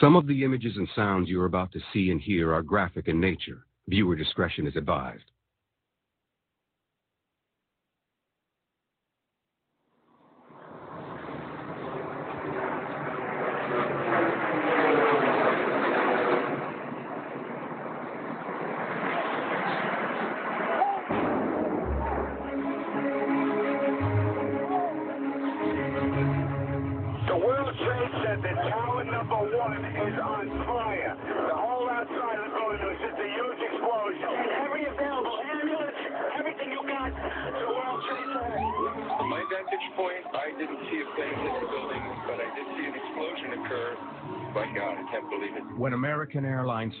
[0.00, 3.08] Some of the images and sounds you are about to see and hear are graphic
[3.08, 3.66] in nature.
[3.88, 5.30] Viewer discretion is advised.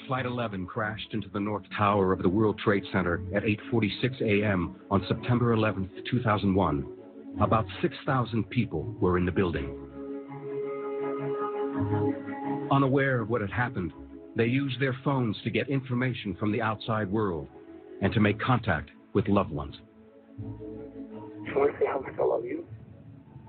[0.06, 4.76] Flight 11 crashed into the North Tower of the World Trade Center at 8:46 a.m.
[4.90, 6.86] on September 11, 2001,
[7.40, 9.74] about 6,000 people were in the building.
[12.70, 13.92] Unaware of what had happened,
[14.36, 17.48] they used their phones to get information from the outside world
[18.00, 19.74] and to make contact with loved ones.
[20.38, 22.64] I want to say how much I love you.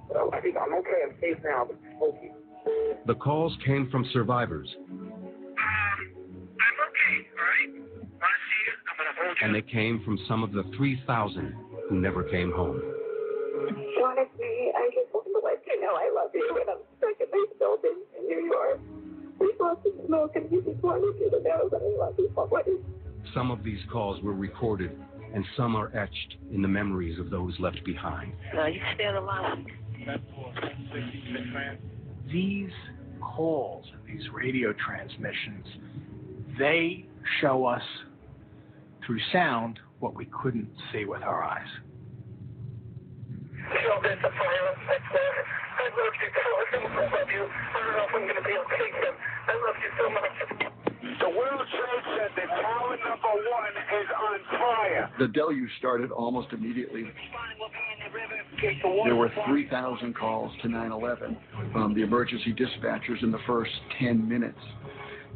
[0.09, 1.03] Well, I think I'm okay.
[1.05, 1.78] I'm safe now, but
[2.23, 2.33] you.
[3.05, 4.67] The calls came from survivors,
[9.41, 11.55] and they came from some of the 3,000
[11.89, 12.81] who never came home.
[14.03, 17.27] Honestly, I just want to let you know I love you, and I'm stuck in
[17.31, 18.79] this building in New York.
[19.39, 22.31] We lost the smoke, and we just wanted you to know that I love you
[22.35, 22.66] always.
[23.33, 24.97] Some of these calls were recorded,
[25.33, 28.33] and some are etched in the memories of those left behind.
[28.53, 29.59] No, you still alive.
[32.31, 32.72] these
[33.22, 35.66] calls and these radio transmissions,
[36.57, 37.05] they
[37.41, 37.83] show us
[39.08, 41.72] through sound what we couldn't see with our eyes.
[43.55, 45.39] So there's a fire right there.
[45.80, 46.67] I love you, Carlos.
[46.75, 47.44] I love you.
[47.47, 49.16] I don't know if I'm going to be okay, but
[49.47, 50.35] I love you so much.
[51.19, 52.03] The World Trade
[52.35, 55.09] Center, tower number one, is on fire.
[55.19, 57.06] The deluge started almost immediately.
[59.06, 61.38] There were 3,000 calls to 911
[61.72, 64.59] from the emergency dispatchers in the first 10 minutes.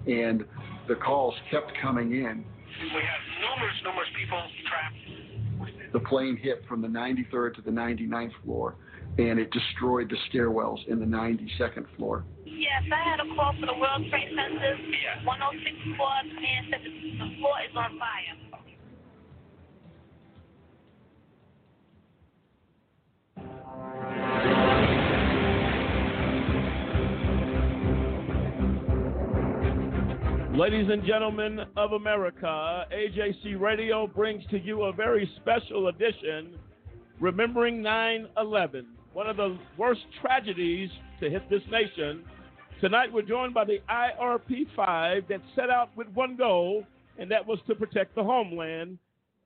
[0.08, 0.44] And
[0.88, 2.44] the calls kept coming in.
[2.82, 5.94] We have numerous, numerous people trapped.
[5.94, 8.76] The plane hit from the 93rd to the 99th floor,
[9.20, 12.24] and it destroyed the stairwells in the 92nd floor.
[12.46, 14.78] Yes, I had a call for the World Trade Center.
[15.24, 18.51] 106 Squad man said the the floor is on fire.
[30.62, 36.54] Ladies and gentlemen of America, AJC Radio brings to you a very special edition
[37.20, 42.24] remembering 9 11, one of the worst tragedies to hit this nation.
[42.80, 46.86] Tonight, we're joined by the IRP 5 that set out with one goal,
[47.18, 49.00] and that was to protect the homeland.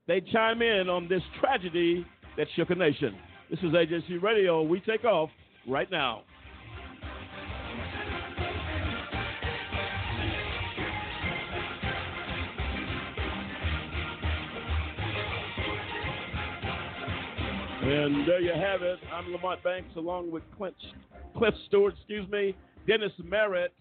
[0.08, 2.06] They chime in on this tragedy
[2.36, 3.16] that shook a nation.
[3.50, 4.64] This is AJC Radio.
[4.64, 5.30] We take off
[5.66, 6.24] right now.
[17.88, 18.98] And there you have it.
[19.14, 20.76] I'm Lamont Banks along with Clint,
[21.38, 22.56] Cliff Stewart, excuse me,
[22.88, 23.74] Dennis Merritt,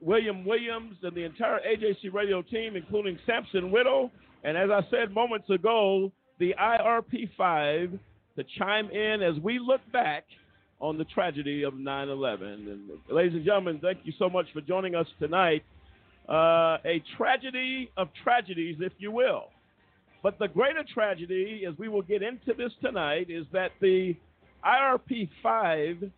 [0.00, 4.10] William Williams, and the entire AJC radio team, including Samson Whittle.
[4.42, 6.10] And as I said moments ago,
[6.40, 7.92] the IRP 5
[8.38, 10.24] to chime in as we look back
[10.80, 12.48] on the tragedy of 9 11.
[12.48, 15.62] And ladies and gentlemen, thank you so much for joining us tonight.
[16.28, 19.50] Uh, a tragedy of tragedies, if you will.
[20.22, 24.16] But the greater tragedy, as we will get into this tonight, is that the
[24.64, 26.10] IRP 5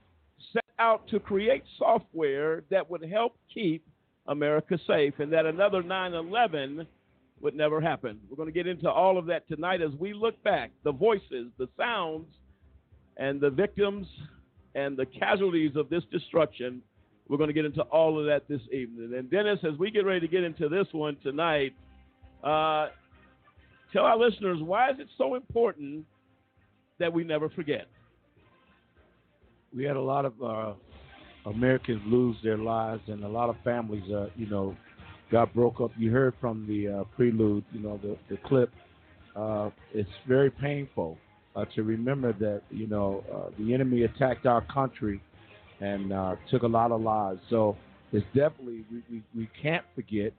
[0.52, 3.84] set out to create software that would help keep
[4.26, 6.86] America safe and that another 9 11
[7.40, 8.20] would never happen.
[8.28, 11.48] We're going to get into all of that tonight as we look back the voices,
[11.58, 12.26] the sounds,
[13.16, 14.06] and the victims
[14.74, 16.82] and the casualties of this destruction.
[17.28, 19.14] We're going to get into all of that this evening.
[19.16, 21.74] And Dennis, as we get ready to get into this one tonight,
[22.42, 22.88] uh,
[23.92, 26.04] tell our listeners why is it so important
[26.98, 27.86] that we never forget?
[29.74, 30.72] we had a lot of uh,
[31.46, 34.76] Americans lose their lives, and a lot of families, uh, you know,
[35.30, 35.90] got broke up.
[35.96, 38.70] You heard from the uh, prelude, you know, the the clip.
[39.36, 41.16] Uh, it's very painful
[41.54, 45.22] uh, to remember that you know uh, the enemy attacked our country
[45.80, 46.12] and
[46.50, 47.40] took a lot of lives.
[47.48, 47.76] So
[48.12, 50.32] it's definitely we, we, we can't forget.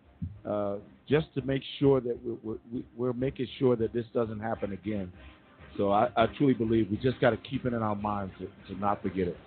[0.47, 0.75] Uh,
[1.07, 5.11] just to make sure that we're, we're, we're making sure that this doesn't happen again.
[5.77, 8.73] So I, I truly believe we just got to keep it in our minds to,
[8.73, 9.37] to not forget it.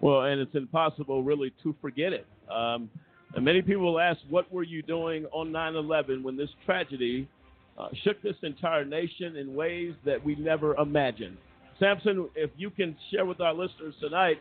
[0.00, 2.26] Well, and it's impossible really to forget it.
[2.50, 2.88] Um,
[3.34, 7.28] And many people ask, what were you doing on 9 11 when this tragedy
[7.76, 11.36] uh, shook this entire nation in ways that we never imagined?
[11.78, 14.38] Samson, if you can share with our listeners tonight,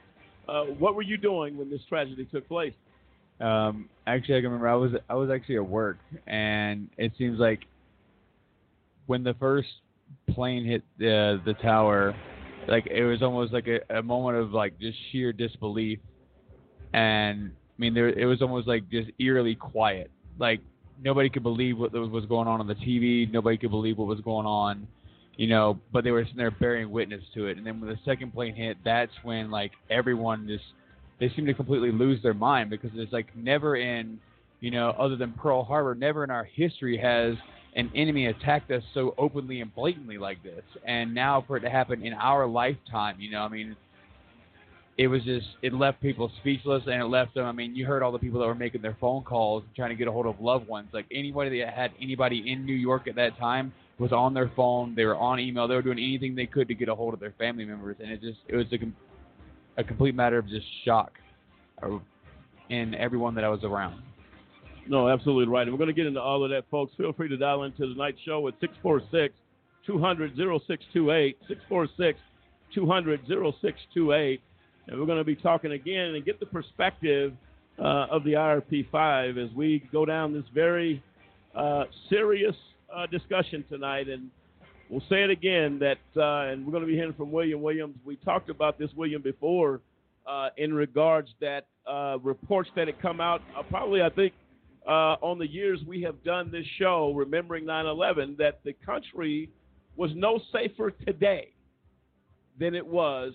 [0.48, 2.74] uh, what were you doing when this tragedy took place?
[3.40, 7.40] Um, actually, I can remember I was I was actually at work, and it seems
[7.40, 7.62] like
[9.06, 9.68] when the first
[10.30, 12.16] plane hit the the tower,
[12.68, 16.00] like it was almost like a, a moment of like just sheer disbelief,
[16.94, 20.62] and I mean there it was almost like just eerily quiet, like
[21.04, 24.22] nobody could believe what was going on on the TV, nobody could believe what was
[24.22, 24.88] going on,
[25.36, 28.00] you know, but they were sitting there bearing witness to it, and then when the
[28.04, 30.64] second plane hit, that's when like everyone just
[31.20, 34.20] they seem to completely lose their mind because it's like never in,
[34.60, 37.36] you know, other than Pearl Harbor, never in our history has
[37.76, 40.64] an enemy attacked us so openly and blatantly like this.
[40.86, 43.76] And now for it to happen in our lifetime, you know, I mean,
[44.98, 47.46] it was just it left people speechless and it left them.
[47.46, 49.96] I mean, you heard all the people that were making their phone calls trying to
[49.96, 50.88] get a hold of loved ones.
[50.92, 54.96] Like anybody that had anybody in New York at that time was on their phone.
[54.96, 55.68] They were on email.
[55.68, 57.98] They were doing anything they could to get a hold of their family members.
[58.00, 58.78] And it just it was a
[59.78, 61.12] a complete matter of just shock
[62.70, 64.02] in everyone that I was around.
[64.90, 65.64] No, absolutely right.
[65.64, 66.94] And we're going to get into all of that, folks.
[66.96, 69.34] Feel free to dial into tonight's show at 646
[69.86, 71.38] 200 0628.
[71.48, 72.20] 646
[72.74, 74.42] 200 0628.
[74.88, 77.34] And we're going to be talking again and get the perspective
[77.80, 81.04] uh, of the IRP 5 as we go down this very
[81.56, 82.56] uh, serious
[82.96, 84.08] uh, discussion tonight.
[84.08, 84.30] And
[84.90, 87.96] we'll say it again that, uh, and we're going to be hearing from William Williams.
[88.06, 89.82] We talked about this, William, before
[90.28, 94.34] uh, in regards that uh, reports that had come out, uh, probably I think
[94.88, 99.50] uh, on the years we have done this show, remembering 9/11, that the country
[99.96, 101.50] was no safer today
[102.60, 103.34] than it was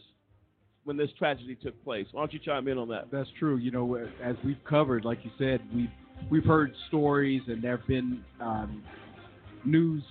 [0.84, 2.06] when this tragedy took place.
[2.12, 3.10] Why don't you chime in on that?
[3.10, 3.56] That's true.
[3.56, 5.90] You know, as we've covered, like you said, we've
[6.30, 8.82] we've heard stories and there have been um,
[9.64, 10.02] news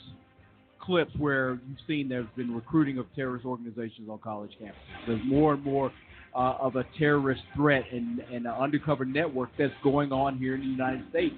[0.81, 5.07] clips where you've seen there's been recruiting of terrorist organizations on college campuses.
[5.07, 5.91] There's more and more
[6.35, 10.61] uh, of a terrorist threat and, and an undercover network that's going on here in
[10.61, 11.35] the United States.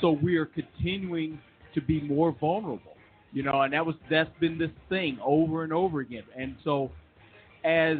[0.00, 1.38] So we are continuing
[1.74, 2.96] to be more vulnerable,
[3.32, 6.24] you know, and that was that's been this thing over and over again.
[6.36, 6.90] And so
[7.64, 7.98] as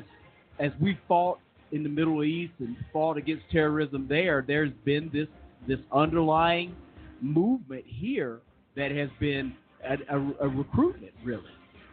[0.58, 1.38] as we fought
[1.72, 5.28] in the Middle East and fought against terrorism there, there's been this
[5.66, 6.74] this underlying
[7.20, 8.40] movement here
[8.76, 9.54] that has been
[9.88, 11.42] a, a, a recruitment, really.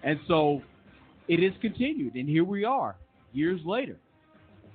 [0.04, 0.62] And so
[1.28, 2.96] it is continued, and here we are,
[3.34, 3.98] years later,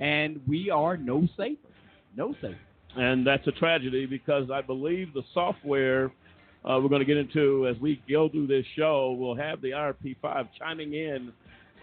[0.01, 1.69] and we are no safer,
[2.17, 2.59] no safer.
[2.97, 6.11] And that's a tragedy because I believe the software
[6.65, 9.71] uh, we're going to get into as we go through this show will have the
[9.71, 11.33] IRP5 chiming in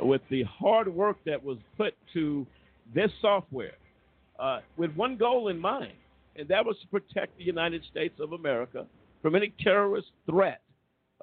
[0.01, 2.45] with the hard work that was put to
[2.93, 3.75] this software
[4.39, 5.93] uh, with one goal in mind,
[6.35, 8.85] and that was to protect the United States of America
[9.21, 10.59] from any terrorist threat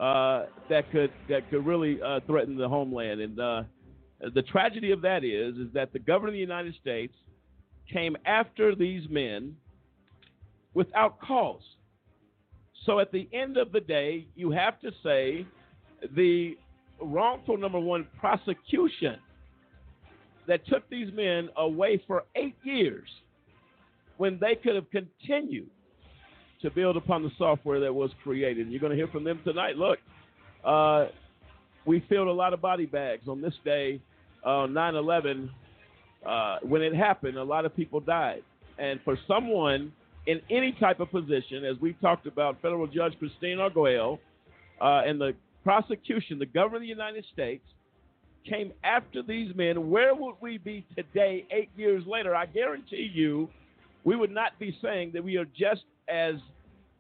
[0.01, 3.21] uh, that could that could really uh, threaten the homeland.
[3.21, 3.63] And uh,
[4.35, 7.15] the tragedy of that is is that the government of the United States
[7.93, 9.55] came after these men
[10.73, 11.63] without cause.
[12.87, 15.47] So at the end of the day, you have to say
[16.17, 16.57] the
[17.03, 19.17] wrongful number one prosecution
[20.47, 23.09] that took these men away for eight years
[24.17, 25.71] when they could have continued
[26.63, 28.69] to build upon the software that was created.
[28.71, 29.77] You're going to hear from them tonight.
[29.77, 29.99] Look,
[30.65, 31.07] uh,
[31.87, 34.01] we filled a lot of body bags on this day,
[34.45, 35.51] uh, 9 11.
[36.27, 38.43] Uh, when it happened, a lot of people died.
[38.79, 39.93] And for someone
[40.27, 44.19] in any type of position, as we've talked about, Federal Judge Christine Arguello
[44.81, 45.33] uh, and the
[45.65, 47.65] prosecution, the government of the United States,
[48.49, 52.35] came after these men, where would we be today, eight years later?
[52.35, 53.49] I guarantee you,
[54.05, 56.35] we would not be saying that we are just as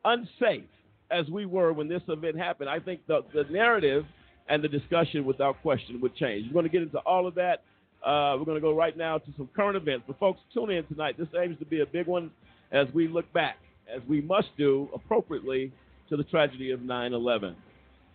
[0.04, 0.64] unsafe
[1.10, 4.04] as we were when this event happened, I think the, the narrative
[4.48, 6.46] and the discussion without question would change.
[6.46, 7.62] We're going to get into all of that.
[8.04, 10.04] Uh, we're going to go right now to some current events.
[10.06, 11.16] But, folks, tune in tonight.
[11.18, 12.30] This aims to be a big one
[12.72, 13.56] as we look back,
[13.94, 15.72] as we must do appropriately
[16.08, 17.56] to the tragedy of 9 11.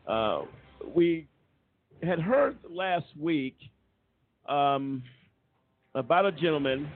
[0.08, 0.42] Uh,
[0.94, 1.28] we
[2.04, 3.56] had heard last week
[4.48, 5.04] um,
[5.94, 6.90] about a gentleman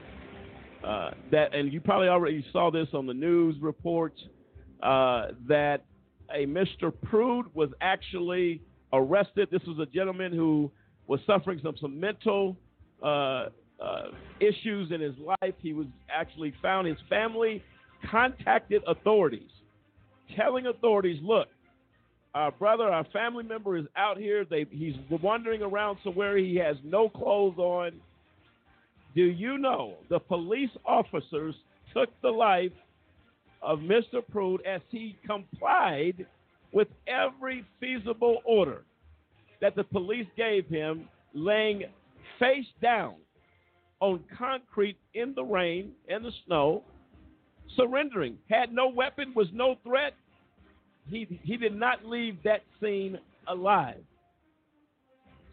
[0.84, 4.20] uh, that, and you probably already saw this on the news reports,
[4.82, 5.84] uh, that
[6.34, 6.92] a Mr.
[7.02, 9.48] Prude was actually arrested.
[9.50, 10.70] This was a gentleman who
[11.06, 12.56] was suffering some, some mental
[13.02, 13.48] uh,
[13.80, 14.04] uh,
[14.40, 15.54] issues in his life.
[15.60, 17.62] He was actually found, his family
[18.10, 19.50] contacted authorities,
[20.36, 21.48] telling authorities, look,
[22.34, 24.44] our brother, our family member is out here.
[24.44, 26.36] They, he's wandering around somewhere.
[26.36, 27.92] He has no clothes on.
[29.14, 31.54] Do you know the police officers
[31.92, 32.72] took the life
[33.62, 34.22] of Mr.
[34.30, 36.26] Prude as he complied
[36.72, 38.82] with every feasible order
[39.60, 41.84] that the police gave him, laying
[42.38, 43.14] face down
[44.00, 46.82] on concrete in the rain and the snow,
[47.76, 48.38] surrendering.
[48.48, 50.14] Had no weapon, was no threat.
[51.08, 54.02] He, he did not leave that scene alive.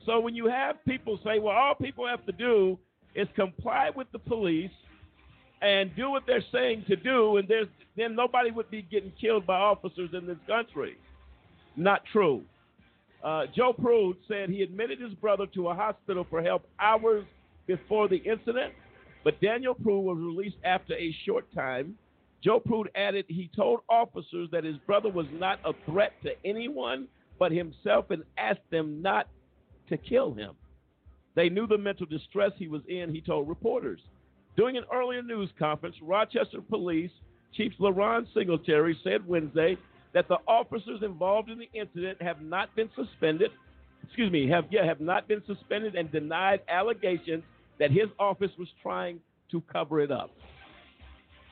[0.06, 2.80] So when you have people say, well, all people have to do
[3.18, 4.72] is comply with the police
[5.62, 9.46] and do what they're saying to do, and there's, then nobody would be getting killed
[9.46, 10.98] by officers in this country.
[11.76, 12.44] Not true.
[13.24, 17.26] Uh, Joe Prude said he admitted his brother to a hospital for help hours
[17.66, 18.74] before the incident,
[19.24, 21.98] but Daniel Prude was released after a short time.
[22.44, 27.08] Joe Prude added he told officers that his brother was not a threat to anyone
[27.40, 29.28] but himself and asked them not
[29.90, 30.54] to kill him.
[31.38, 34.00] They knew the mental distress he was in, he told reporters.
[34.58, 37.12] During an earlier news conference, Rochester Police
[37.54, 39.78] Chief LaRon Singletary said Wednesday
[40.16, 43.52] that the officers involved in the incident have not been suspended.
[44.04, 47.44] Excuse me, have yeah, have not been suspended and denied allegations
[47.78, 49.20] that his office was trying
[49.52, 50.32] to cover it up.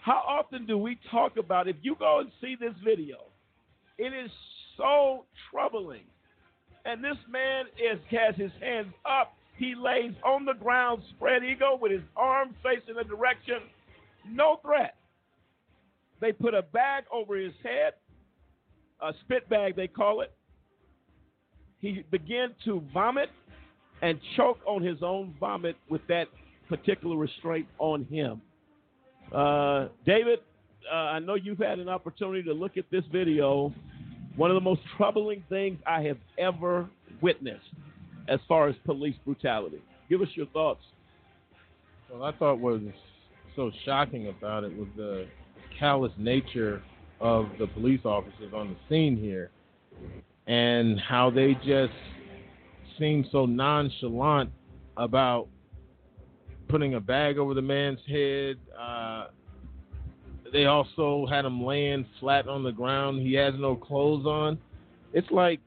[0.01, 3.17] How often do we talk about if you go and see this video,
[3.99, 4.31] it is
[4.77, 6.05] so troubling.
[6.85, 9.35] And this man is has his hands up.
[9.57, 13.59] He lays on the ground, spread eagle, with his arms facing the direction.
[14.29, 14.95] No threat.
[16.19, 17.93] They put a bag over his head,
[19.01, 20.31] a spit bag, they call it.
[21.79, 23.29] He began to vomit
[24.01, 26.27] and choke on his own vomit with that
[26.67, 28.41] particular restraint on him.
[29.33, 30.39] Uh, David,
[30.91, 33.73] uh, I know you've had an opportunity to look at this video.
[34.35, 36.89] One of the most troubling things I have ever
[37.21, 37.69] witnessed
[38.27, 39.81] as far as police brutality.
[40.09, 40.83] Give us your thoughts.
[42.11, 42.81] Well, I thought was
[43.55, 45.27] so shocking about it was the
[45.79, 46.81] callous nature
[47.19, 49.49] of the police officers on the scene here
[50.47, 51.93] and how they just
[52.99, 54.51] seem so nonchalant
[54.97, 55.47] about
[56.67, 58.57] putting a bag over the man's head.
[58.79, 59.27] Uh,
[60.51, 63.21] they also had him laying flat on the ground.
[63.21, 64.57] He has no clothes on.
[65.13, 65.59] It's like,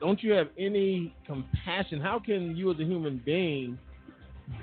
[0.00, 2.00] don't you have any compassion?
[2.00, 3.78] How can you, as a human being,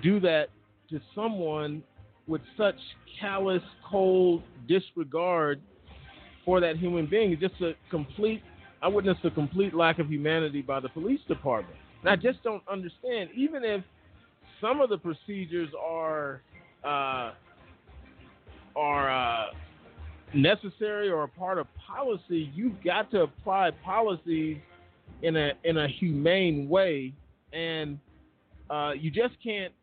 [0.01, 0.49] do that
[0.89, 1.83] to someone
[2.27, 2.75] with such
[3.19, 5.61] callous, cold disregard
[6.43, 7.33] for that human being?
[7.33, 8.41] It's just a complete.
[8.81, 11.77] I witnessed a complete lack of humanity by the police department.
[12.01, 13.29] And I just don't understand.
[13.35, 13.83] Even if
[14.61, 16.41] some of the procedures are
[16.83, 17.31] uh,
[18.75, 19.47] are uh,
[20.33, 24.57] necessary or a part of policy, you've got to apply policies
[25.21, 27.13] in a in a humane way,
[27.53, 27.99] and
[28.69, 29.73] uh, you just can't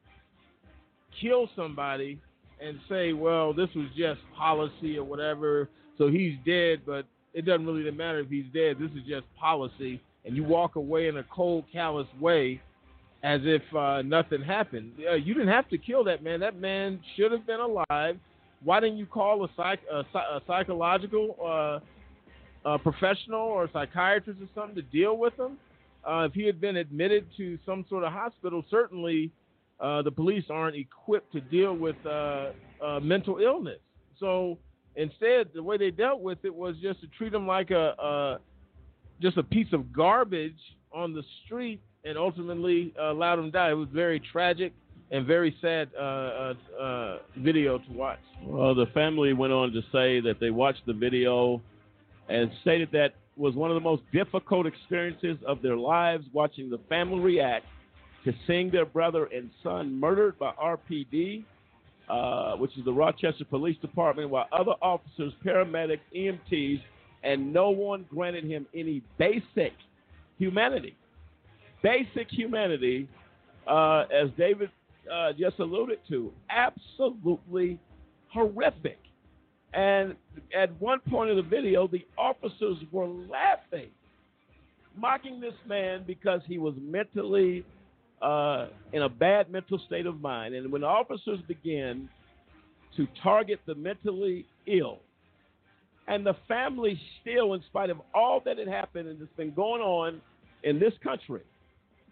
[1.20, 2.18] kill somebody
[2.60, 7.66] and say, well, this was just policy or whatever, so he's dead, but it doesn't
[7.66, 8.76] really matter if he's dead.
[8.78, 12.60] This is just policy, and you walk away in a cold, callous way
[13.22, 14.92] as if uh, nothing happened.
[15.08, 16.40] Uh, you didn't have to kill that man.
[16.40, 18.18] That man should have been alive.
[18.64, 21.84] Why didn't you call a, psych, a, a psychological uh,
[22.64, 25.58] a professional or a psychiatrist or something to deal with him?
[26.04, 29.30] Uh, if he had been admitted to some sort of hospital, certainly
[29.80, 32.50] uh, the police aren't equipped to deal with uh,
[33.00, 33.78] mental illness.
[34.18, 34.58] So
[34.96, 38.40] instead, the way they dealt with it was just to treat him like a, a
[39.20, 40.58] just a piece of garbage
[40.92, 43.70] on the street and ultimately uh, allowed him to die.
[43.70, 44.72] It was very tragic
[45.10, 48.18] and very sad uh, uh, uh, video to watch.
[48.44, 51.60] Well, the family went on to say that they watched the video
[52.28, 56.78] and stated that was one of the most difficult experiences of their lives watching the
[56.88, 57.66] family react
[58.24, 61.44] to seeing their brother and son murdered by RPD,
[62.08, 66.80] uh, which is the Rochester Police Department, while other officers, paramedics, EMTs,
[67.24, 69.72] and no one granted him any basic
[70.38, 70.96] humanity
[71.82, 73.08] basic humanity,
[73.66, 74.70] uh, as David
[75.12, 77.78] uh, just alluded to, absolutely
[78.28, 78.98] horrific.
[79.72, 80.16] And
[80.56, 83.88] at one point in the video, the officers were laughing,
[84.96, 87.64] mocking this man because he was mentally
[88.20, 90.54] uh, in a bad mental state of mind.
[90.54, 92.08] And when officers begin
[92.96, 94.98] to target the mentally ill,
[96.08, 99.80] and the family still, in spite of all that had happened and that's been going
[99.80, 100.20] on
[100.64, 101.42] in this country,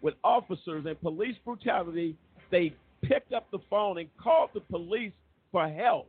[0.01, 2.15] with officers and police brutality,
[2.49, 5.11] they picked up the phone and called the police
[5.51, 6.07] for help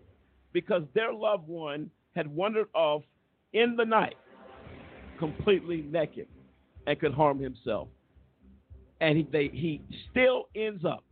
[0.52, 3.02] because their loved one had wandered off
[3.52, 4.16] in the night,
[5.18, 6.26] completely naked,
[6.87, 7.88] and could harm himself.
[9.00, 11.04] And he, they, he still ends up,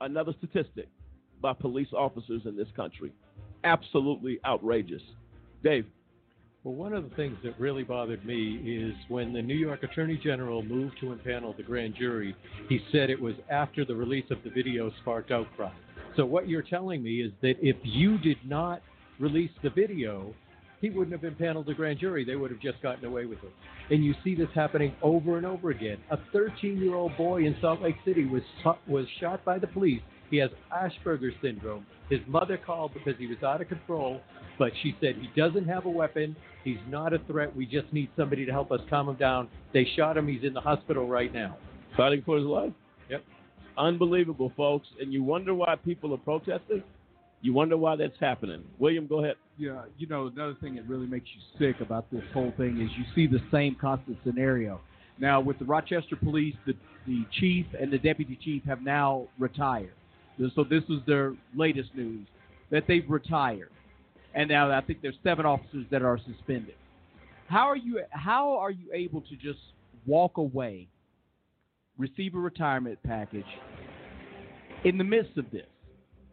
[0.00, 0.88] another statistic,
[1.40, 3.12] by police officers in this country.
[3.64, 5.02] Absolutely outrageous.
[5.62, 5.86] Dave.
[6.62, 10.20] Well, one of the things that really bothered me is when the New York Attorney
[10.22, 12.36] General moved to impanel the grand jury,
[12.68, 15.70] he said it was after the release of the video sparked outcry.
[16.16, 18.82] So what you're telling me is that if you did not
[19.18, 20.34] release the video,
[20.80, 22.24] he wouldn't have impaneled the grand jury.
[22.24, 23.52] They would have just gotten away with it.
[23.90, 25.98] And you see this happening over and over again.
[26.10, 28.42] A 13-year-old boy in Salt Lake City was
[28.86, 30.00] was shot by the police.
[30.30, 31.84] He has Asperger's syndrome.
[32.08, 34.20] His mother called because he was out of control,
[34.58, 36.36] but she said he doesn't have a weapon.
[36.64, 37.54] He's not a threat.
[37.54, 39.48] We just need somebody to help us calm him down.
[39.72, 40.28] They shot him.
[40.28, 41.56] He's in the hospital right now.
[41.96, 42.72] Fighting for his life.
[43.76, 44.88] Unbelievable, folks.
[45.00, 46.82] And you wonder why people are protesting?
[47.42, 48.64] You wonder why that's happening.
[48.78, 49.36] William, go ahead.
[49.56, 52.90] Yeah, you know, another thing that really makes you sick about this whole thing is
[52.98, 54.80] you see the same constant scenario.
[55.18, 56.74] Now, with the Rochester police, the,
[57.06, 59.92] the chief and the deputy chief have now retired.
[60.54, 62.26] So this is their latest news
[62.70, 63.70] that they've retired,
[64.34, 66.76] and now I think there's seven officers that are suspended.
[67.46, 68.00] How are you?
[68.10, 69.58] How are you able to just
[70.06, 70.88] walk away,
[72.00, 73.44] receive a retirement package
[74.84, 75.66] in the midst of this?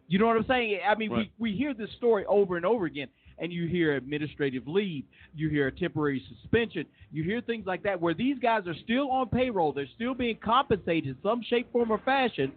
[0.08, 0.80] You know what I'm saying?
[0.88, 1.30] I mean, Right.
[1.38, 3.08] we, we hear this story over and over again,
[3.38, 8.00] and you hear administrative leave, you hear a temporary suspension, you hear things like that,
[8.00, 11.90] where these guys are still on payroll, they're still being compensated in some shape, form,
[11.90, 12.50] or fashion,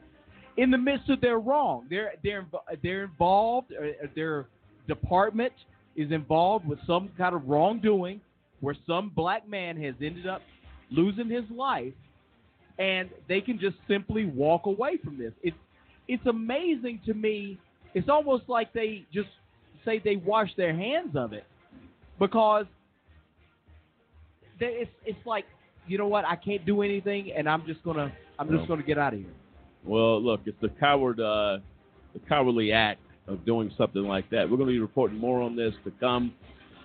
[0.58, 1.88] in the midst of their wrong.
[1.90, 2.46] They're they're
[2.82, 3.74] they're involved.
[3.74, 4.48] Uh, their
[4.88, 5.54] department
[5.96, 8.22] is involved with some kind of wrongdoing,
[8.62, 10.42] where some black man has ended up
[10.90, 11.94] losing his life,
[12.80, 15.34] and they can just simply walk away from this.
[15.44, 15.58] It's
[16.08, 17.58] it's amazing to me.
[17.94, 19.30] It's almost like they just
[19.86, 21.46] say they wash their hands of it
[22.20, 22.66] because
[24.60, 25.46] they, it's it's like
[25.88, 28.98] you know what I can't do anything and I'm just gonna I'm just gonna get
[28.98, 29.30] out of here.
[29.84, 31.58] Well, look, it's the coward, uh,
[32.14, 34.50] the cowardly act of doing something like that.
[34.50, 36.34] We're going to be reporting more on this to come.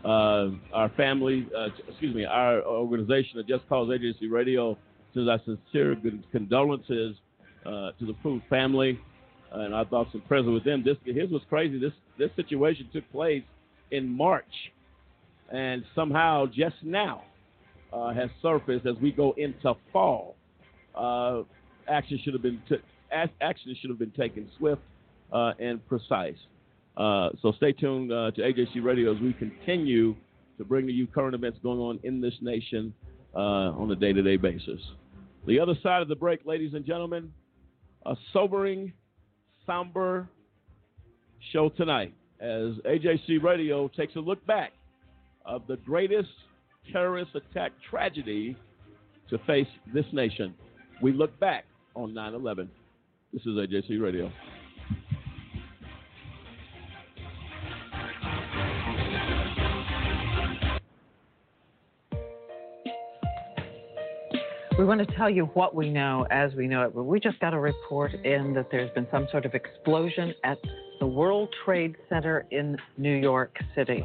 [0.04, 4.78] Uh, our family, uh, excuse me, our organization, the Just Cause Agency Radio,
[5.16, 5.96] sends our sincere
[6.30, 7.16] condolences
[7.64, 9.00] uh, to the Prude family,
[9.52, 10.82] and our thoughts and prayers with them.
[10.84, 13.42] This, here's what's crazy: this this situation took place
[13.90, 14.44] in March,
[15.52, 17.24] and somehow just now
[17.92, 20.36] uh, has surfaced as we go into fall.
[20.94, 21.42] Uh,
[21.88, 22.76] action should have been t-
[23.12, 24.82] action should have been taken swift
[25.32, 26.36] uh, and precise.
[26.96, 30.14] Uh, so stay tuned uh, to AJC Radio as we continue
[30.56, 32.94] to bring to you current events going on in this nation
[33.34, 33.38] uh,
[33.78, 34.80] on a day-to-day basis.
[35.46, 37.32] The other side of the break, ladies and gentlemen,
[38.04, 38.92] a sobering,
[39.64, 40.28] somber
[41.52, 44.72] show tonight as AJC Radio takes a look back
[45.44, 46.30] of the greatest
[46.92, 48.56] terrorist attack tragedy
[49.30, 50.52] to face this nation.
[51.00, 52.68] We look back on 9 11.
[53.32, 54.32] This is AJC Radio.
[64.78, 66.94] We want to tell you what we know as we know it.
[66.94, 70.58] We just got a report in that there's been some sort of explosion at
[71.00, 74.04] the World Trade Center in New York City.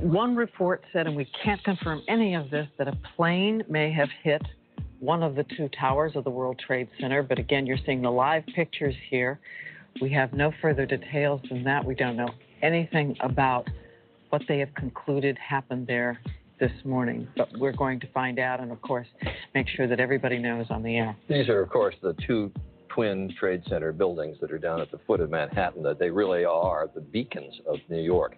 [0.00, 4.10] One report said, and we can't confirm any of this, that a plane may have
[4.22, 4.42] hit
[5.00, 7.22] one of the two towers of the World Trade Center.
[7.22, 9.40] But again, you're seeing the live pictures here.
[10.02, 11.82] We have no further details than that.
[11.82, 12.28] We don't know
[12.60, 13.66] anything about
[14.28, 16.20] what they have concluded happened there
[16.58, 17.28] this morning.
[17.36, 19.08] But we're going to find out and, of course,
[19.54, 21.16] make sure that everybody knows on the air.
[21.28, 22.52] These are, of course, the two
[22.88, 26.44] twin trade center buildings that are down at the foot of Manhattan, that they really
[26.44, 28.36] are the beacons of New York.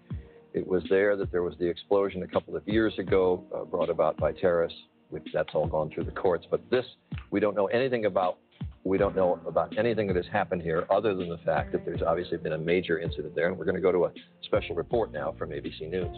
[0.54, 3.90] It was there that there was the explosion a couple of years ago uh, brought
[3.90, 4.78] about by terrorists,
[5.10, 6.46] which that's all gone through the courts.
[6.50, 6.86] But this,
[7.30, 8.38] we don't know anything about.
[8.82, 12.02] We don't know about anything that has happened here other than the fact that there's
[12.02, 13.48] obviously been a major incident there.
[13.48, 14.12] And we're going to go to a
[14.44, 16.16] special report now from ABC News.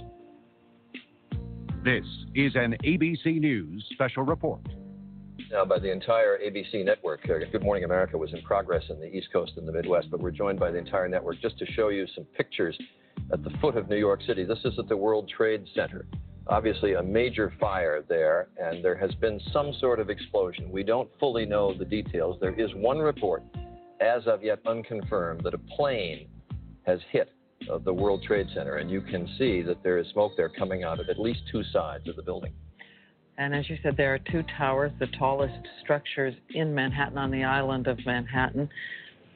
[1.84, 4.60] This is an ABC News special report.
[5.50, 7.20] now by the entire ABC network.
[7.24, 10.20] Uh, Good Morning America was in progress in the East Coast and the Midwest, but
[10.20, 12.76] we're joined by the entire network just to show you some pictures
[13.32, 14.44] at the foot of New York City.
[14.44, 16.06] This is at the World Trade Center.
[16.48, 20.70] Obviously, a major fire there, and there has been some sort of explosion.
[20.72, 22.38] We don't fully know the details.
[22.40, 23.44] There is one report,
[24.00, 26.26] as of yet unconfirmed, that a plane
[26.86, 27.30] has hit
[27.70, 30.84] uh, the World Trade Center, and you can see that there is smoke there coming
[30.84, 32.52] out of at least two sides of the building.
[33.36, 37.44] And as you said, there are two towers, the tallest structures in Manhattan on the
[37.44, 38.68] island of Manhattan.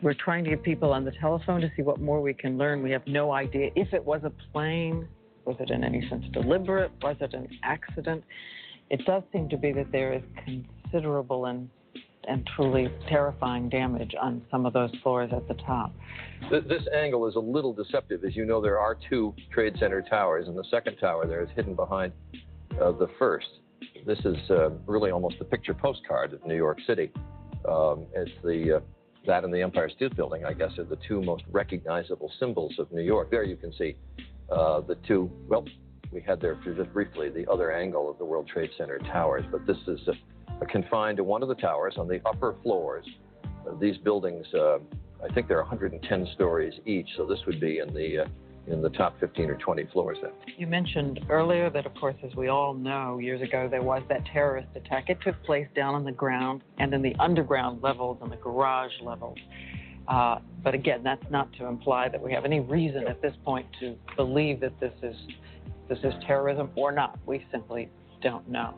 [0.03, 2.83] We're trying to get people on the telephone to see what more we can learn.
[2.83, 5.07] We have no idea if it was a plane.
[5.45, 6.91] Was it in any sense deliberate?
[7.03, 8.25] Was it an accident?
[8.91, 11.69] It does seem to be that there is considerable and
[12.29, 15.93] and truly terrifying damage on some of those floors at the top.
[16.51, 18.25] This angle is a little deceptive.
[18.25, 21.49] As you know, there are two Trade Center towers, and the second tower there is
[21.55, 22.13] hidden behind
[22.81, 23.47] uh, the first.
[24.07, 27.11] This is uh, really almost a picture postcard of New York City.
[27.69, 28.81] Um, it's the uh,
[29.27, 32.91] that and the Empire State Building, I guess, are the two most recognizable symbols of
[32.91, 33.31] New York.
[33.31, 33.95] There you can see
[34.51, 35.31] uh, the two.
[35.49, 35.65] Well,
[36.11, 39.67] we had there just briefly the other angle of the World Trade Center towers, but
[39.67, 40.01] this is
[40.71, 43.07] confined to one of the towers on the upper floors.
[43.81, 44.79] these buildings, uh,
[45.23, 48.29] I think they're 110 stories each, so this would be in the uh,
[48.69, 50.19] in the top 15 or 20 floors.
[50.57, 54.25] You mentioned earlier that, of course, as we all know, years ago there was that
[54.27, 55.09] terrorist attack.
[55.09, 58.93] It took place down on the ground and in the underground levels and the garage
[59.03, 59.38] levels.
[60.09, 63.67] Uh, but again, that's not to imply that we have any reason at this point
[63.81, 65.17] to believe that this is
[65.88, 67.19] this is terrorism or not.
[67.27, 67.91] We simply
[68.23, 68.75] don't know.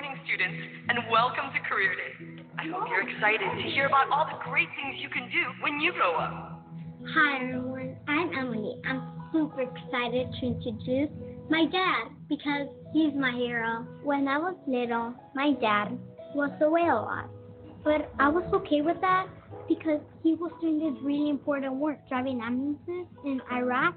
[0.00, 0.56] Morning, students,
[0.88, 2.42] and welcome to Career Day.
[2.56, 5.78] I hope you're excited to hear about all the great things you can do when
[5.78, 6.64] you grow up.
[7.12, 7.96] Hi, everyone.
[8.08, 8.80] I'm Emily.
[8.88, 11.10] I'm super excited to introduce
[11.50, 13.84] my dad because he's my hero.
[14.02, 15.98] When I was little, my dad
[16.34, 17.28] was away a lot,
[17.84, 19.26] but I was okay with that
[19.68, 23.94] because he was doing this really important work driving ambulances in Iraq.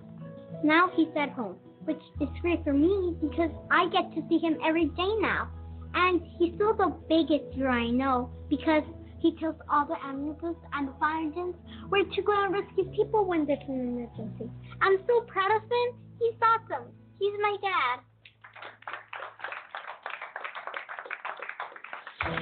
[0.65, 4.57] Now he's at home, which is great for me because I get to see him
[4.65, 5.49] every day now.
[5.93, 8.83] And he's still the biggest hero I know because
[9.19, 11.55] he tells all the ambulances and the fire engines
[11.89, 14.51] where to go and rescue people when there's an emergency.
[14.81, 15.99] I'm so proud of him.
[16.19, 16.89] He's awesome.
[17.19, 18.03] He's my dad.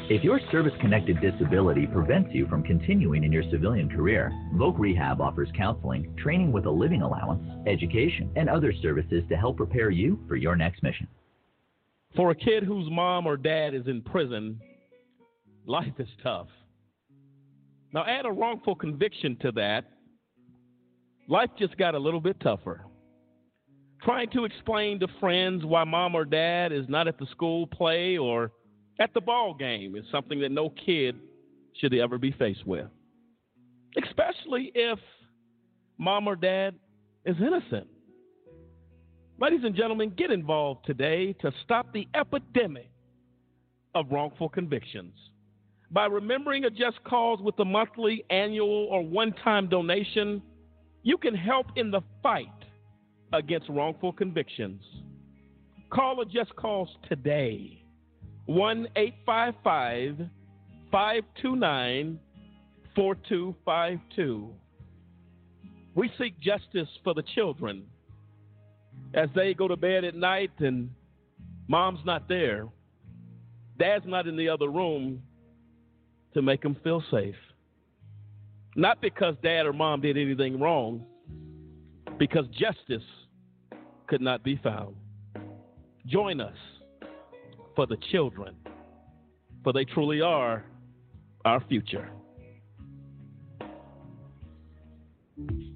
[0.09, 5.21] If your service connected disability prevents you from continuing in your civilian career, Voc Rehab
[5.21, 10.19] offers counseling, training with a living allowance, education, and other services to help prepare you
[10.27, 11.07] for your next mission.
[12.15, 14.59] For a kid whose mom or dad is in prison,
[15.65, 16.47] life is tough.
[17.93, 19.85] Now, add a wrongful conviction to that,
[21.27, 22.85] life just got a little bit tougher.
[24.03, 28.17] Trying to explain to friends why mom or dad is not at the school play
[28.17, 28.51] or
[28.99, 31.17] at the ball game is something that no kid
[31.77, 32.87] should ever be faced with,
[34.03, 34.99] especially if
[35.97, 36.75] mom or dad
[37.25, 37.87] is innocent.
[39.41, 42.91] Ladies and gentlemen, get involved today to stop the epidemic
[43.95, 45.15] of wrongful convictions.
[45.89, 50.43] By remembering a just cause with a monthly, annual, or one time donation,
[51.01, 52.53] you can help in the fight
[53.33, 54.83] against wrongful convictions.
[55.89, 57.83] Call a just cause today
[58.45, 60.29] 1 855
[60.91, 62.19] 529
[62.95, 64.49] 4252.
[65.95, 67.87] We seek justice for the children
[69.13, 70.89] as they go to bed at night and
[71.67, 72.67] mom's not there,
[73.77, 75.21] dad's not in the other room
[76.33, 77.35] to make them feel safe.
[78.75, 81.05] Not because dad or mom did anything wrong,
[82.17, 83.03] because justice
[84.07, 84.95] could not be found.
[86.05, 86.55] Join us
[87.75, 88.55] for the children,
[89.63, 90.63] for they truly are
[91.43, 92.09] our future.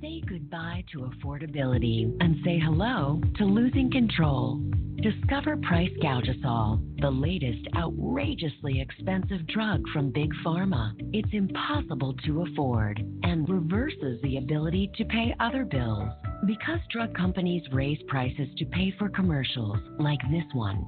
[0.02, 4.60] Say goodbye to affordability and say hello to losing control.
[5.02, 10.94] Discover Price Gougasol, the latest outrageously expensive drug from Big Pharma.
[11.14, 16.10] It's impossible to afford and reverses the ability to pay other bills.
[16.46, 20.86] Because drug companies raise prices to pay for commercials like this one,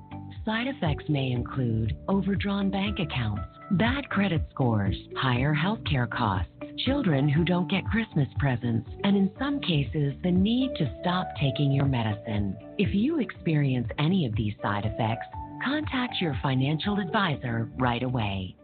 [0.47, 6.49] Side effects may include overdrawn bank accounts, bad credit scores, higher healthcare costs,
[6.85, 11.71] children who don't get Christmas presents, and in some cases, the need to stop taking
[11.71, 12.55] your medicine.
[12.77, 15.25] If you experience any of these side effects,
[15.63, 18.55] contact your financial advisor right away.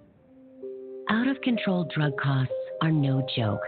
[1.10, 3.62] Out of control drug costs are no joke.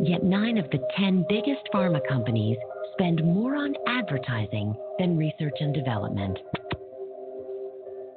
[0.00, 2.56] Yet nine of the 10 biggest pharma companies
[2.92, 6.38] spend more on advertising than research and development.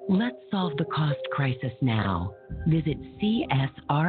[0.09, 2.33] Let's solve the cost crisis now.
[2.65, 4.07] Visit csrxp.org.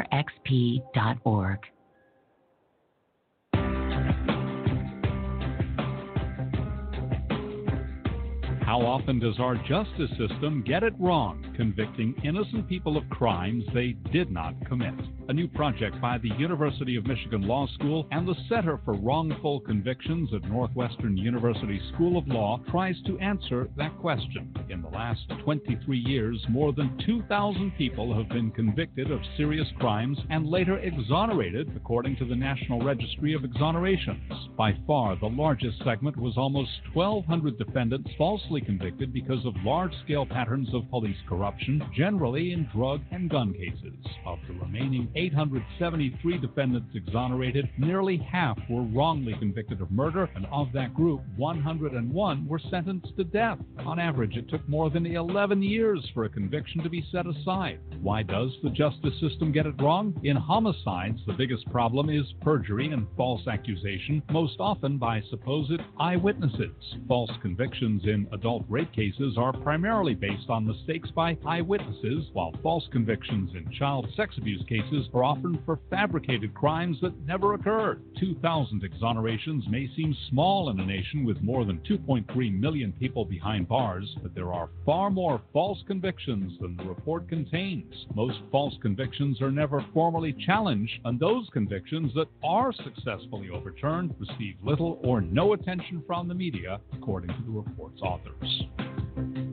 [8.68, 13.92] How often does our justice system get it wrong, convicting innocent people of crimes they
[14.12, 14.92] did not commit?
[15.30, 19.60] A new project by the University of Michigan Law School and the Center for Wrongful
[19.60, 24.54] Convictions at Northwestern University School of Law tries to answer that question.
[24.68, 30.18] In the last 23 years, more than 2,000 people have been convicted of serious crimes
[30.28, 34.56] and later exonerated, according to the National Registry of Exonerations.
[34.58, 40.26] By far, the largest segment was almost 1,200 defendants falsely convicted because of large scale
[40.26, 43.94] patterns of police corruption, generally in drug and gun cases.
[44.26, 50.72] Of the remaining 873 defendants exonerated, nearly half were wrongly convicted of murder, and of
[50.72, 53.58] that group, 101 were sentenced to death.
[53.86, 57.80] On average, it took more than 11 years for a conviction to be set aside.
[58.00, 60.18] Why does the justice system get it wrong?
[60.24, 66.72] In homicides, the biggest problem is perjury and false accusation, most often by supposed eyewitnesses.
[67.06, 72.88] False convictions in adult rape cases are primarily based on mistakes by eyewitnesses, while false
[72.90, 78.02] convictions in child sex abuse cases are often for fabricated crimes that never occurred.
[78.18, 83.68] 2,000 exonerations may seem small in a nation with more than 2.3 million people behind
[83.68, 88.06] bars, but there are far more false convictions than the report contains.
[88.14, 94.56] Most false convictions are never formally challenged, and those convictions that are successfully overturned receive
[94.62, 98.00] little or no attention from the media, according to the report's
[98.42, 99.47] authors.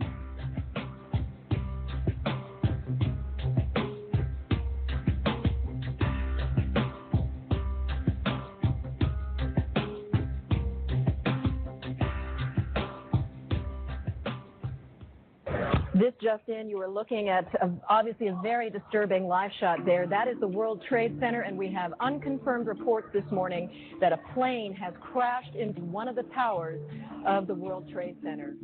[15.96, 20.06] This just in, you were looking at uh, obviously a very disturbing live shot there.
[20.06, 23.70] That is the World Trade Center, and we have unconfirmed reports this morning
[24.02, 26.82] that a plane has crashed into one of the towers
[27.26, 28.56] of the World Trade Center.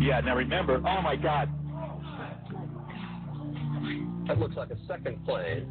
[0.00, 1.48] Yeah, now remember, oh my God.
[4.28, 5.66] That looks like a second plane.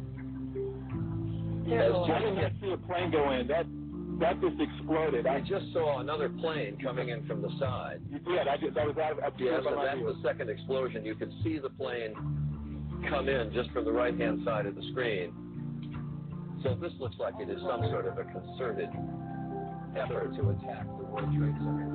[1.66, 3.46] I didn't see a plane go in.
[3.46, 3.64] That
[4.20, 5.26] that just exploded.
[5.26, 8.00] I just saw another plane coming in from the side.
[8.10, 8.48] You did.
[8.48, 10.12] I just I was out up Yes, by and my that's view.
[10.12, 11.04] the second explosion.
[11.04, 12.14] You could see the plane
[13.08, 15.32] come in just from the right hand side of the screen.
[16.64, 18.90] So this looks like it is some sort of a concerted
[19.96, 21.94] effort to attack the World Trade Center.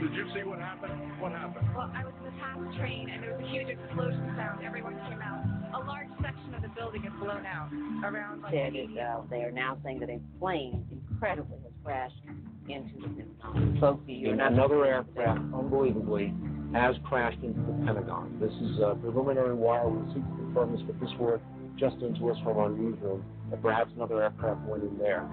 [0.00, 0.94] Did you see what happened?
[1.20, 1.66] What happened?
[1.76, 4.64] Well, I was in the PATH train and there was a huge explosion sound.
[4.64, 5.42] Everyone came out.
[5.74, 7.68] A large section of the building is blown out.
[8.04, 12.22] Around like said uh, they are now saying that a plane incredibly has crashed
[12.68, 13.78] into the Pentagon.
[13.80, 16.34] Folks, you're not another aircraft, unbelievably,
[16.72, 18.38] has crashed into the Pentagon.
[18.40, 19.88] This is a preliminary wire.
[19.88, 21.40] We seek to confirm this, but this word
[21.76, 25.28] just into us from our newsroom that perhaps another aircraft went in there.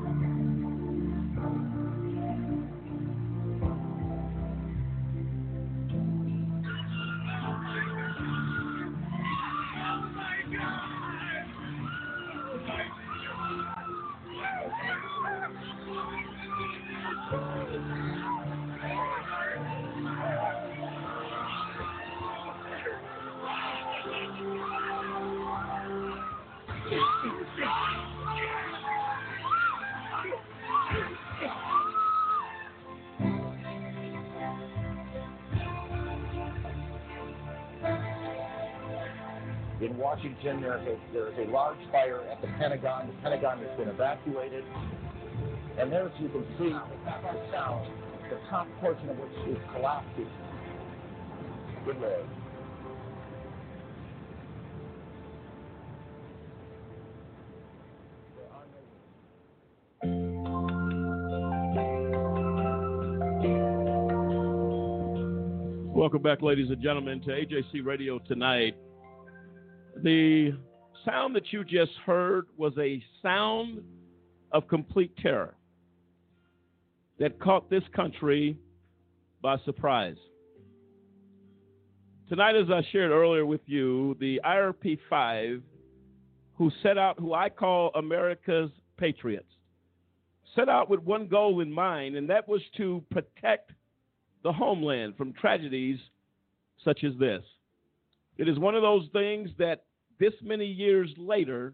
[10.57, 11.04] God.
[39.85, 43.05] In Washington, there's a, there's a large fire at the Pentagon.
[43.05, 44.63] The Pentagon has been evacuated.
[45.77, 47.87] And there, as you can see, the sound,
[48.31, 50.27] the top portion of which is collapsing.
[51.85, 52.25] Good Lord.
[65.93, 68.75] Welcome back, ladies and gentlemen, to AJC Radio tonight.
[70.03, 70.57] The
[71.05, 73.81] sound that you just heard was a sound
[74.51, 75.55] of complete terror
[77.19, 78.57] that caught this country
[79.41, 80.17] by surprise.
[82.27, 85.61] Tonight, as I shared earlier with you, the IRP 5,
[86.55, 89.45] who set out, who I call America's patriots,
[90.55, 93.71] set out with one goal in mind, and that was to protect
[94.43, 95.99] the homeland from tragedies
[96.83, 97.43] such as this.
[98.37, 99.83] It is one of those things that
[100.19, 101.73] this many years later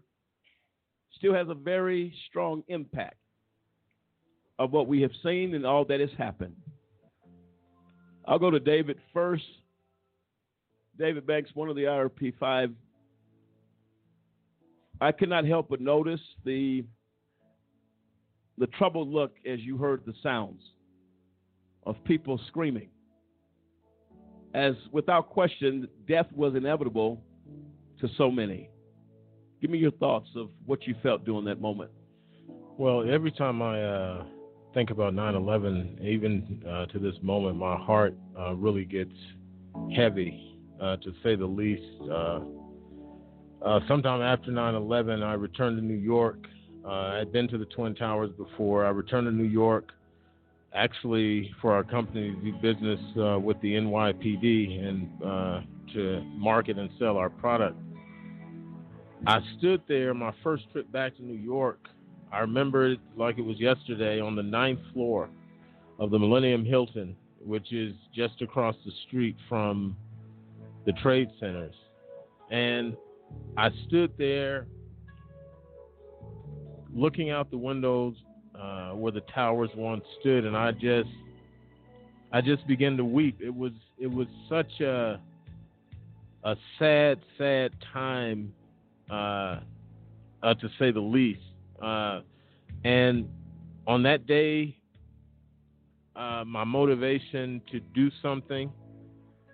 [1.16, 3.16] still has a very strong impact
[4.58, 6.56] of what we have seen and all that has happened.
[8.26, 9.44] I'll go to David first.
[10.98, 12.70] David Banks, one of the IRP 5.
[15.00, 16.84] I could not help but notice the
[18.58, 20.62] the troubled look as you heard the sounds.
[21.84, 22.88] of people screaming.
[24.54, 27.22] As without question, death was inevitable
[28.00, 28.68] to so many.
[29.60, 31.90] Give me your thoughts of what you felt during that moment.
[32.76, 34.24] Well, every time I uh,
[34.74, 39.14] think about 9 11, even uh, to this moment, my heart uh, really gets
[39.94, 41.82] heavy, uh, to say the least.
[42.10, 42.40] Uh,
[43.64, 46.46] uh, sometime after 9 11, I returned to New York.
[46.86, 48.84] I had been to the Twin Towers before.
[48.84, 49.92] I returned to New York
[50.74, 55.60] actually for our company to do business uh, with the NYPD and uh,
[55.94, 57.76] to market and sell our product.
[59.26, 61.78] I stood there my first trip back to New York.
[62.32, 65.28] I remember it like it was yesterday on the ninth floor
[65.98, 69.96] of the Millennium Hilton, which is just across the street from
[70.86, 71.74] the trade centers.
[72.50, 72.96] And
[73.56, 74.66] I stood there
[76.94, 78.14] looking out the windows
[78.62, 81.08] uh, where the towers once stood, and I just,
[82.32, 83.40] I just began to weep.
[83.40, 85.20] It was, it was such a,
[86.44, 88.52] a sad, sad time
[89.10, 89.60] uh,
[90.42, 91.40] uh, to say the least.
[91.82, 92.20] Uh,
[92.84, 93.28] and
[93.86, 94.76] on that day,
[96.14, 98.70] uh, my motivation to do something,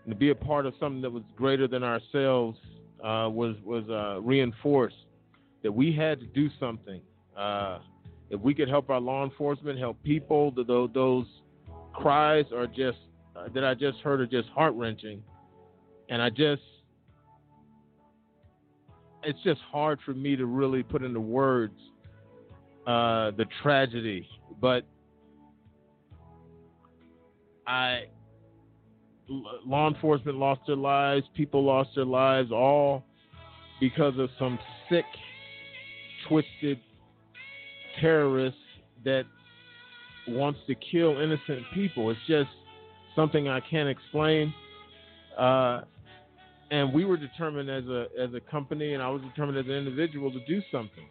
[0.08, 2.58] to be a part of something that was greater than ourselves,
[3.04, 4.96] uh, was was uh, reinforced.
[5.62, 7.00] That we had to do something.
[8.30, 11.26] If we could help our law enforcement, help people, those, those
[11.92, 12.98] cries are just
[13.54, 15.22] that I just heard are just heart wrenching,
[16.08, 16.62] and I just
[19.22, 21.74] it's just hard for me to really put into words
[22.86, 24.28] uh, the tragedy,
[24.60, 24.84] but
[27.66, 28.04] I
[29.28, 33.04] law enforcement lost their lives, people lost their lives, all
[33.80, 35.04] because of some sick,
[36.28, 36.80] twisted
[38.00, 38.56] terrorist
[39.04, 39.24] that
[40.26, 42.10] wants to kill innocent people.
[42.10, 42.50] It's just
[43.16, 44.52] something I can't explain.
[45.36, 45.82] Uh,
[46.70, 49.72] and we were determined as a as a company, and I was determined as an
[49.72, 51.06] individual to do something.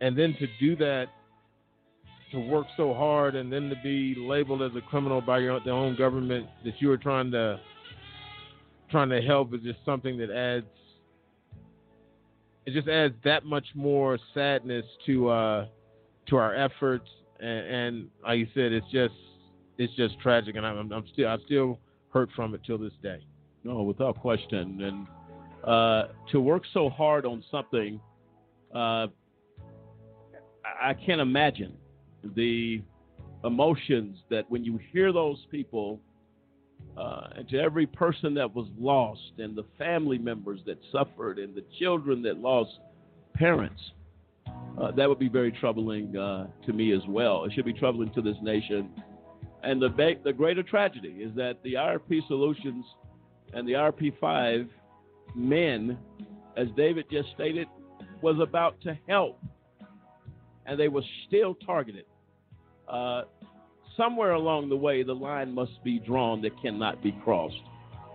[0.00, 1.06] And then to do that,
[2.32, 5.70] to work so hard, and then to be labeled as a criminal by your the
[5.70, 7.60] own government that you were trying to
[8.90, 10.66] trying to help is just something that adds
[12.68, 15.66] it just adds that much more sadness to uh
[16.28, 17.08] to our efforts
[17.40, 19.14] and, and like you said it's just
[19.78, 21.78] it's just tragic and I'm, I'm still I still
[22.10, 23.24] hurt from it till this day.
[23.64, 24.80] No, without question.
[24.82, 25.06] And
[25.68, 28.00] uh, to work so hard on something,
[28.74, 29.06] uh,
[30.80, 31.76] I can't imagine
[32.36, 32.82] the
[33.44, 36.00] emotions that when you hear those people,
[36.98, 41.54] uh, and to every person that was lost, and the family members that suffered, and
[41.54, 42.70] the children that lost
[43.34, 43.80] parents,
[44.80, 47.44] uh, that would be very troubling uh, to me as well.
[47.44, 48.90] It should be troubling to this nation.
[49.62, 52.84] And the, ba- the greater tragedy is that the IRP Solutions
[53.52, 54.68] and the IRP5
[55.34, 55.98] men,
[56.56, 57.68] as David just stated,
[58.22, 59.40] was about to help,
[60.66, 62.04] and they were still targeted.
[62.88, 63.22] Uh,
[63.98, 67.60] somewhere along the way, the line must be drawn that cannot be crossed.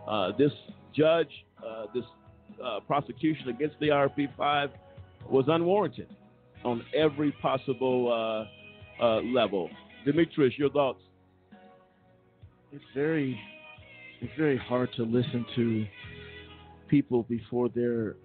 [0.07, 0.51] Uh, this
[0.95, 1.29] judge,
[1.63, 2.05] uh, this
[2.63, 4.71] uh, prosecution against the IRP5
[5.29, 6.07] was unwarranted
[6.63, 9.69] on every possible uh, uh, level.
[10.05, 10.99] Demetrius, your thoughts?
[12.71, 13.39] It's very
[14.21, 15.85] it's very hard to listen to
[16.87, 18.15] people before they're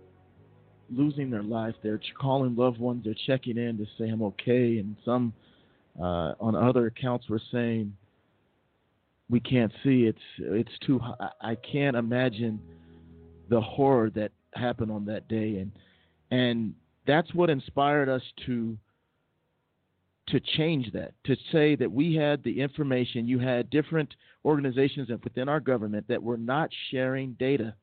[0.90, 1.74] losing their life.
[1.82, 3.04] They're calling loved ones.
[3.04, 5.32] They're checking in to say I'm okay, and some
[6.00, 7.92] uh, on other accounts were saying
[9.30, 10.04] we can't see.
[10.04, 11.00] It's it's too.
[11.40, 12.60] I can't imagine
[13.50, 15.72] the horror that happened on that day, and
[16.30, 16.74] and
[17.06, 18.76] that's what inspired us to
[20.30, 25.48] to change that, to say that we had the information, you had different organizations within
[25.48, 27.74] our government that were not sharing data.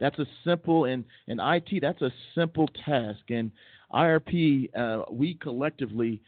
[0.00, 3.20] That's a simple, and in IT, that's a simple task.
[3.28, 3.52] And
[3.92, 6.20] IRP, uh, we collectively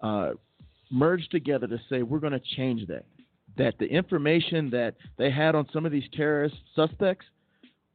[0.00, 0.32] uh,
[0.90, 3.04] merged together to say we're going to change that.
[3.56, 7.24] That the information that they had on some of these terrorist suspects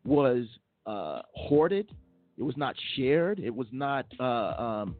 [0.03, 0.45] was
[0.87, 1.91] uh, hoarded,
[2.37, 4.05] it was not shared, it was not.
[4.19, 4.23] Uh,
[4.83, 4.95] um,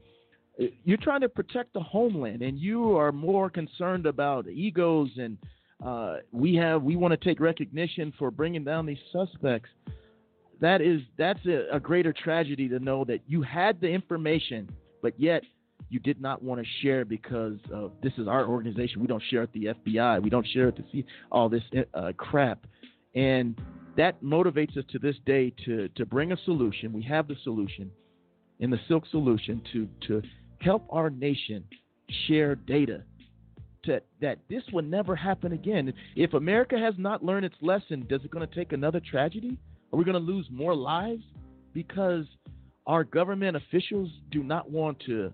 [0.84, 5.38] you're trying to protect the homeland, and you are more concerned about egos and
[5.86, 9.70] uh, we have we want to take recognition for bringing down these suspects.
[10.60, 14.70] That is that's a, a greater tragedy to know that you had the information,
[15.02, 15.44] but yet
[15.92, 19.02] you did not want to share because of this is our organization.
[19.02, 20.24] We don't share at the FBI.
[20.24, 21.64] We don't share it to see all this
[21.94, 22.66] uh, crap,
[23.14, 23.60] and
[23.98, 26.94] that motivates us to this day to to bring a solution.
[26.94, 27.92] We have the solution
[28.60, 30.22] in the CILC solution to to
[30.60, 31.66] help our nation
[32.26, 33.04] share data
[33.84, 35.94] to that this will never happen again.
[36.16, 39.58] If America has not learned its lesson, does it going to take another tragedy?
[39.92, 41.24] Are we going to lose more lives
[41.74, 42.26] because
[42.88, 45.34] our government officials do not want to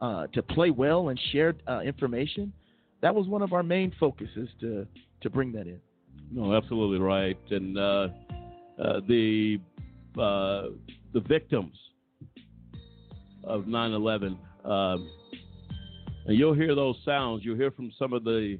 [0.00, 2.52] uh, to play well and share uh, information?
[3.00, 4.86] That was one of our main focuses to
[5.20, 5.80] to bring that in.
[6.30, 7.38] No, absolutely right.
[7.50, 8.08] And uh,
[8.78, 9.58] uh, the
[10.18, 10.68] uh,
[11.12, 11.76] the victims
[13.44, 15.10] of 9/11, um,
[16.26, 17.44] and you'll hear those sounds.
[17.44, 18.58] You'll hear from some of the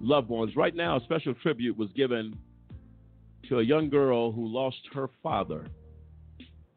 [0.00, 0.56] loved ones.
[0.56, 2.36] Right now, a special tribute was given
[3.48, 5.66] to a young girl who lost her father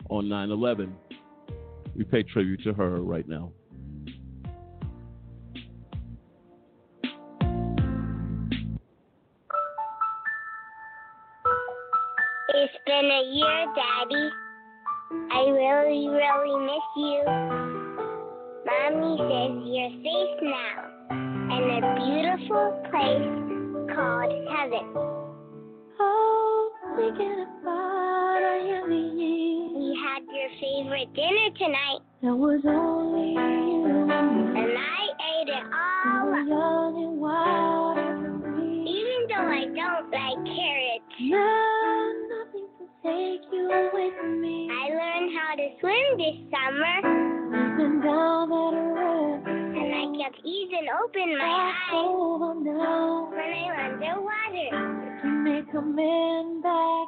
[0.10, 0.94] on 9/11.
[1.96, 3.52] We pay tribute to her right now.
[12.84, 14.30] It's been a year, Daddy.
[15.32, 17.22] I really, really miss you.
[18.66, 20.80] Mommy says you're safe now
[21.52, 23.32] in a beautiful place
[23.94, 24.86] called heaven.
[26.00, 32.02] Oh, thinking about our We had your favorite dinner tonight.
[32.24, 33.86] That was only you.
[34.58, 35.04] And I
[35.38, 37.98] ate it all up.
[38.88, 41.12] Even though I don't like carrots.
[41.20, 42.21] No,
[43.04, 43.68] take you
[44.20, 44.70] from me.
[44.72, 47.02] I learned how to swim this summer.
[48.02, 49.44] Down that road.
[49.48, 51.94] And I kept easing open my eyes
[52.64, 54.70] when I'm underwater.
[55.24, 57.08] You may come in back.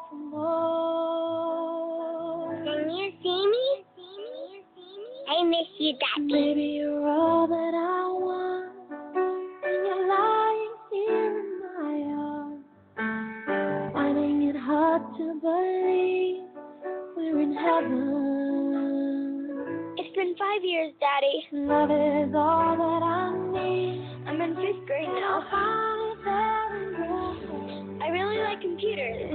[2.64, 3.66] Can you see me?
[5.30, 6.34] I miss you, Daddy.
[6.34, 8.63] Maybe you're all that I want.
[15.44, 16.40] Believe
[17.18, 18.00] we're in heaven.
[19.98, 21.48] It's been five years, Daddy.
[21.52, 24.00] Love is all that I need.
[24.26, 25.44] I'm in fifth grade now.
[28.02, 29.34] I really like computers.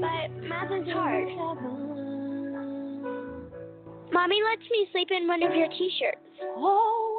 [0.00, 1.28] But math is hard.
[4.12, 6.16] Mommy lets me sleep in one of your t-shirts.
[6.56, 7.10] Oh,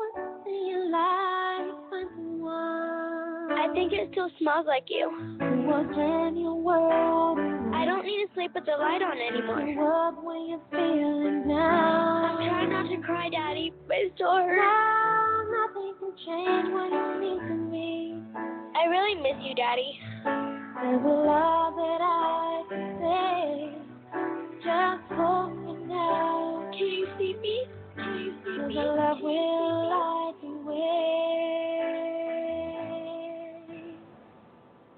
[3.51, 5.45] I think it still smells like you.
[7.74, 9.61] I don't need to sleep with the light on anymore.
[11.57, 15.49] I'm trying not to cry, Daddy, but hurts.
[15.51, 18.16] Nothing can change what you mean to me.
[18.76, 19.99] I really miss you, Daddy.
[20.24, 23.74] There's a lot that I can say.
[24.57, 26.70] Just for you now.
[26.74, 27.66] Can you see me?
[27.95, 28.74] Can you see me?
[28.76, 31.55] The love will light the way.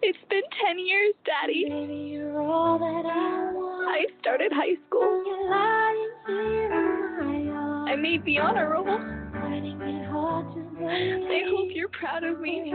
[0.09, 1.65] It's been 10 years, Daddy.
[1.67, 3.51] Baby, you're all that I.
[3.91, 5.49] I started high school.
[5.49, 7.91] Lying here in my arms.
[7.91, 8.85] I made the honor roll.
[8.85, 11.27] Finding it hard to believe.
[11.27, 12.71] I hope you're proud of me.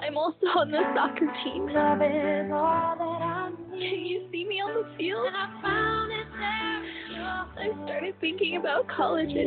[0.00, 1.68] I'm also on the soccer team.
[1.68, 3.88] Love is all that I need.
[3.88, 5.26] Can you see me on the field?
[5.28, 6.82] And I found it there.
[7.22, 9.46] I started thinking about colleges.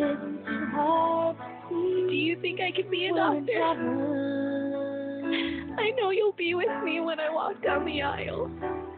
[1.67, 4.34] Do you think I could be a doctor?
[5.77, 8.49] I know you'll be with me when I walk down the aisle.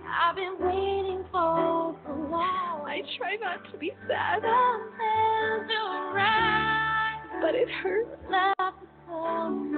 [0.07, 2.86] I've been waiting for so long.
[2.86, 4.41] I try not to be sad,
[7.41, 8.09] but it hurts.
[8.30, 9.73] Love to come.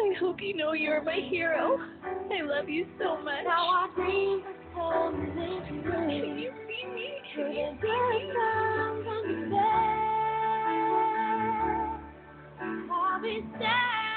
[0.00, 1.78] I hope you know you're my hero.
[2.04, 3.44] I love you so much.
[3.44, 5.92] Now our dreams are coming true.
[5.92, 7.08] Can you see me?
[7.34, 8.32] Can you see me?
[12.90, 14.07] I'll be standing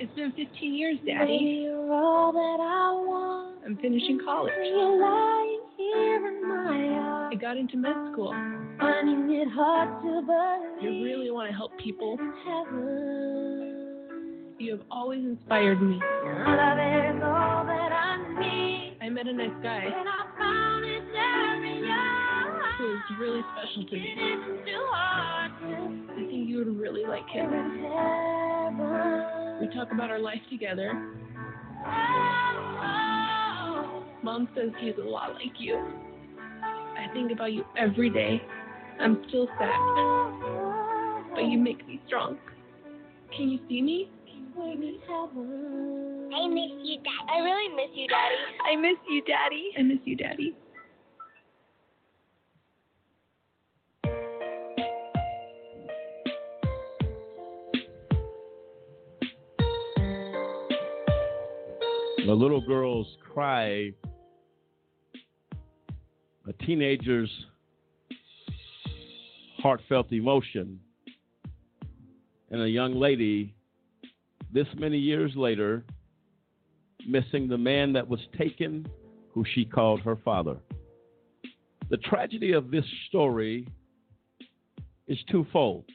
[0.00, 1.62] It's been 15 years, Daddy.
[1.64, 3.58] you're all that I want.
[3.66, 4.52] I'm finishing college.
[4.62, 7.30] You're lying here in my.
[7.32, 8.30] I got into med school.
[8.78, 11.04] Finding it hard to I believe.
[11.04, 12.16] really want to help people.
[14.58, 15.96] You have always inspired me.
[15.98, 18.98] Love is all that I need.
[19.02, 19.84] I met a nice guy
[22.98, 24.14] is really special to me.
[24.16, 25.66] It's too hard to
[26.12, 27.50] I think you would really like him.
[29.60, 30.92] We talk about our life together.
[34.22, 35.76] Mom says he's a lot like you.
[35.76, 38.42] I think about you every day.
[39.00, 39.78] I'm still sad,
[41.34, 42.36] but you make me strong.
[43.36, 44.10] Can you see me?
[44.58, 46.30] we're in heaven.
[46.34, 47.30] I miss you, Daddy.
[47.30, 48.34] I really miss you, Daddy.
[48.70, 49.70] I miss you, Daddy.
[49.78, 50.54] I miss you, Daddy.
[62.28, 63.90] The little girl's cry
[66.46, 67.30] a teenager's
[69.62, 70.78] heartfelt emotion
[72.50, 73.54] and a young lady
[74.52, 75.86] this many years later
[77.06, 78.86] missing the man that was taken
[79.32, 80.58] who she called her father.
[81.88, 83.66] The tragedy of this story
[85.06, 85.86] is twofold.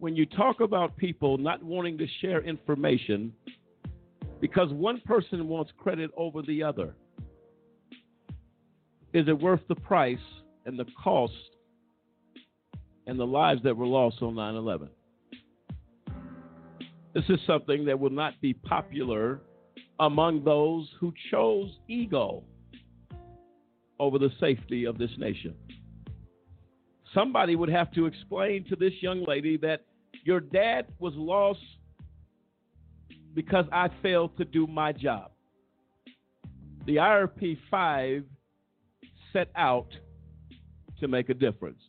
[0.00, 3.32] When you talk about people not wanting to share information
[4.44, 6.94] because one person wants credit over the other,
[9.14, 10.18] is it worth the price
[10.66, 11.32] and the cost
[13.06, 14.90] and the lives that were lost on 9 11?
[17.14, 19.40] This is something that will not be popular
[19.98, 22.44] among those who chose ego
[23.98, 25.54] over the safety of this nation.
[27.14, 29.86] Somebody would have to explain to this young lady that
[30.22, 31.60] your dad was lost
[33.34, 35.30] because I failed to do my job.
[36.86, 38.24] The IRP 5
[39.32, 39.88] set out
[41.00, 41.80] to make a difference.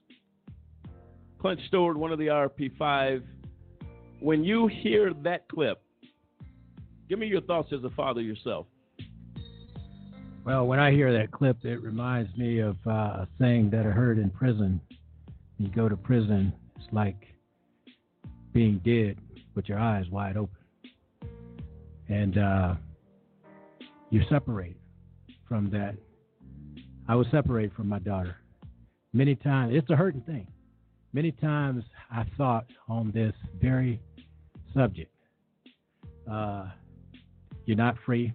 [1.39, 3.24] Clint Stewart, one of the IRP 5,
[4.20, 5.82] when you hear that clip,
[7.08, 8.66] give me your thoughts as a father yourself.
[10.46, 13.89] Well, when I hear that clip, it reminds me of uh, a saying that I
[13.89, 14.80] heard in prison.
[15.58, 17.18] You go to prison, it's like
[18.54, 19.18] being dead
[19.56, 20.56] with your eyes wide open.
[22.10, 22.76] And uh,
[24.10, 24.78] you separate
[25.47, 25.95] from that.
[27.08, 28.38] I was separated from my daughter.
[29.14, 30.47] Many times, it's a hurting thing.
[31.14, 34.01] Many times I thought on this very
[34.74, 35.12] subject.
[36.30, 36.68] Uh,
[37.66, 38.34] you're not free.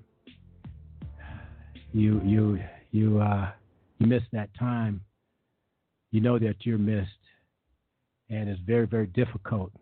[1.93, 2.59] You you
[2.93, 3.51] you uh,
[3.99, 5.01] you miss that time.
[6.13, 7.11] You know that you're missed,
[8.31, 9.73] and it's very very difficult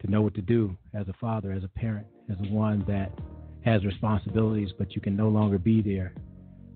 [0.00, 3.12] to know what to do as a father, as a parent, as one that
[3.64, 6.14] has responsibilities, but you can no longer be there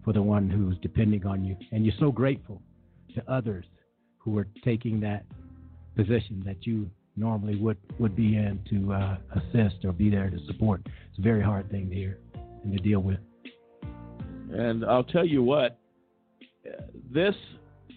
[0.05, 2.61] for the one who's depending on you, and you're so grateful
[3.15, 3.65] to others
[4.19, 5.25] who are taking that
[5.97, 10.39] position that you normally would would be in to uh, assist or be there to
[10.47, 10.83] support.
[10.85, 12.19] It's a very hard thing to hear
[12.65, 13.19] and to deal with.
[14.51, 15.79] And I'll tell you what,
[17.13, 17.35] this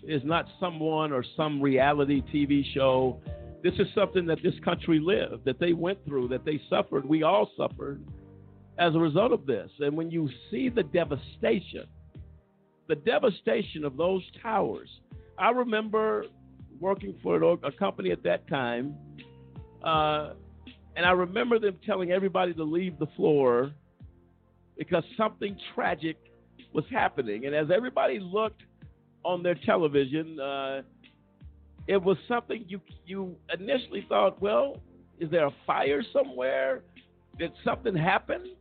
[0.03, 3.20] is not someone or some reality TV show.
[3.64, 7.05] This is something that this country lived, that they went through, that they suffered.
[7.05, 8.03] We all suffered
[8.78, 9.70] as a result of this.
[9.80, 11.86] And when you see the devastation,
[12.88, 14.89] the devastation of those towers,
[15.38, 16.26] I remember
[16.80, 18.95] working for a company at that time,
[19.84, 20.34] uh,
[20.95, 23.72] and I remember them telling everybody to leave the floor
[24.78, 26.18] because something tragic
[26.74, 27.45] was happening.
[27.45, 28.62] And as everybody looked
[29.24, 30.82] on their television, uh,
[31.88, 34.81] it was something you you initially thought, well,
[35.19, 36.83] is there a fire somewhere?
[37.38, 38.55] Did something happen?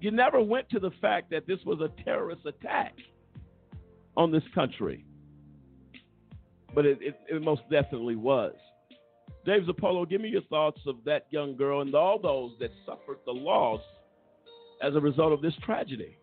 [0.00, 2.94] You never went to the fact that this was a terrorist attack
[4.16, 5.04] on this country
[6.76, 8.52] but it, it, it most definitely was.
[9.46, 13.18] Dave Zirpolo, give me your thoughts of that young girl and all those that suffered
[13.24, 13.80] the loss
[14.82, 16.18] as a result of this tragedy.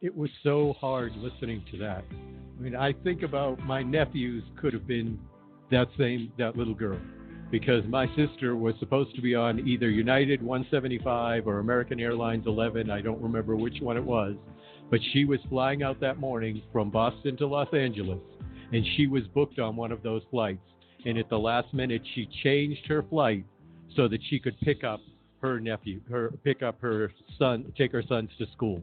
[0.00, 2.04] It was so hard listening to that.
[2.62, 5.18] I mean, I think about my nephews could have been
[5.72, 7.00] that same that little girl
[7.50, 12.88] because my sister was supposed to be on either United 175 or American Airlines 11.
[12.88, 14.36] I don't remember which one it was,
[14.92, 18.20] but she was flying out that morning from Boston to Los Angeles
[18.72, 20.62] and she was booked on one of those flights.
[21.04, 23.44] And at the last minute, she changed her flight
[23.96, 25.00] so that she could pick up
[25.40, 28.80] her nephew, her pick up her son, take her sons to school.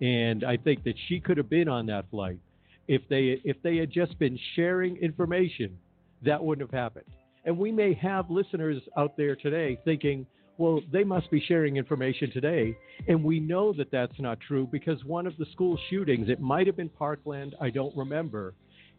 [0.00, 2.40] And I think that she could have been on that flight
[2.88, 5.78] if they if they had just been sharing information.
[6.24, 7.06] That wouldn't have happened.
[7.44, 10.26] And we may have listeners out there today thinking,
[10.56, 12.74] well, they must be sharing information today.
[13.08, 16.66] And we know that that's not true because one of the school shootings, it might
[16.66, 18.54] have been Parkland, I don't remember,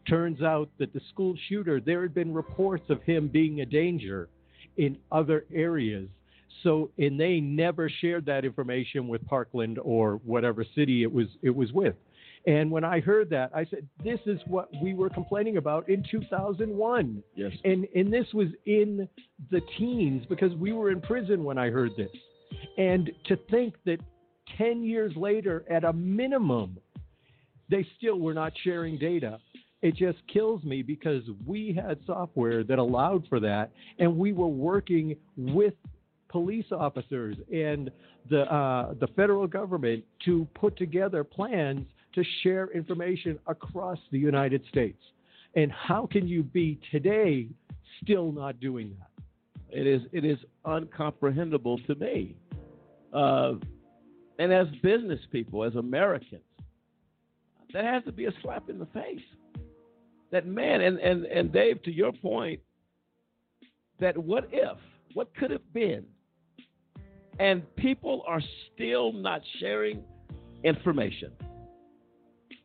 [0.07, 4.29] Turns out that the school shooter, there had been reports of him being a danger
[4.77, 6.07] in other areas.
[6.63, 11.55] So, and they never shared that information with Parkland or whatever city it was it
[11.55, 11.95] was with.
[12.47, 16.03] And when I heard that, I said, "This is what we were complaining about in
[16.09, 17.51] 2001." Yes.
[17.63, 19.07] And and this was in
[19.49, 22.11] the teens because we were in prison when I heard this.
[22.77, 23.99] And to think that
[24.57, 26.77] 10 years later, at a minimum,
[27.69, 29.39] they still were not sharing data
[29.85, 33.69] it just kills me because we had software that allowed for that,
[33.99, 35.75] and we were working with
[36.27, 37.91] police officers and
[38.29, 41.85] the uh, the federal government to put together plans
[42.15, 45.01] to share information across the United States.
[45.55, 47.47] And how can you be today
[48.01, 49.11] still not doing that?
[49.69, 52.35] It is it is uncomprehendable to me.
[53.13, 53.53] Uh,
[54.37, 56.41] And as business people, as Americans,
[57.73, 59.27] that has to be a slap in the face.
[60.31, 62.59] That man, and, and, and Dave, to your point,
[63.99, 64.77] that what if,
[65.13, 66.03] what could have been,
[67.39, 68.41] and people are
[68.73, 70.03] still not sharing
[70.63, 71.31] information.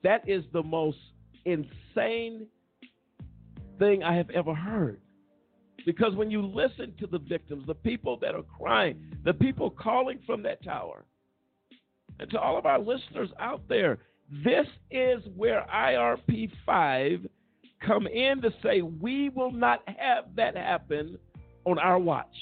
[0.02, 0.98] That is the most
[1.44, 2.46] insane
[3.78, 5.00] thing I have ever heard.
[5.86, 10.18] Because when you listen to the victims, the people that are crying, the people calling
[10.26, 11.04] from that tower,
[12.18, 13.98] and to all of our listeners out there,
[14.44, 17.26] this is where IRP 5
[17.84, 21.18] come in to say we will not have that happen
[21.64, 22.34] on our watch.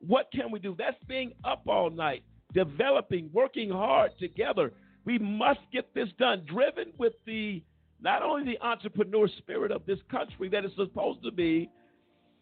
[0.00, 0.74] What can we do?
[0.78, 2.22] That's being up all night,
[2.54, 4.72] developing, working hard together.
[5.08, 7.62] We must get this done, driven with the
[7.98, 11.70] not only the entrepreneur spirit of this country that is supposed to be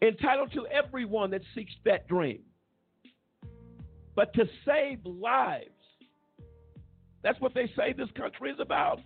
[0.01, 2.41] entitled to everyone that seeks that dream,
[4.15, 5.69] but to save lives.
[7.23, 8.99] That's what they say this country is about.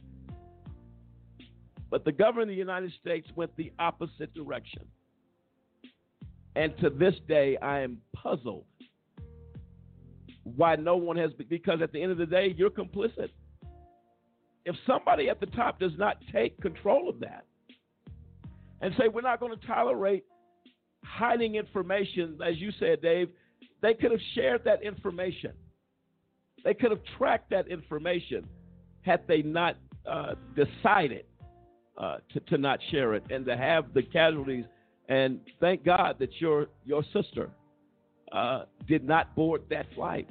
[1.91, 4.85] But the government of the United States went the opposite direction.
[6.55, 8.65] And to this day, I am puzzled
[10.43, 13.29] why no one has, because at the end of the day, you're complicit.
[14.65, 17.45] If somebody at the top does not take control of that
[18.81, 20.23] and say, we're not going to tolerate
[21.03, 23.29] hiding information, as you said, Dave,
[23.81, 25.51] they could have shared that information.
[26.63, 28.47] They could have tracked that information
[29.01, 31.25] had they not uh, decided
[31.97, 34.65] uh, to, to not share it and to have the casualties.
[35.09, 37.49] And thank God that your your sister
[38.31, 40.29] uh, did not board that flight,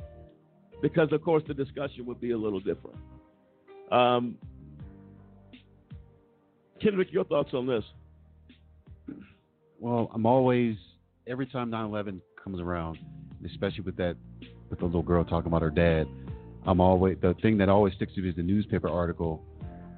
[0.80, 2.96] because of course the discussion would be a little different.
[3.90, 4.36] Um,
[6.80, 7.84] Kendrick, your thoughts on this?
[9.78, 10.76] Well, I'm always
[11.26, 12.98] every time 9/11 comes around,
[13.44, 14.16] especially with that
[14.68, 16.06] with the little girl talking about her dad.
[16.66, 19.42] I'm always the thing that always sticks to me is the newspaper article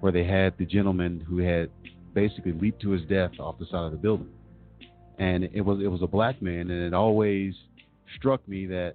[0.01, 1.70] where they had the gentleman who had
[2.14, 4.30] basically leaped to his death off the side of the building,
[5.18, 7.55] and it was it was a black man, and it always
[8.16, 8.95] struck me that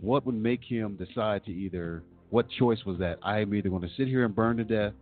[0.00, 3.90] what would make him decide to either what choice was that I'm either going to
[3.96, 4.92] sit here and burn to death,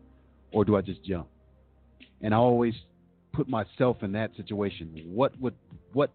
[0.53, 1.27] or do I just jump?
[2.21, 2.75] And I always
[3.33, 5.03] put myself in that situation.
[5.07, 5.55] What would
[5.93, 6.11] what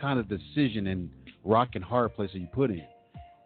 [0.00, 1.10] kind of decision and
[1.44, 2.86] rock and hard place are you put in?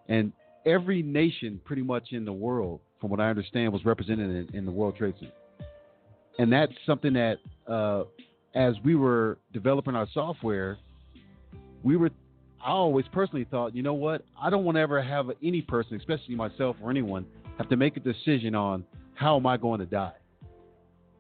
[0.09, 0.33] And
[0.67, 4.65] every nation pretty much in the world, from what I understand, was represented in, in
[4.65, 5.33] the World Trade Center.
[6.39, 8.05] And that's something that, uh,
[8.55, 10.79] as we were developing our software,
[11.83, 12.11] we were.
[12.65, 14.25] I always personally thought, you know what?
[14.41, 17.27] I don't want to ever have any person, especially myself or anyone,
[17.59, 18.85] have to make a decision on
[19.15, 20.15] how am I going to die.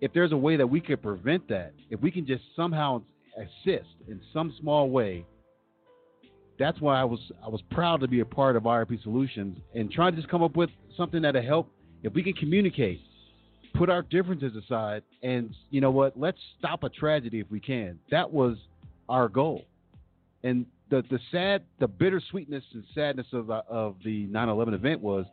[0.01, 3.03] If there's a way that we could prevent that, if we can just somehow
[3.37, 5.27] assist in some small way,
[6.59, 9.91] that's why I was I was proud to be a part of IRP Solutions and
[9.91, 11.71] trying to just come up with something that'll help.
[12.03, 13.01] If we can communicate,
[13.75, 17.99] put our differences aside, and you know what, let's stop a tragedy if we can.
[18.11, 18.57] That was
[19.09, 19.67] our goal.
[20.43, 25.25] And the the sad, the bittersweetness and sadness of uh, of the 9/11 event was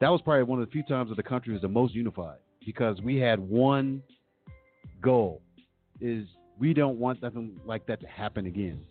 [0.00, 2.38] that was probably one of the few times that the country was the most unified
[2.64, 4.02] because we had one
[5.02, 5.42] goal:
[6.00, 6.26] is
[6.58, 8.84] we don't want nothing like that to happen again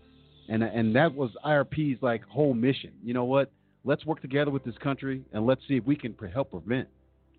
[0.50, 2.92] and and that was IRP's like whole mission.
[3.04, 3.52] You know what?
[3.86, 6.90] Let's work together with this country and let's see if we can help prevent,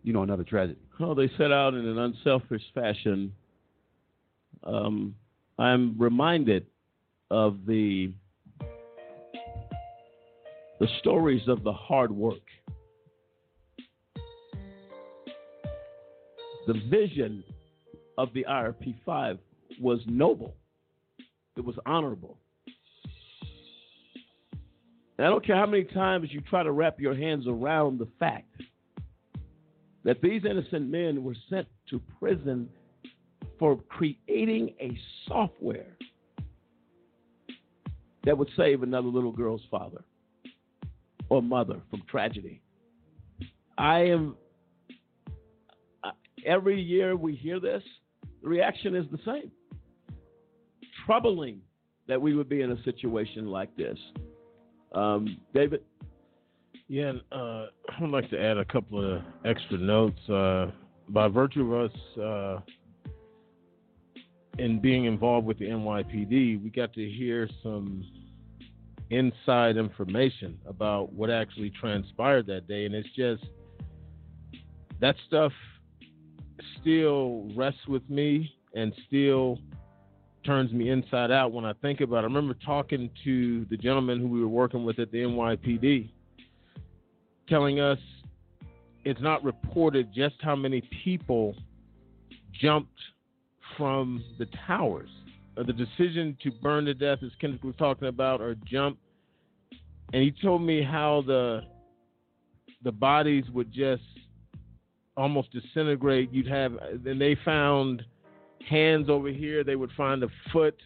[0.03, 0.79] you know, another tragedy.
[0.99, 3.35] Well, they set out in an unselfish fashion.
[4.65, 5.15] Um,
[5.59, 6.67] I'm reminded
[7.31, 8.13] of the
[10.81, 12.41] the stories of the hard work,
[16.67, 17.45] the vision
[18.17, 19.39] of the IRP five
[19.79, 20.57] was noble.
[21.57, 22.39] It was honorable.
[25.19, 28.09] And I don't care how many times you try to wrap your hands around the
[28.19, 28.63] fact
[30.03, 32.71] that these innocent men were sent to prison
[33.59, 35.95] for creating a software
[38.25, 40.03] that would save another little girl's father
[41.31, 42.61] or mother from tragedy.
[43.79, 44.37] I am,
[46.45, 47.83] every year we hear this,
[48.43, 49.51] the reaction is the same.
[51.07, 51.61] Troubling
[52.09, 53.97] that we would be in a situation like this.
[54.93, 55.83] Um, David?
[56.89, 60.29] Yeah, uh, I would like to add a couple of extra notes.
[60.29, 60.73] Uh,
[61.09, 62.59] by virtue of us uh,
[64.59, 68.05] in being involved with the NYPD, we got to hear some
[69.11, 72.87] inside information about what actually transpired that day.
[72.87, 73.45] And it's just
[75.01, 75.53] that stuff
[76.81, 79.59] still rests with me and still
[80.45, 82.21] turns me inside out when I think about it.
[82.21, 86.11] I remember talking to the gentleman who we were working with at the NYPD,
[87.49, 87.99] telling us
[89.05, 91.55] it's not reported just how many people
[92.53, 92.99] jumped
[93.77, 95.11] from the towers.
[95.57, 98.99] Uh, the decision to burn to death, as Kendrick was talking about, or jump.
[100.13, 101.63] And he told me how the
[102.83, 104.03] the bodies would just
[105.17, 106.33] almost disintegrate.
[106.33, 106.73] You'd have,
[107.05, 108.03] then they found
[108.69, 109.63] hands over here.
[109.63, 110.77] They would find a foot.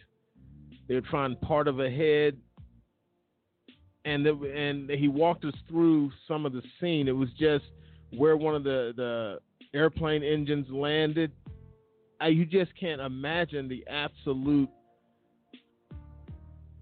[0.87, 2.37] They would find part of a head.
[4.03, 7.07] And the, and he walked us through some of the scene.
[7.07, 7.63] It was just
[8.15, 9.39] where one of the the
[9.73, 11.31] airplane engines landed.
[12.19, 14.69] I, you just can't imagine the absolute,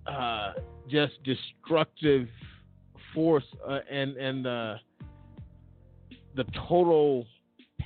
[0.05, 0.53] uh,
[0.89, 2.27] just destructive
[3.13, 4.75] force uh, and and uh,
[6.35, 7.25] the total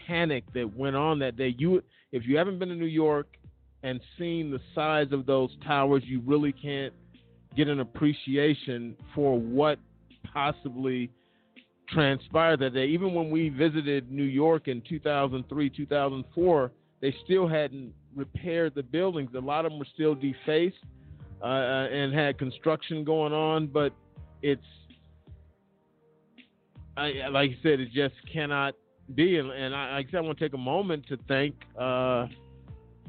[0.08, 1.54] panic that went on that day.
[1.58, 3.28] You, if you haven't been to New York
[3.84, 6.94] and seen the size of those towers, you really can't
[7.56, 9.80] get an appreciation for what
[10.34, 11.10] possibly
[11.90, 12.86] transpired that day.
[12.86, 16.72] Even when we visited New York in 2003, 2004,
[17.02, 19.30] they still hadn't repaired the buildings.
[19.36, 20.76] A lot of them were still defaced
[21.42, 23.94] uh, and had construction going on, but
[24.42, 24.62] it's
[26.98, 28.74] I, like you said, it just cannot
[29.14, 29.38] be.
[29.38, 32.26] And, and I, I said, I want to take a moment to thank uh,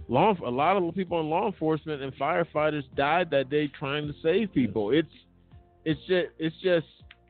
[0.08, 0.34] law.
[0.44, 4.52] A lot of people in law enforcement and firefighters died that day trying to save
[4.52, 4.90] people.
[4.90, 5.08] It's
[5.84, 6.86] it's just it's just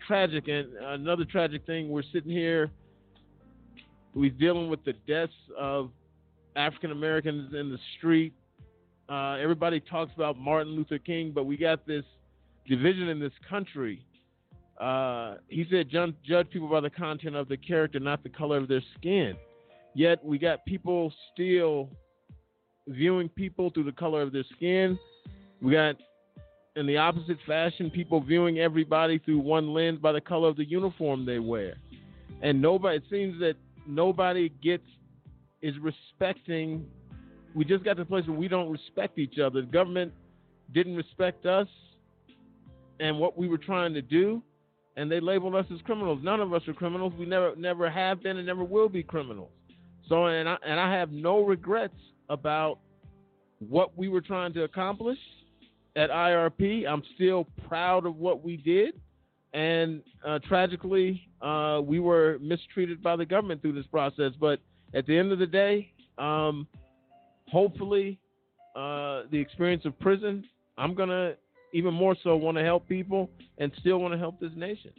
[0.06, 0.48] tragic.
[0.48, 2.70] And another tragic thing, we're sitting here,
[4.14, 5.90] we're dealing with the deaths of
[6.58, 8.34] African Americans in the street.
[9.08, 12.04] Uh, everybody talks about Martin Luther King, but we got this
[12.66, 14.04] division in this country
[14.78, 18.68] uh, he said, judge people by the content of the character, not the color of
[18.68, 19.34] their skin.
[19.94, 21.90] Yet we got people still
[22.86, 24.96] viewing people through the color of their skin.
[25.60, 25.96] We got,
[26.76, 30.64] in the opposite fashion, people viewing everybody through one lens by the color of the
[30.64, 31.74] uniform they wear.
[32.40, 34.84] And nobody, it seems that nobody gets,
[35.62, 36.86] is respecting.
[37.54, 39.62] We just got to the place where we don't respect each other.
[39.62, 40.12] The government
[40.72, 41.68] didn't respect us
[43.00, 44.42] and what we were trying to do
[44.98, 46.18] and they labeled us as criminals.
[46.22, 47.12] None of us are criminals.
[47.16, 49.50] We never never have been and never will be criminals.
[50.08, 51.94] So and I and I have no regrets
[52.28, 52.80] about
[53.60, 55.18] what we were trying to accomplish
[55.94, 56.86] at IRP.
[56.86, 59.00] I'm still proud of what we did.
[59.54, 64.32] And uh, tragically, uh, we were mistreated by the government through this process.
[64.38, 64.60] But
[64.94, 66.66] at the end of the day, um,
[67.50, 68.18] hopefully,
[68.76, 70.44] uh, the experience of prison,
[70.76, 71.36] I'm to
[71.72, 74.92] even more so want to help people and still want to help this nation.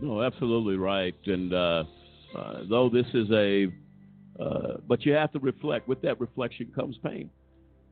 [0.00, 1.14] No, absolutely right.
[1.26, 1.84] And uh,
[2.36, 3.66] uh, though this is a,
[4.40, 5.86] uh, but you have to reflect.
[5.86, 7.30] With that reflection comes pain.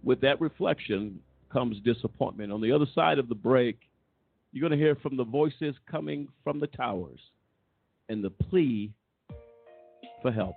[0.03, 1.21] With that reflection
[1.53, 2.53] comes disappointment.
[2.53, 3.79] On the other side of the break,
[4.53, 7.21] you're going to hear from the voices coming from the towers
[8.09, 8.93] and the plea
[10.21, 10.57] for help.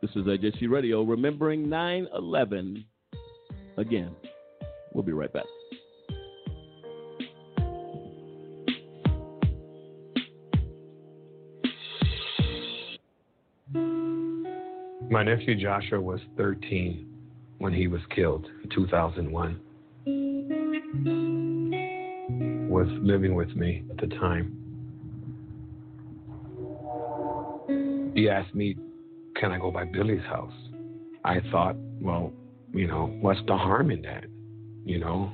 [0.00, 2.86] This is AJC Radio, remembering 9 11
[3.76, 4.16] again.
[4.94, 5.44] We'll be right back.
[15.10, 17.06] My nephew Joshua was 13
[17.58, 19.60] when he was killed in 2001.
[22.70, 24.56] Was living with me at the time.
[28.14, 28.78] He asked me,
[29.40, 30.52] Can I go by Billy's house?
[31.24, 32.30] I thought, well,
[32.74, 34.24] you know, what's the harm in that?
[34.84, 35.32] You know?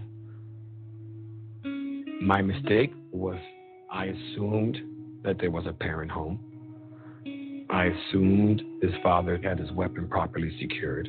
[2.23, 3.37] My mistake was
[3.91, 4.79] I assumed
[5.25, 6.39] that there was a parent home.
[7.69, 11.09] I assumed his father had his weapon properly secured.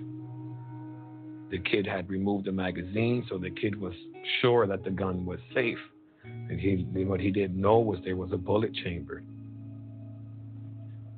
[1.51, 3.93] The kid had removed the magazine, so the kid was
[4.41, 5.77] sure that the gun was safe.
[6.23, 9.21] And he, what he didn't know was there was a bullet chamber.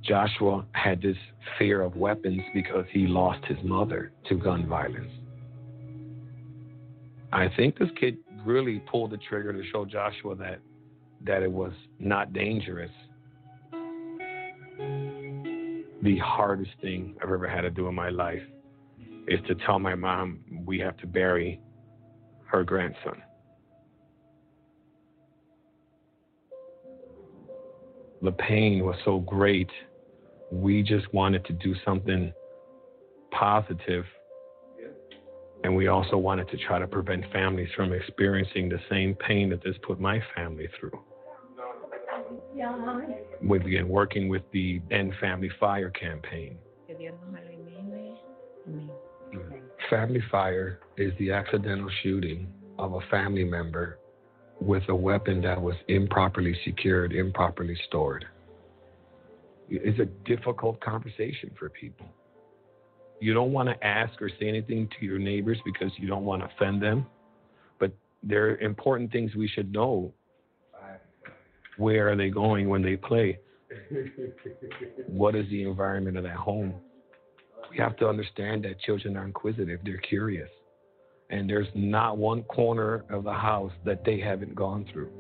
[0.10, 1.16] Joshua had this
[1.58, 5.12] fear of weapons because he lost his mother to gun violence.
[7.32, 10.60] I think this kid really pulled the trigger to show Joshua that
[11.26, 12.92] that it was not dangerous
[16.02, 18.42] the hardest thing I've ever had to do in my life
[19.28, 21.60] is to tell my mom we have to bury
[22.46, 23.22] her grandson.
[28.22, 29.70] The pain was so great,
[30.52, 32.34] we just wanted to do something
[33.32, 34.06] positive,
[35.64, 39.64] and we also wanted to try to prevent families from experiencing the same pain that
[39.64, 41.00] this put my family through.
[43.42, 46.58] We began working with the End Family Fire campaign.
[49.90, 52.48] Family Fire is the accidental shooting
[52.78, 54.00] of a family member
[54.60, 58.26] with a weapon that was improperly secured, improperly stored.
[59.70, 62.08] It's a difficult conversation for people.
[63.20, 66.42] You don't want to ask or say anything to your neighbors because you don't want
[66.42, 67.06] to offend them.
[67.78, 67.92] But
[68.24, 70.14] there are important things we should know.
[71.78, 73.40] Where are they going when they play?
[75.08, 76.74] What is the environment of that home?
[77.72, 80.50] We have to understand that children are inquisitive, they're curious.
[81.30, 85.12] And there's not one corner of the house that they haven't gone through.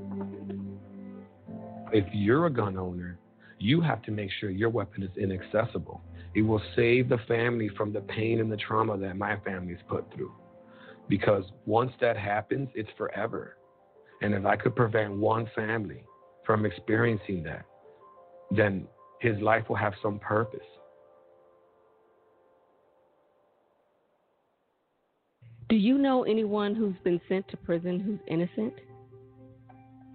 [1.93, 3.19] If you're a gun owner,
[3.59, 6.01] you have to make sure your weapon is inaccessible.
[6.33, 10.05] It will save the family from the pain and the trauma that my family's put
[10.13, 10.33] through.
[11.07, 13.57] Because once that happens, it's forever.
[14.21, 16.03] And if I could prevent one family
[16.45, 17.65] from experiencing that,
[18.51, 18.87] then
[19.21, 20.59] his life will have some purpose.
[25.69, 28.73] Do you know anyone who's been sent to prison who's innocent?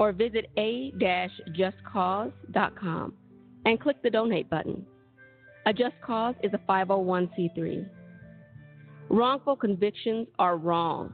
[0.00, 3.12] or visit a-justcause.com
[3.66, 4.86] and click the donate button.
[5.66, 7.86] A Just Cause is a 501c3.
[9.10, 11.12] Wrongful convictions are wrong.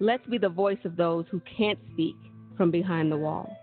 [0.00, 2.16] Let's be the voice of those who can't speak
[2.56, 3.54] from behind the wall.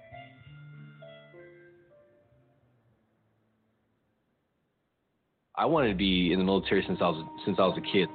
[5.55, 8.07] I wanted to be in the military since I was since I was a kid.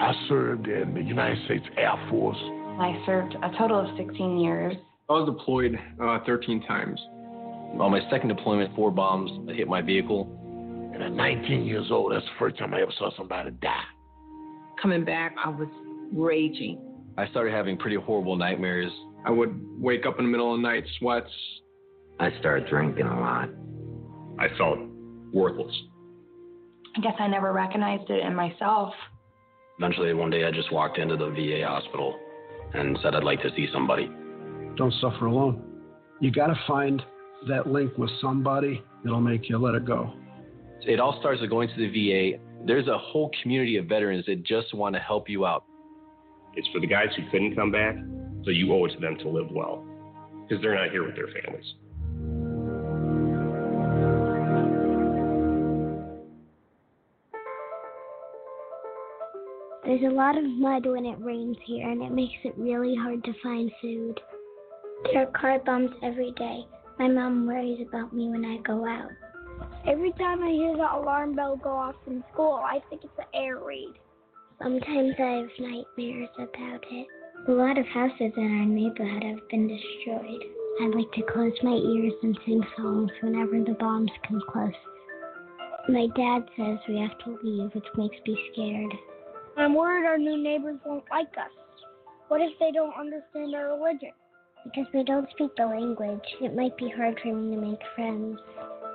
[0.00, 2.36] I served in the United States Air Force.
[2.80, 4.74] I served a total of 16 years.
[5.10, 7.00] I was deployed uh, 13 times.
[7.80, 10.28] On my second deployment, four bombs hit my vehicle.
[10.92, 13.84] And at 19 years old, that's the first time I ever saw somebody die.
[14.82, 15.68] Coming back, I was
[16.12, 16.78] raging.
[17.16, 18.92] I started having pretty horrible nightmares.
[19.24, 21.30] I would wake up in the middle of the night, sweats.
[22.20, 23.48] I started drinking a lot.
[24.38, 24.78] I felt
[25.32, 25.74] worthless.
[26.96, 28.92] I guess I never recognized it in myself.
[29.78, 32.18] Eventually, one day, I just walked into the VA hospital
[32.74, 34.10] and said I'd like to see somebody.
[34.78, 35.60] Don't suffer alone.
[36.20, 37.02] You got to find
[37.48, 40.14] that link with somebody that'll make you let it go.
[40.82, 42.38] It all starts with going to the VA.
[42.64, 45.64] There's a whole community of veterans that just want to help you out.
[46.54, 47.96] It's for the guys who couldn't come back,
[48.44, 49.84] so you owe it to them to live well
[50.42, 51.74] because they're not here with their families.
[59.84, 63.24] There's a lot of mud when it rains here, and it makes it really hard
[63.24, 64.20] to find food.
[65.04, 66.66] There are car bombs every day.
[66.98, 69.10] My mom worries about me when I go out.
[69.86, 73.24] Every time I hear the alarm bell go off in school, I think it's an
[73.32, 73.94] air raid.
[74.60, 77.06] Sometimes I have nightmares about it.
[77.46, 80.42] A lot of houses in our neighborhood have been destroyed.
[80.80, 84.72] I like to close my ears and sing songs whenever the bombs come close.
[85.88, 88.92] My dad says we have to leave, which makes me scared.
[89.56, 91.50] I'm worried our new neighbors won't like us.
[92.26, 94.12] What if they don't understand our religion?
[94.64, 98.38] Because we don't speak the language, it might be hard for me to make friends.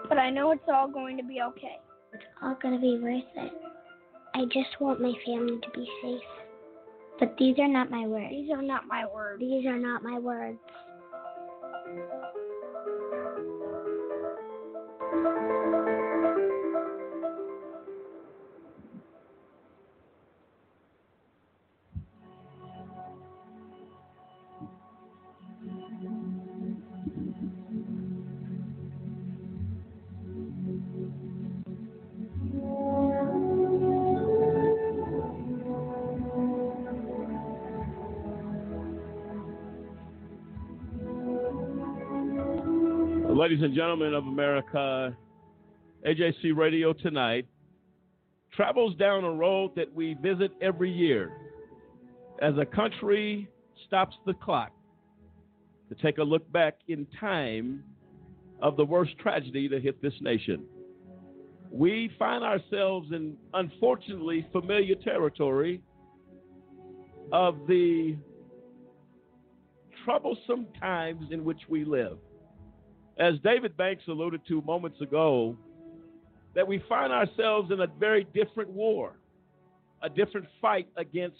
[0.07, 1.77] But I know it's all going to be okay.
[2.13, 3.53] It's all going to be worth it.
[4.35, 6.21] I just want my family to be safe.
[7.19, 8.29] But these are not my words.
[8.31, 9.39] These are not my words.
[9.39, 10.59] These are not my words.
[43.63, 45.15] And gentlemen of America,
[46.05, 47.47] AJC Radio tonight
[48.51, 51.31] travels down a road that we visit every year
[52.41, 53.47] as a country
[53.87, 54.73] stops the clock
[55.87, 57.85] to take a look back in time
[58.61, 60.65] of the worst tragedy to hit this nation.
[61.71, 65.81] We find ourselves in unfortunately familiar territory
[67.31, 68.17] of the
[70.03, 72.17] troublesome times in which we live
[73.17, 75.55] as David Banks alluded to moments ago,
[76.55, 79.13] that we find ourselves in a very different war,
[80.01, 81.37] a different fight against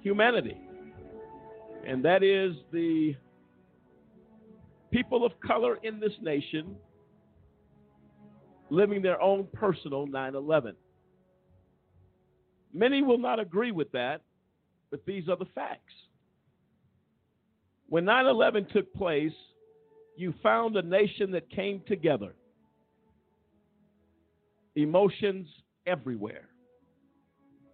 [0.00, 0.56] humanity.
[1.86, 3.14] And that is the
[4.90, 6.76] people of color in this nation
[8.70, 10.76] living their own personal 9 11.
[12.72, 14.20] Many will not agree with that,
[14.90, 15.92] but these are the facts.
[17.88, 19.32] When 9 11 took place,
[20.20, 22.34] you found a nation that came together,
[24.76, 25.48] emotions
[25.86, 26.48] everywhere.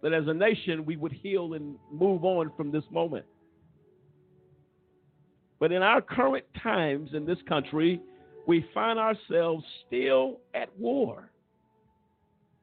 [0.01, 3.25] That as a nation, we would heal and move on from this moment.
[5.59, 7.99] But in our current times in this country,
[8.45, 11.31] we find ourselves still at war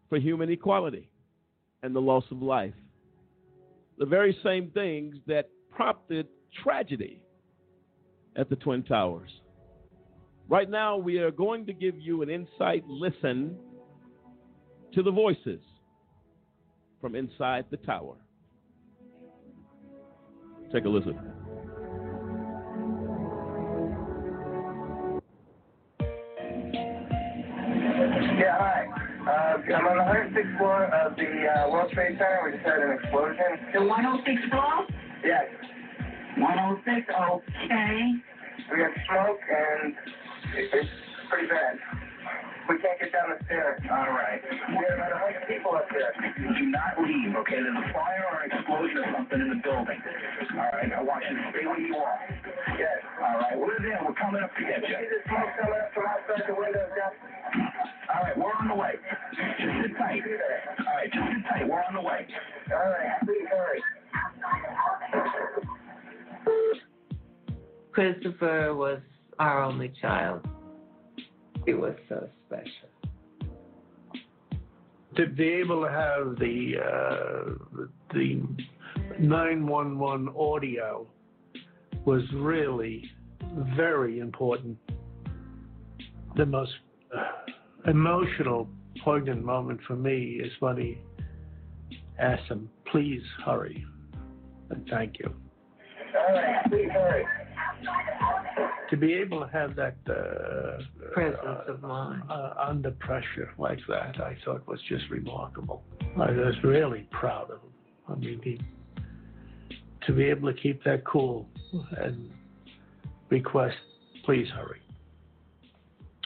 [0.08, 1.10] for human equality
[1.82, 2.74] and the loss of life.
[3.98, 6.28] The very same things that prompted
[6.62, 7.20] tragedy
[8.36, 9.30] at the Twin Towers.
[10.48, 13.56] Right now, we are going to give you an insight listen
[14.92, 15.60] to the voices
[17.00, 18.16] from inside the tower.
[20.72, 21.18] Take a listen.
[28.36, 28.86] Yeah, hi.
[29.24, 32.42] Uh, I'm on the 106th floor of the uh, World Trade Center.
[32.44, 33.72] We just had an explosion.
[33.72, 34.86] The 106th floor?
[35.24, 35.46] Yes.
[36.36, 38.12] 106, okay.
[38.70, 40.23] We got smoke and it-
[40.56, 40.90] it's
[41.30, 41.78] pretty bad.
[42.68, 43.76] We can't get down the stairs.
[43.90, 44.40] All right.
[44.40, 46.16] We have about 100 people up there.
[46.16, 47.60] Do not leave, okay?
[47.60, 50.00] There's a fire or an explosion or something in the building.
[50.00, 52.18] All right, I want you to stay where you are.
[52.80, 53.04] Yes.
[53.20, 54.00] All right, we're there.
[54.00, 54.96] We're coming up to get You you.
[54.96, 57.12] see the smoke coming up from outside the windows, Jeff?
[58.08, 58.94] All right, we're on the way.
[59.36, 60.24] Just sit tight.
[60.24, 61.68] All right, just sit tight.
[61.68, 62.24] We're on the way.
[62.72, 63.12] All right.
[63.28, 63.80] Please hurry.
[67.92, 69.00] Christopher was
[69.38, 70.46] our only child.
[71.66, 72.94] He was so special.
[75.16, 78.42] to be able to have the uh, the
[79.18, 81.06] 911 audio
[82.04, 83.10] was really
[83.76, 84.76] very important.
[86.36, 86.72] The most
[87.16, 88.68] uh, emotional,
[89.04, 90.98] poignant moment for me is when he
[92.18, 93.84] asked him, "Please hurry,"
[94.70, 95.32] and thank you.
[96.28, 96.64] All right.
[96.68, 97.24] Please hurry.
[98.90, 100.82] To be able to have that uh,
[101.14, 102.22] Presence of mind.
[102.30, 105.82] uh, under pressure like that, I thought was just remarkable.
[106.16, 107.72] I was really proud of him.
[108.08, 108.60] I mean, he,
[110.06, 111.48] to be able to keep that cool
[111.98, 112.30] and
[113.30, 113.76] request,
[114.24, 114.80] please hurry.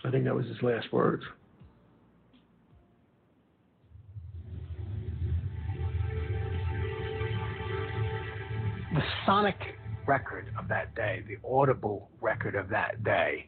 [0.05, 1.23] I think that was his last words.
[8.95, 9.78] the sonic
[10.09, 13.47] record of that day, the audible record of that day,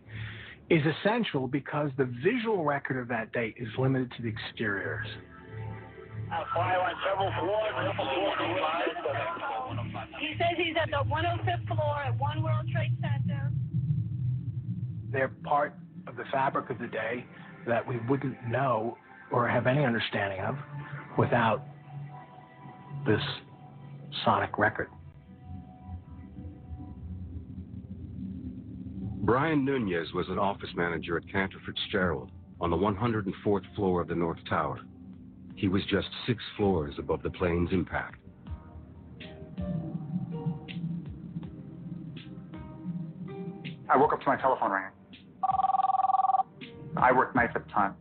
[0.69, 5.07] is essential because the visual record of that day is limited to the exteriors.
[6.55, 7.73] Fire on several floors.
[10.21, 13.51] He says he's at the 105th floor at One World Trade Center.
[15.11, 15.75] They're part
[16.07, 17.25] of the fabric of the day
[17.67, 18.97] that we wouldn't know
[19.33, 20.57] or have any understanding of
[21.19, 21.65] without
[23.07, 23.23] this
[24.25, 24.89] sonic record.
[29.23, 34.15] Brian Nunez was an office manager at Cantor Fitzgerald on the 104th floor of the
[34.15, 34.81] North Tower.
[35.57, 38.17] He was just six floors above the plane's impact.
[43.91, 44.91] I woke up to my telephone ringing.
[46.97, 47.95] I worked nights at the time,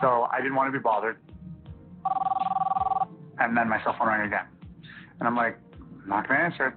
[0.00, 1.18] so I didn't want to be bothered.
[3.40, 4.46] And then my cell phone rang again,
[5.18, 6.74] and I'm like, I'm not gonna answer it.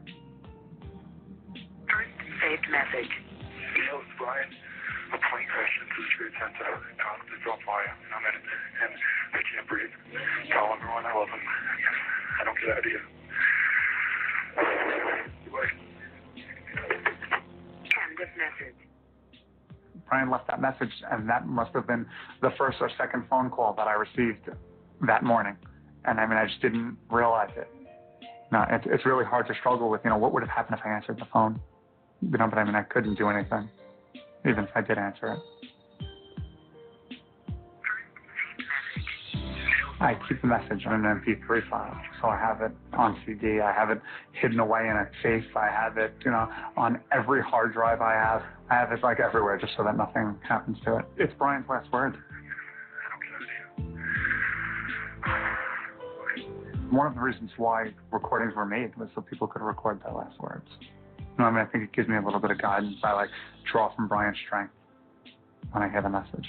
[2.41, 3.26] Saved message.
[4.27, 4.51] Yo, it's Brian.
[5.07, 6.67] A plane crashed into the Trade Center.
[6.99, 7.87] Tom, it's on fire.
[7.87, 8.43] And I'm in it.
[8.83, 8.91] And
[9.31, 9.95] I can't breathe.
[10.51, 11.39] Tell everyone I love them.
[11.39, 13.07] I don't get out of here.
[15.45, 15.71] Goodbye.
[16.35, 18.75] End of message.
[20.09, 22.05] Brian left that message, and that must have been
[22.41, 24.49] the first or second phone call that I received
[25.05, 25.55] that morning.
[26.05, 27.67] And I mean, I just didn't realize it.
[28.51, 30.01] No, it's it's really hard to struggle with.
[30.05, 31.59] You know, what would have happened if I answered the phone?
[32.21, 33.69] You know, but I mean, I couldn't do anything,
[34.45, 35.39] even if I did answer it.
[39.99, 43.61] I keep the message in an MP3 file, so I have it on CD.
[43.61, 43.99] I have it
[44.33, 45.55] hidden away in a safe.
[45.55, 48.43] I have it, you know, on every hard drive I have.
[48.69, 51.05] I have it like everywhere, just so that nothing happens to it.
[51.17, 52.15] It's Brian's last word.
[56.91, 60.39] One of the reasons why recordings were made was so people could record their last
[60.39, 60.67] words.
[61.37, 62.95] You know, I mean, I think it gives me a little bit of guidance.
[63.03, 63.29] I like
[63.71, 64.73] draw from Brian's strength
[65.71, 66.47] when I hear the message.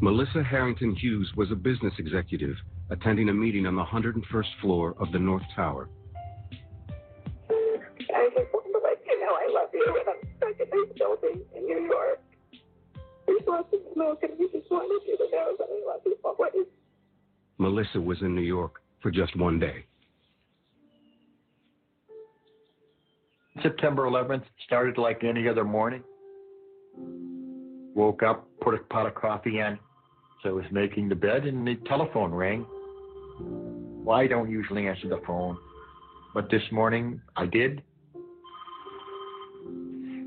[0.00, 2.54] Melissa Harrington Hughes was a business executive
[2.90, 5.88] attending a meeting on the 101st floor of the North Tower.
[7.50, 10.96] I just want to let you know I love you and I'm stuck in this
[10.96, 12.20] building in New York.
[13.44, 16.66] brought the smoke and we just wanted you to know that we love you always.
[17.58, 19.87] Melissa was in New York for just one day.
[23.62, 26.02] September 11th started like any other morning.
[27.94, 29.78] Woke up, put a pot of coffee in.
[30.42, 32.66] So I was making the bed and the telephone rang.
[33.40, 35.58] Well, I don't usually answer the phone,
[36.32, 37.82] but this morning I did.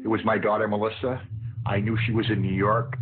[0.03, 1.21] It was my daughter Melissa.
[1.65, 2.97] I knew she was in New York.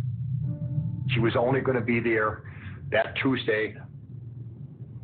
[1.10, 2.44] She was only going to be there
[2.92, 3.76] that Tuesday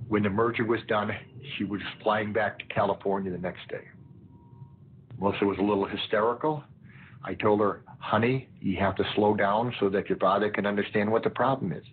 [0.09, 1.11] when the merger was done.
[1.57, 3.85] She was flying back to California the next day.
[5.19, 6.63] Melissa was a little hysterical.
[7.25, 11.11] I told her, honey, you have to slow down so that your father can understand
[11.11, 11.85] what the problem is.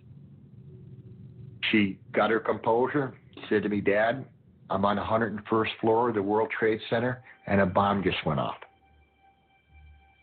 [1.72, 3.14] She got her composure,
[3.48, 4.24] said to me, Dad,
[4.70, 8.40] I'm on the 101st floor of the World Trade Center and a bomb just went
[8.40, 8.56] off.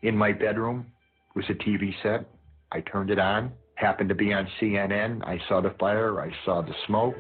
[0.04, 0.86] In my bedroom
[1.36, 2.26] was a TV set.
[2.72, 5.24] I turned it on, happened to be on CNN.
[5.26, 7.16] I saw the fire, I saw the smoke.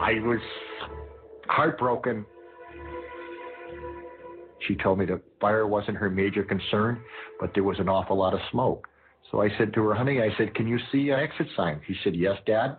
[0.00, 0.40] I was
[1.46, 2.24] heartbroken
[4.66, 7.00] she told me the fire wasn't her major concern,
[7.40, 8.86] but there was an awful lot of smoke.
[9.30, 11.80] So I said to her, honey, I said, can you see an exit sign?
[11.86, 12.76] She said, yes, Dad.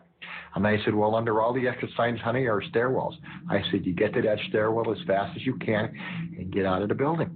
[0.56, 3.14] And I said, well, under all the exit signs, honey, are stairwells.
[3.50, 5.94] I said, you get to that stairwell as fast as you can
[6.38, 7.30] and get out of the building.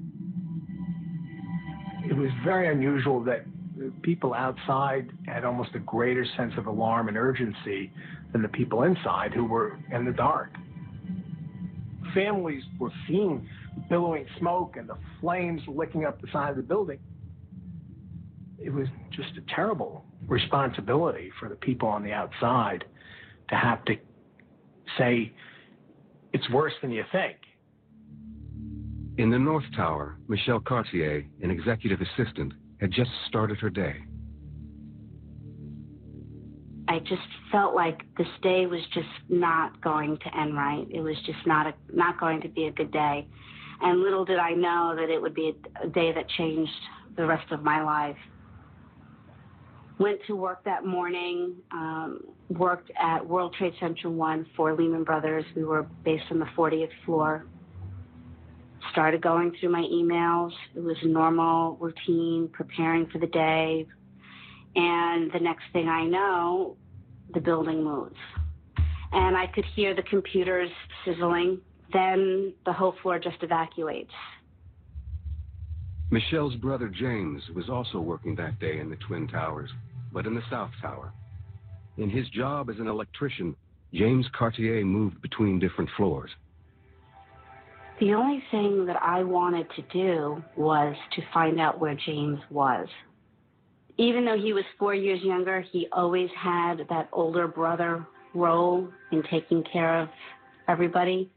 [2.09, 3.45] It was very unusual that
[4.01, 7.91] people outside had almost a greater sense of alarm and urgency
[8.31, 10.51] than the people inside who were in the dark.
[12.13, 13.47] Families were seeing
[13.89, 16.99] billowing smoke and the flames licking up the side of the building.
[18.59, 22.86] It was just a terrible responsibility for the people on the outside
[23.49, 23.95] to have to
[24.97, 25.32] say,
[26.34, 27.38] it's worse than you think.
[29.17, 33.95] In the North Tower, Michelle Cartier, an executive assistant, had just started her day.
[36.89, 40.86] I just felt like this day was just not going to end right.
[40.89, 43.28] It was just not a, not going to be a good day.
[43.82, 46.71] And little did I know that it would be a, day that changed
[47.15, 48.17] the rest of my life.
[49.99, 55.45] Went to work that morning, um, worked at World Trade Center 1 for Lehman Brothers.
[55.55, 57.45] We were based on the 40th floor.
[58.91, 60.51] Started going through my emails.
[60.75, 63.88] It was normal routine, preparing for the day.
[64.75, 66.78] And the next thing I know,
[67.34, 68.15] the building moves.
[69.11, 70.69] And I could hear the computers
[71.05, 71.59] sizzling
[71.93, 74.11] then the whole floor just evacuates.
[76.09, 79.69] Michelle's brother James was also working that day in the Twin Towers,
[80.13, 81.11] but in the South Tower.
[81.97, 83.55] In his job as an electrician,
[83.93, 86.29] James Cartier moved between different floors.
[87.99, 92.88] The only thing that I wanted to do was to find out where James was.
[93.97, 99.23] Even though he was four years younger, he always had that older brother role in
[99.31, 100.09] taking care of
[100.67, 101.31] everybody.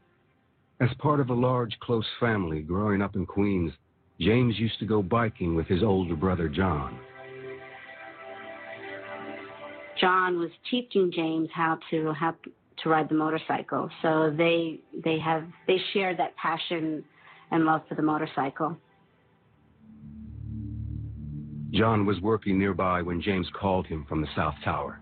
[0.81, 3.71] As part of a large, close family growing up in Queens,
[4.19, 6.97] James used to go biking with his older brother, John.
[9.99, 12.33] John was teaching James how to how
[12.79, 13.91] to ride the motorcycle.
[14.01, 17.03] So they they have they share that passion
[17.51, 18.75] and love for the motorcycle.
[21.69, 24.99] John was working nearby when James called him from the South Tower.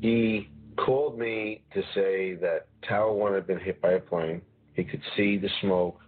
[0.00, 4.42] He called me to say that Tower One had been hit by a plane.
[4.74, 6.00] He could see the smoke,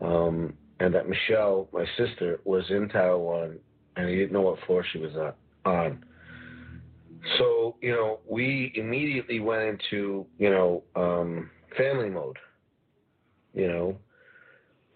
[0.00, 3.58] um, and that Michelle, my sister, was in Tower One,
[3.96, 5.12] and he didn't know what floor she was
[5.64, 6.04] on.
[7.38, 12.38] So you know, we immediately went into you know um, family mode.
[13.54, 13.98] You know,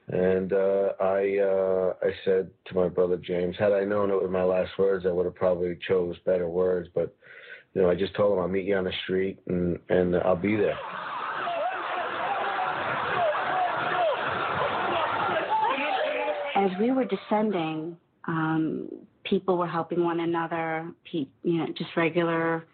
[0.09, 4.31] and uh, I uh, I said to my brother James, had I known it was
[4.31, 7.17] my last words, I would have probably chose better words, but
[7.75, 10.37] you know, I just told him I'll meet you on the street and and I'll
[10.37, 10.79] be there.
[16.57, 18.89] As we were descending, um,
[19.25, 20.93] people were helping one another.
[21.11, 22.67] Pe- you know, just regular,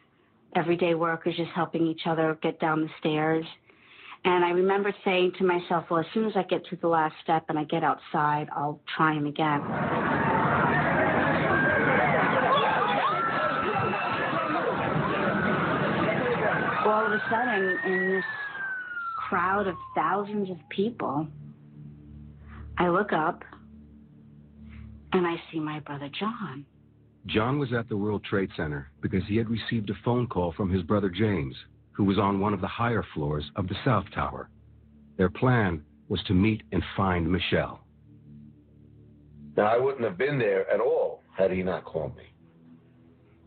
[0.56, 3.44] everyday workers just helping each other get down the stairs.
[4.24, 7.14] And I remember saying to myself, well, as soon as I get to the last
[7.22, 10.35] step and I get outside, I'll try him again.
[17.16, 18.24] A sudden, in this
[19.16, 21.26] crowd of thousands of people,
[22.78, 23.42] I look up
[25.12, 26.66] and I see my brother John.
[27.26, 30.70] John was at the World Trade Center because he had received a phone call from
[30.70, 31.56] his brother James,
[31.92, 34.50] who was on one of the higher floors of the South Tower.
[35.16, 37.80] Their plan was to meet and find Michelle.
[39.56, 42.24] Now, I wouldn't have been there at all had he not called me.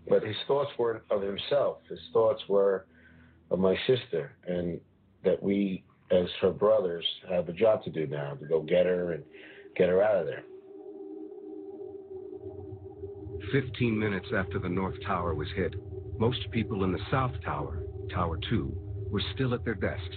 [0.09, 1.77] But his thoughts weren't of himself.
[1.87, 2.87] His thoughts were
[3.51, 4.80] of my sister, and
[5.23, 9.13] that we, as her brothers, have a job to do now to go get her
[9.13, 9.23] and
[9.76, 10.43] get her out of there.
[13.51, 15.73] 15 minutes after the North Tower was hit,
[16.19, 18.76] most people in the South Tower, Tower 2,
[19.09, 20.15] were still at their desks.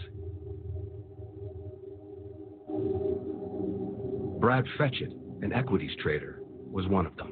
[4.41, 6.41] Brad Fetchet, an equities trader,
[6.71, 7.32] was one of them.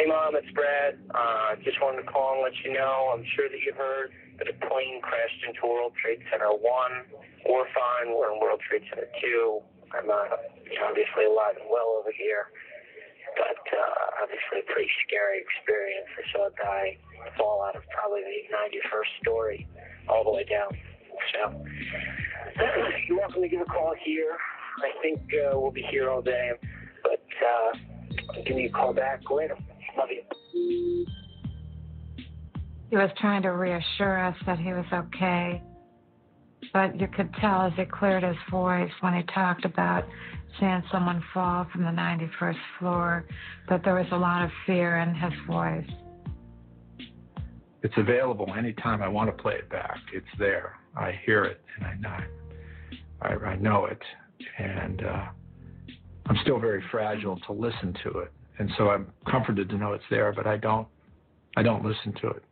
[0.00, 0.96] Hey, Mom, it's Brad.
[1.12, 3.12] Uh, just wanted to call and let you know.
[3.12, 4.08] I'm sure that you heard
[4.40, 6.64] that a plane crashed into World Trade Center 1.
[7.44, 8.08] We're fine.
[8.08, 9.60] We're in World Trade Center 2.
[9.92, 10.40] I'm uh,
[10.88, 12.48] obviously alive and well over here.
[13.36, 16.08] But uh, obviously a pretty scary experience.
[16.16, 16.96] I saw a guy
[17.36, 19.68] fall out of probably the 91st story
[20.08, 20.72] all the way down.
[21.36, 21.60] So
[23.04, 24.40] you're welcome to give a call here.
[24.80, 26.56] I think uh, we'll be here all day.
[27.04, 29.60] But uh, give you a call back later.
[30.00, 31.06] Love you.
[32.88, 35.62] He was trying to reassure us that he was okay.
[36.72, 40.06] But you could tell as he cleared his voice when he talked about
[40.58, 43.26] seeing someone fall from the 91st floor
[43.68, 45.88] that there was a lot of fear in his voice.
[47.82, 49.98] It's available anytime I want to play it back.
[50.14, 50.76] It's there.
[50.96, 52.18] I hear it and I know,
[53.20, 54.00] I, I know it.
[54.58, 55.26] And uh,
[56.26, 58.32] I'm still very fragile to listen to it.
[58.60, 60.86] And so I'm comforted to know it's there, but I don't
[61.56, 62.44] I don't listen to it.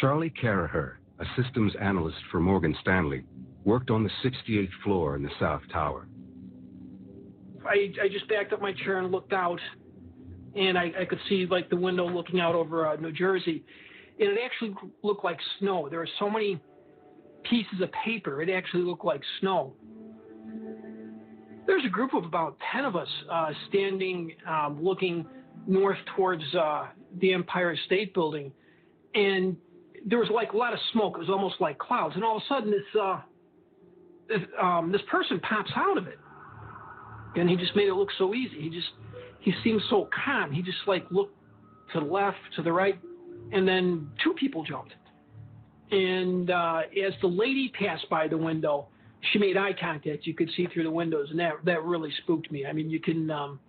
[0.00, 3.24] Charlie Caraher, a systems analyst for Morgan Stanley,
[3.64, 6.06] worked on the 68th floor in the South Tower.
[7.66, 9.58] I, I just backed up my chair and looked out,
[10.54, 13.64] and I, I could see like the window looking out over uh, New Jersey,
[14.20, 14.72] and it actually
[15.02, 15.88] looked like snow.
[15.90, 16.60] There were so many
[17.42, 19.74] pieces of paper; it actually looked like snow.
[21.68, 25.26] There's a group of about ten of us uh, standing, um, looking
[25.66, 26.86] north towards uh,
[27.20, 28.50] the Empire State Building,
[29.14, 29.54] and
[30.06, 31.16] there was like a lot of smoke.
[31.16, 33.20] It was almost like clouds, and all of a sudden this uh,
[34.30, 36.18] this, um, this person pops out of it,
[37.36, 38.62] and he just made it look so easy.
[38.62, 38.88] He just
[39.40, 40.50] he seemed so calm.
[40.50, 41.36] He just like looked
[41.92, 42.98] to the left, to the right,
[43.52, 44.94] and then two people jumped.
[45.90, 48.88] And uh, as the lady passed by the window,
[49.32, 50.26] she made eye contact.
[50.26, 52.66] You could see through the windows, and that that really spooked me.
[52.66, 53.60] I mean, you can um,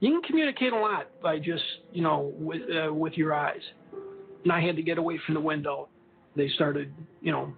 [0.00, 3.60] you can communicate a lot by just you know with uh, with your eyes.
[4.44, 5.88] And I had to get away from the window.
[6.34, 7.52] They started, you know,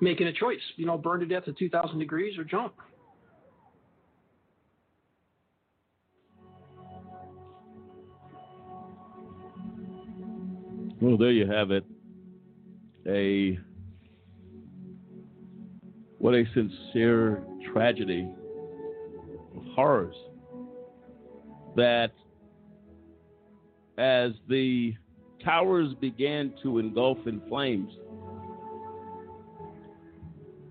[0.00, 0.60] making a choice.
[0.76, 2.74] You know, burn to death at 2,000 degrees or jump.
[11.00, 11.84] Well, there you have it.
[13.06, 13.58] A
[16.22, 17.42] what a sincere
[17.72, 18.28] tragedy
[19.56, 20.14] of horrors
[21.74, 22.12] that
[23.98, 24.94] as the
[25.44, 27.92] towers began to engulf in flames,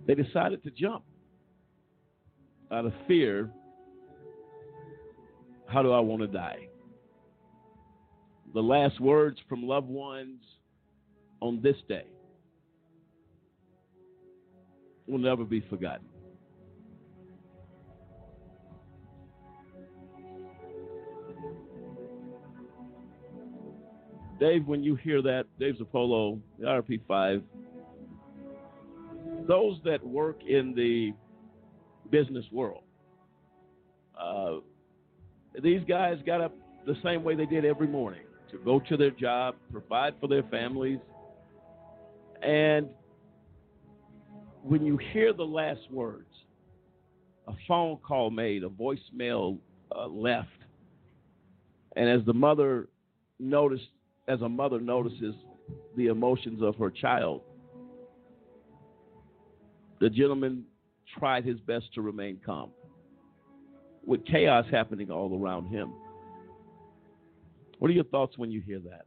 [0.08, 1.04] they decided to jump
[2.72, 3.52] out of fear.
[5.66, 6.70] How do I want to die?
[8.54, 10.40] The last words from loved ones
[11.42, 12.06] on this day
[15.08, 16.06] will never be forgotten.
[24.40, 27.44] Dave, when you hear that, Dave the IRP5,
[29.48, 31.14] those that work in the
[32.10, 32.82] business world,
[34.20, 34.56] uh,
[35.62, 36.56] these guys got up
[36.88, 40.44] the same way they did every morning to go to their job, provide for their
[40.44, 41.00] families.
[42.42, 42.90] And
[44.64, 46.30] when you hear the last words,
[47.48, 49.58] a phone call made, a voicemail
[49.96, 50.50] uh, left,
[51.96, 52.88] and as the mother
[53.40, 53.90] noticed
[54.28, 55.36] as a mother notices
[55.98, 57.42] the emotions of her child.
[60.00, 60.64] The gentleman
[61.18, 62.72] tried his best to remain calm
[64.06, 65.94] with chaos happening all around him.
[67.80, 69.06] What are your thoughts when you hear that?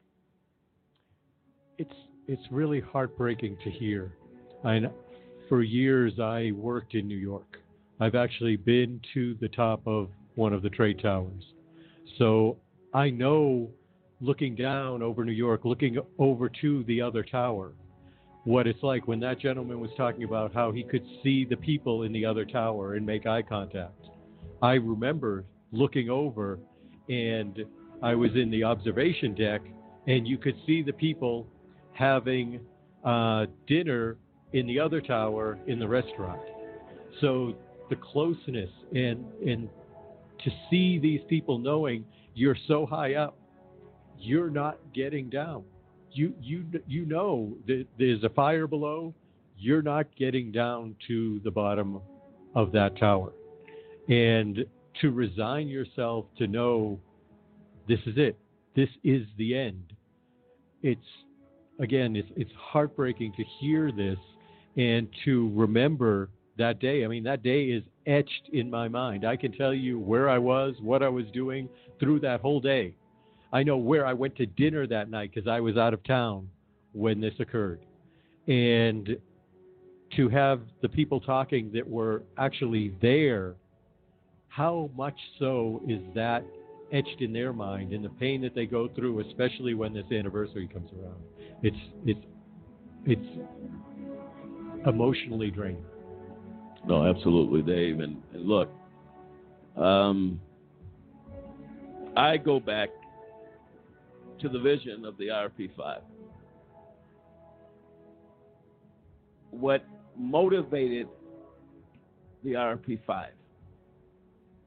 [1.78, 1.94] It's
[2.26, 4.12] it's really heartbreaking to hear.
[4.62, 4.90] And
[5.48, 7.58] for years I worked in New York.
[8.00, 11.44] I've actually been to the top of one of the trade towers.
[12.18, 12.56] So
[12.92, 13.70] I know
[14.20, 17.72] looking down over New York, looking over to the other tower,
[18.44, 22.02] what it's like when that gentleman was talking about how he could see the people
[22.02, 24.08] in the other tower and make eye contact.
[24.62, 26.58] I remember looking over
[27.08, 27.64] and
[28.02, 29.62] I was in the observation deck
[30.06, 31.46] and you could see the people
[31.92, 32.60] having
[33.04, 34.16] uh, dinner
[34.54, 36.40] in the other tower in the restaurant.
[37.20, 37.54] So
[37.90, 39.68] the closeness and and
[40.42, 42.04] to see these people knowing
[42.34, 43.36] you're so high up,
[44.18, 45.64] you're not getting down.
[46.12, 49.12] You you you know that there's a fire below.
[49.58, 52.00] You're not getting down to the bottom
[52.54, 53.32] of that tower,
[54.08, 54.64] and
[55.00, 57.00] to resign yourself to know
[57.88, 58.38] this is it.
[58.76, 59.92] This is the end.
[60.82, 61.10] It's
[61.80, 64.18] again, it's it's heartbreaking to hear this
[64.76, 67.04] and to remember that day.
[67.04, 69.26] I mean, that day is etched in my mind.
[69.26, 71.68] I can tell you where I was, what I was doing
[71.98, 72.94] through that whole day.
[73.52, 76.48] I know where I went to dinner that night because I was out of town
[76.92, 77.80] when this occurred.
[78.46, 79.16] And
[80.16, 83.54] to have the people talking that were actually there,
[84.48, 86.44] how much so is that
[86.92, 90.68] etched in their mind and the pain that they go through, especially when this anniversary
[90.68, 91.22] comes around?
[91.62, 92.20] It's it's
[93.06, 93.48] it's
[94.86, 95.84] emotionally draining.
[96.86, 98.00] No, absolutely, Dave.
[98.00, 98.68] And, and look,
[99.76, 100.40] um,
[102.16, 102.90] I go back
[104.40, 106.00] to the vision of the IRP5.
[109.50, 109.84] What
[110.16, 111.08] motivated
[112.42, 113.26] the IRP5?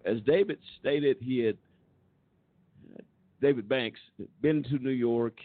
[0.05, 1.57] As David stated, he had,
[3.41, 3.99] David Banks,
[4.41, 5.35] been to New York,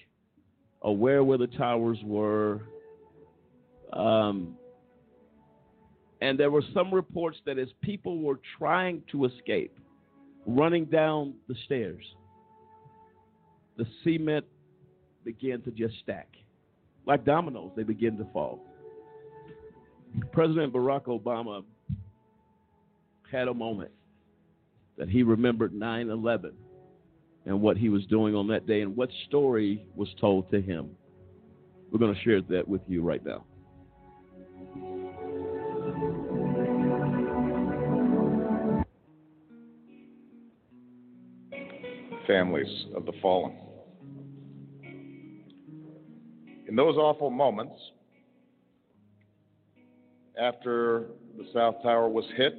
[0.82, 2.61] aware where the towers were.
[3.93, 4.57] Um,
[6.23, 9.77] and there were some reports that as people were trying to escape,
[10.47, 12.05] running down the stairs,
[13.77, 14.44] the cement
[15.24, 16.28] began to just stack.
[17.07, 18.61] Like dominoes, they began to fall.
[20.31, 21.65] President Barack Obama
[23.31, 23.90] had a moment
[24.97, 26.53] that he remembered 9 11
[27.47, 30.90] and what he was doing on that day and what story was told to him.
[31.90, 33.44] We're going to share that with you right now.
[42.33, 43.53] Families of the fallen.
[46.67, 47.75] In those awful moments,
[50.41, 52.55] after the South Tower was hit,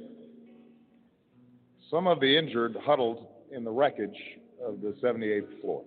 [1.90, 4.16] some of the injured huddled in the wreckage
[4.64, 5.82] of the 78th floor.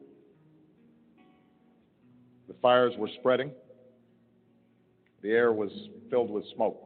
[2.49, 3.51] The fires were spreading.
[5.21, 5.71] The air was
[6.09, 6.77] filled with smoke.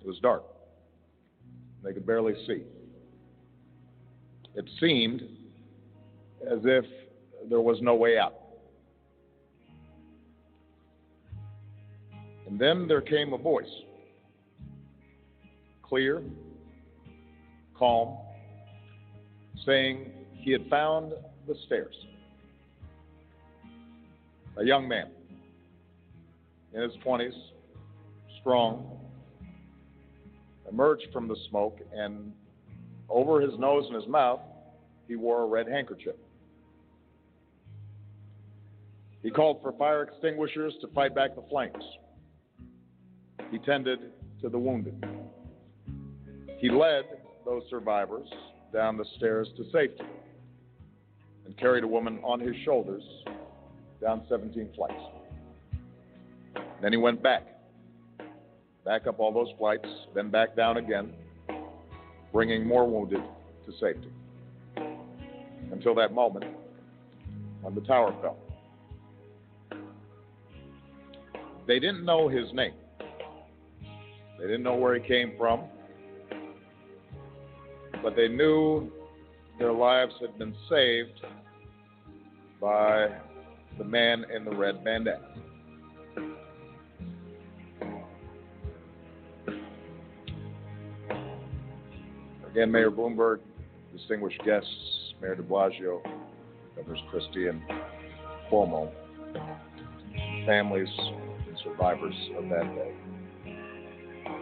[0.00, 0.42] It was dark.
[1.84, 2.64] They could barely see.
[4.56, 5.20] It seemed
[6.50, 6.86] as if
[7.50, 8.34] there was no way out.
[12.46, 13.70] And then there came a voice
[15.82, 16.22] clear,
[17.78, 18.16] calm,
[19.64, 21.12] saying he had found
[21.46, 21.94] the stairs.
[24.56, 25.10] A young man
[26.72, 27.34] in his 20s,
[28.40, 28.98] strong,
[30.68, 32.32] emerged from the smoke, and
[33.08, 34.40] over his nose and his mouth,
[35.08, 36.16] he wore a red handkerchief.
[39.22, 41.82] He called for fire extinguishers to fight back the flames.
[43.50, 43.98] He tended
[44.40, 45.04] to the wounded.
[46.58, 47.04] He led
[47.44, 48.28] those survivors
[48.72, 50.04] down the stairs to safety
[51.44, 53.02] and carried a woman on his shoulders
[54.00, 54.94] down 17 flights.
[56.82, 57.46] Then he went back,
[58.84, 61.12] back up all those flights, then back down again,
[62.36, 63.22] bringing more wounded
[63.64, 64.10] to safety.
[65.72, 66.44] Until that moment
[67.62, 68.36] when the tower fell.
[71.66, 72.74] They didn't know his name.
[74.38, 75.62] They didn't know where he came from
[78.02, 78.92] but they knew
[79.58, 81.22] their lives had been saved
[82.60, 83.08] by
[83.78, 85.26] the man in the red bandana.
[92.56, 93.40] Again, Mayor Bloomberg,
[93.94, 94.70] distinguished guests,
[95.20, 96.00] Mayor de Blasio,
[96.74, 97.60] Governors Christie and
[98.50, 98.90] Cuomo,
[100.46, 102.94] families and survivors of that day.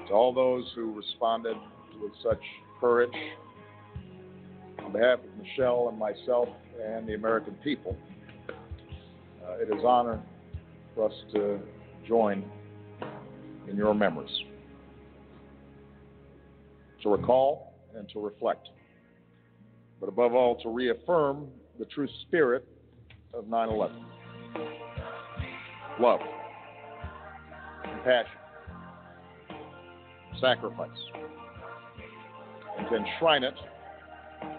[0.07, 1.57] To all those who responded
[2.01, 2.39] with such
[2.79, 3.11] courage,
[4.85, 6.49] on behalf of Michelle and myself
[6.81, 7.97] and the American people,
[9.45, 10.23] uh, it is an honor
[10.95, 11.59] for us to
[12.07, 12.45] join
[13.69, 14.31] in your memories,
[17.03, 18.69] to recall and to reflect,
[20.01, 21.49] but above all, to reaffirm
[21.79, 22.67] the true spirit
[23.33, 24.05] of 9 11
[26.01, 26.21] love,
[27.83, 28.33] compassion,
[30.41, 30.91] sacrifice,
[32.79, 33.55] and to enshrine it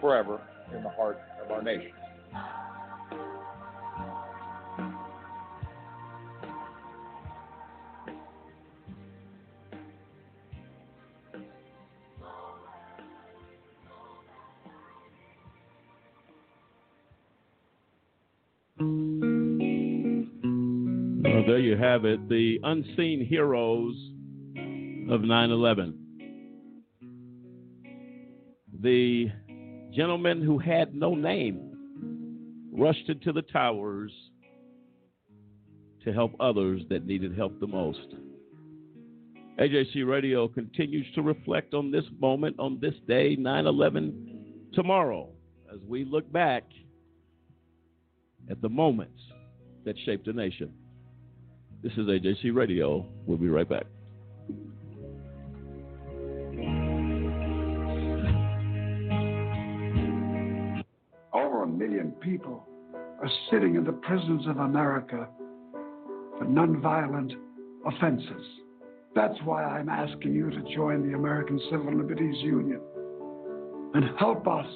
[0.00, 0.40] forever
[0.74, 1.92] in the heart of our nation.
[21.86, 23.94] Have it the unseen heroes
[25.08, 25.96] of 9 11.
[28.82, 29.30] The
[29.94, 34.10] gentleman who had no name rushed into the towers
[36.04, 38.16] to help others that needed help the most.
[39.60, 45.28] AJC Radio continues to reflect on this moment, on this day, 9 11, tomorrow,
[45.72, 46.64] as we look back
[48.50, 49.20] at the moments
[49.84, 50.72] that shaped a nation.
[51.86, 53.06] This is AJC Radio.
[53.26, 53.84] We'll be right back.
[61.32, 62.66] Over a million people
[63.22, 65.28] are sitting in the prisons of America
[66.36, 67.34] for nonviolent
[67.86, 68.44] offenses.
[69.14, 72.80] That's why I'm asking you to join the American Civil Liberties Union
[73.94, 74.66] and help us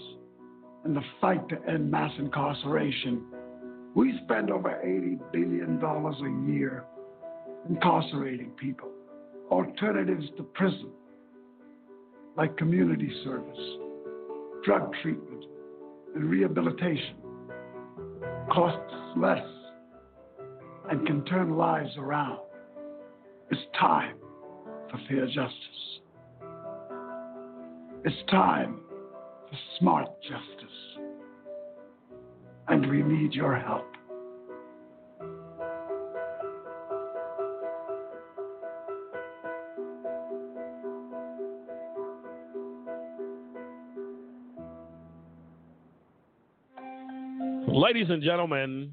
[0.85, 3.25] in the fight to end mass incarceration.
[3.97, 6.85] We spend over $80 billion a year
[7.69, 8.89] incarcerating people.
[9.51, 10.91] Alternatives to prison,
[12.37, 13.59] like community service,
[14.65, 15.45] drug treatment,
[16.15, 17.17] and rehabilitation,
[18.53, 19.45] costs less
[20.91, 22.39] and can turn lives around.
[23.51, 24.17] It's time
[24.91, 26.01] for fair justice.
[28.05, 28.81] It's time
[29.51, 30.77] for smart justice.
[32.69, 33.90] And we need your help.
[47.93, 48.93] Ladies and gentlemen,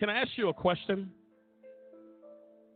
[0.00, 1.10] can I ask you a question?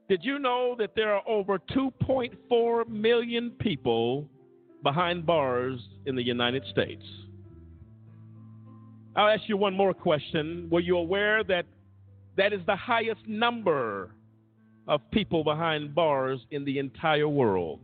[0.06, 4.28] Did you know that there are over 2.4 million people
[4.82, 7.02] behind bars in the United States?
[9.16, 10.68] I'll ask you one more question.
[10.70, 11.64] Were you aware that
[12.36, 14.14] that is the highest number
[14.88, 17.80] of people behind bars in the entire world?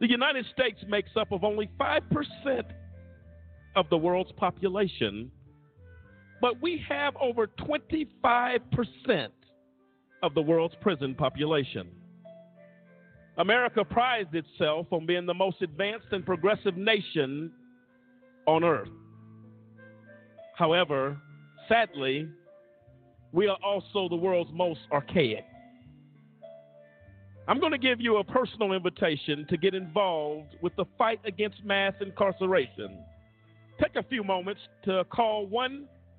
[0.00, 2.64] The United States makes up of only 5%
[3.76, 5.30] of the world's population,
[6.40, 9.28] but we have over 25%
[10.22, 11.88] of the world's prison population.
[13.38, 17.52] America prides itself on being the most advanced and progressive nation
[18.46, 18.88] on earth.
[20.56, 21.18] However,
[21.68, 22.28] sadly,
[23.32, 25.44] we are also the world's most archaic.
[27.48, 31.62] I'm going to give you a personal invitation to get involved with the fight against
[31.64, 32.98] mass incarceration.
[33.80, 35.86] Take a few moments to call 1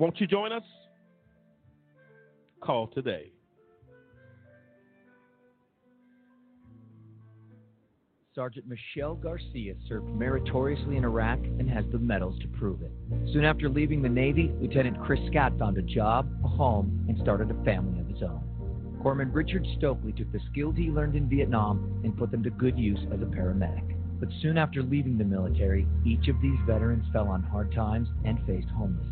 [0.00, 0.62] Won't you join us?
[2.62, 3.32] Call today.
[8.34, 12.92] Sergeant Michelle Garcia served meritoriously in Iraq and has the medals to prove it.
[13.34, 17.50] Soon after leaving the Navy, Lieutenant Chris Scott found a job, a home, and started
[17.50, 18.42] a family of his own.
[19.02, 22.78] Corpsman Richard Stokely took the skills he learned in Vietnam and put them to good
[22.78, 23.94] use as a paramedic.
[24.18, 28.38] But soon after leaving the military, each of these veterans fell on hard times and
[28.46, 29.09] faced homelessness.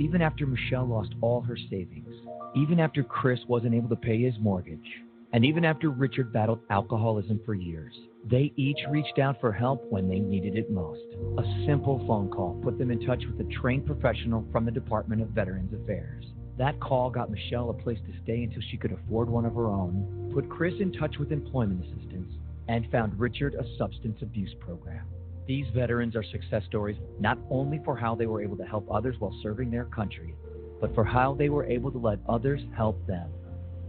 [0.00, 2.08] Even after Michelle lost all her savings,
[2.56, 5.02] even after Chris wasn't able to pay his mortgage,
[5.34, 7.92] and even after Richard battled alcoholism for years,
[8.24, 11.02] they each reached out for help when they needed it most.
[11.36, 15.20] A simple phone call put them in touch with a trained professional from the Department
[15.20, 16.24] of Veterans Affairs.
[16.56, 19.66] That call got Michelle a place to stay until she could afford one of her
[19.68, 22.32] own, put Chris in touch with employment assistance,
[22.68, 25.04] and found Richard a substance abuse program.
[25.50, 29.16] These veterans are success stories not only for how they were able to help others
[29.18, 30.32] while serving their country,
[30.80, 33.28] but for how they were able to let others help them.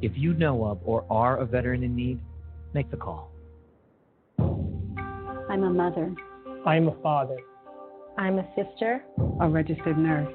[0.01, 2.19] If you know of or are a veteran in need,
[2.73, 3.31] make the call.
[4.39, 6.15] I'm a mother.
[6.65, 7.37] I'm a father.
[8.17, 9.03] I'm a sister.
[9.39, 10.33] A registered nurse.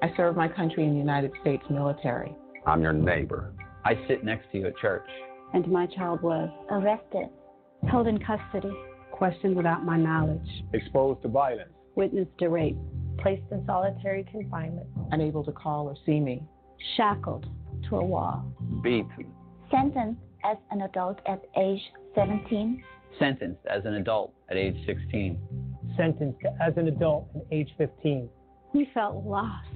[0.00, 2.36] I serve my country in the United States military.
[2.66, 3.52] I'm your neighbor.
[3.84, 5.08] I sit next to you at church.
[5.54, 7.30] And my child was arrested,
[7.90, 8.70] held in custody,
[9.18, 12.76] questioned without my knowledge, exposed to violence, witnessed to rape,
[13.18, 16.40] placed in solitary confinement, unable to call or see me,
[16.96, 17.44] shackled
[17.88, 18.44] to a wall,
[18.80, 19.26] beaten,
[19.72, 21.80] sentenced as an adult at age
[22.14, 22.80] 17,
[23.18, 25.36] sentenced as an adult at age 16,
[25.96, 28.28] sentenced as an adult at age 15.
[28.72, 29.66] We felt lost,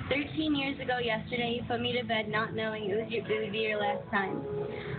[0.10, 3.44] 13 years ago yesterday, you put me to bed not knowing it was your, it
[3.44, 4.42] would be your last time.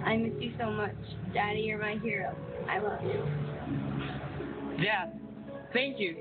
[0.05, 0.95] I miss you so much.
[1.35, 2.35] Daddy, you're my hero.
[2.69, 3.25] I love you.
[4.83, 5.19] Dad,
[5.73, 6.17] thank you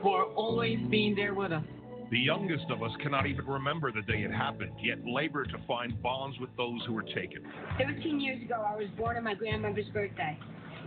[0.00, 1.64] for always being there with us.
[2.10, 6.00] The youngest of us cannot even remember the day it happened, yet labor to find
[6.02, 7.44] bonds with those who were taken.
[7.78, 10.38] 13 years ago, I was born on my grandmother's birthday.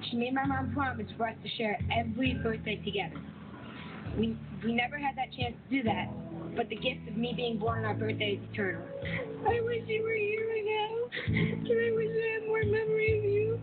[0.10, 3.22] She made my mom promise for us to share every birthday together.
[4.18, 6.08] We, we never had that chance to do that,
[6.56, 8.84] but the gift of me being born on our birthday is eternal.
[9.48, 13.24] I wish you were here right now, and I wish I had more memory of
[13.26, 13.60] you.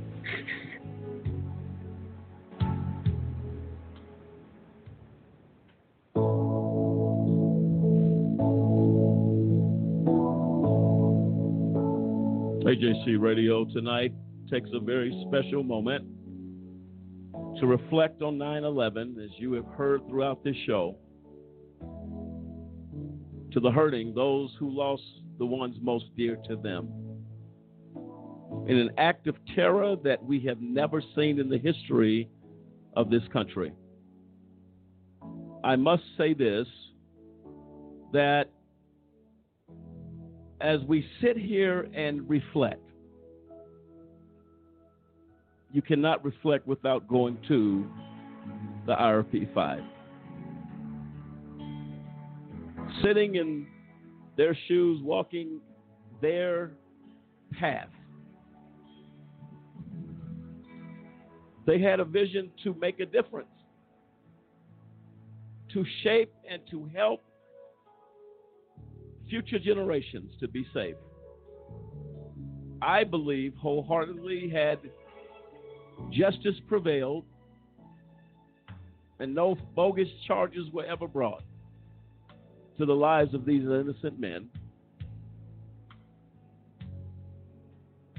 [12.70, 14.12] AJC Radio tonight
[14.50, 16.06] takes a very special moment
[17.58, 20.96] to reflect on 9 11, as you have heard throughout this show,
[23.52, 25.02] to the hurting, those who lost
[25.38, 26.88] the ones most dear to them.
[28.66, 32.28] In an act of terror that we have never seen in the history
[32.94, 33.72] of this country.
[35.62, 36.66] I must say this
[38.12, 38.50] that
[40.60, 42.82] as we sit here and reflect,
[45.72, 47.86] you cannot reflect without going to
[48.86, 49.80] the IRP 5.
[53.02, 53.66] Sitting in
[54.36, 55.60] their shoes, walking
[56.20, 56.72] their
[57.58, 57.88] path.
[61.66, 63.48] They had a vision to make a difference,
[65.72, 67.22] to shape and to help
[69.28, 70.96] future generations to be safe.
[72.82, 74.78] I believe wholeheartedly had
[76.10, 77.24] justice prevailed
[79.20, 81.42] and no bogus charges were ever brought
[82.80, 84.48] to the lives of these innocent men.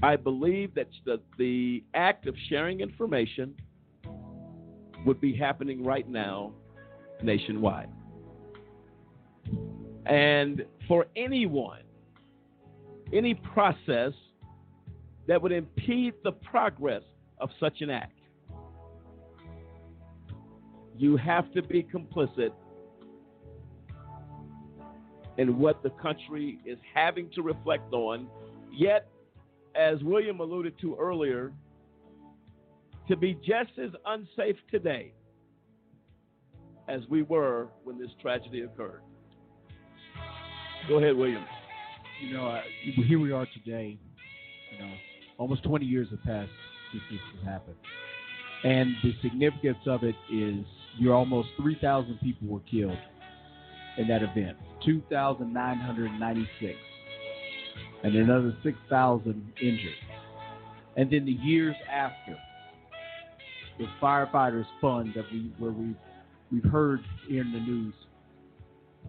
[0.03, 3.55] I believe that the, the act of sharing information
[5.05, 6.53] would be happening right now
[7.21, 7.89] nationwide.
[10.05, 11.81] And for anyone,
[13.13, 14.13] any process
[15.27, 17.03] that would impede the progress
[17.39, 18.13] of such an act,
[20.97, 22.51] you have to be complicit
[25.41, 28.27] in what the country is having to reflect on.
[28.71, 29.07] Yet,
[29.75, 31.51] as William alluded to earlier,
[33.07, 35.13] to be just as unsafe today
[36.87, 39.01] as we were when this tragedy occurred.
[40.87, 41.43] Go ahead, William.
[42.21, 42.61] You know, uh,
[43.07, 43.97] here we are today.
[44.71, 44.93] You know,
[45.39, 46.51] almost 20 years have passed
[46.91, 47.77] since this has happened,
[48.63, 50.63] and the significance of it is
[50.99, 52.97] you're almost 3,000 people were killed
[53.97, 56.77] in that event, 2,996,
[58.03, 59.91] and another 6,000 injured.
[60.97, 62.37] And then the years after,
[63.77, 65.95] the firefighters fund that we where we
[66.51, 66.99] we've heard
[67.29, 67.93] in the news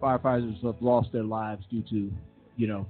[0.01, 2.11] firefighters have lost their lives due to,
[2.57, 2.85] you know,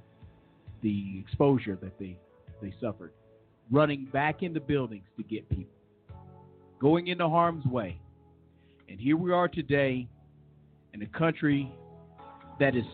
[0.81, 2.17] the exposure that they
[2.61, 3.11] they suffered,
[3.71, 5.75] running back into buildings to get people,
[6.79, 7.99] going into harm's way,
[8.87, 10.07] and here we are today
[10.93, 11.71] in a country
[12.63, 12.85] that is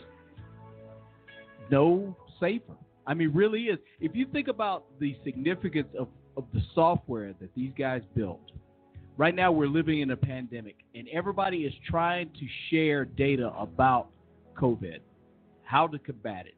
[1.70, 2.74] no safer.
[3.06, 3.78] I mean, really is.
[4.00, 8.41] If you think about the significance of, of the software that these guys built,
[9.16, 14.08] right now we're living in a pandemic, and everybody is trying to share data about
[14.60, 15.02] COVID,
[15.62, 16.56] how to combat it,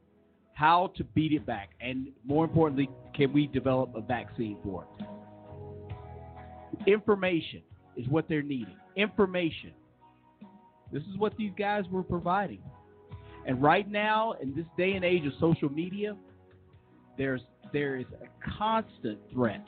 [0.54, 4.88] how to beat it back, and more importantly, can we develop a vaccine for it?
[6.88, 7.62] Information
[7.98, 8.78] is what they're needing.
[8.96, 9.74] Information.
[10.94, 12.62] This is what these guys were providing.
[13.46, 16.16] And right now, in this day and age of social media,
[17.18, 17.42] there's
[17.74, 19.64] there is a constant threat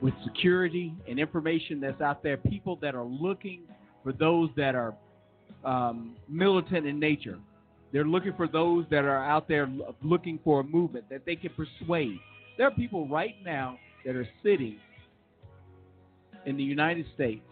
[0.00, 2.36] with security and information that's out there.
[2.36, 3.62] People that are looking
[4.02, 4.94] for those that are
[5.64, 7.38] um, militant in nature.
[7.92, 9.70] They're looking for those that are out there
[10.02, 12.18] looking for a movement that they can persuade.
[12.58, 14.78] There are people right now that are sitting
[16.46, 17.42] in the United States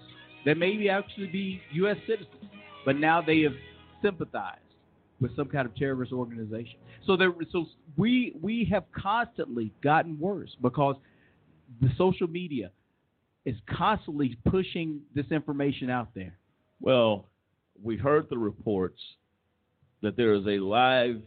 [0.45, 1.97] that maybe actually be U.S.
[2.07, 2.51] citizens,
[2.85, 3.53] but now they have
[4.03, 4.61] sympathized
[5.21, 6.77] with some kind of terrorist organization.
[7.07, 7.67] So there, so
[7.97, 10.97] we we have constantly gotten worse because
[11.81, 12.71] the social media
[13.45, 16.37] is constantly pushing this information out there.
[16.81, 17.29] Well,
[17.83, 19.01] we heard the reports
[20.03, 21.23] that there is a live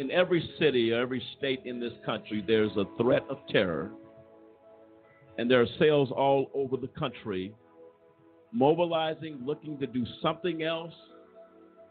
[0.00, 3.90] in every city, every state in this country, there's a threat of terror.
[5.36, 7.52] And there are cells all over the country
[8.52, 10.94] mobilizing, looking to do something else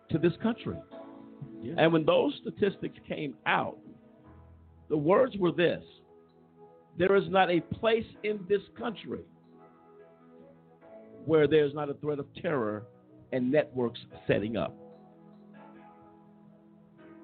[0.09, 0.77] to this country.
[1.61, 1.73] Yeah.
[1.77, 3.77] And when those statistics came out,
[4.89, 5.83] the words were this
[6.97, 9.21] there is not a place in this country
[11.25, 12.83] where there's not a threat of terror
[13.31, 14.75] and networks setting up.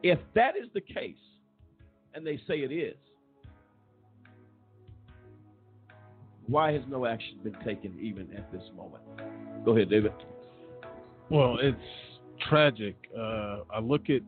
[0.02, 1.18] If that is the case,
[2.14, 2.96] and they say it is,
[6.48, 9.04] why has no action been taken even at this moment?
[9.64, 10.14] Go ahead, David.
[11.30, 11.78] Well, it's
[12.48, 12.96] tragic.
[13.18, 14.22] Uh, I look at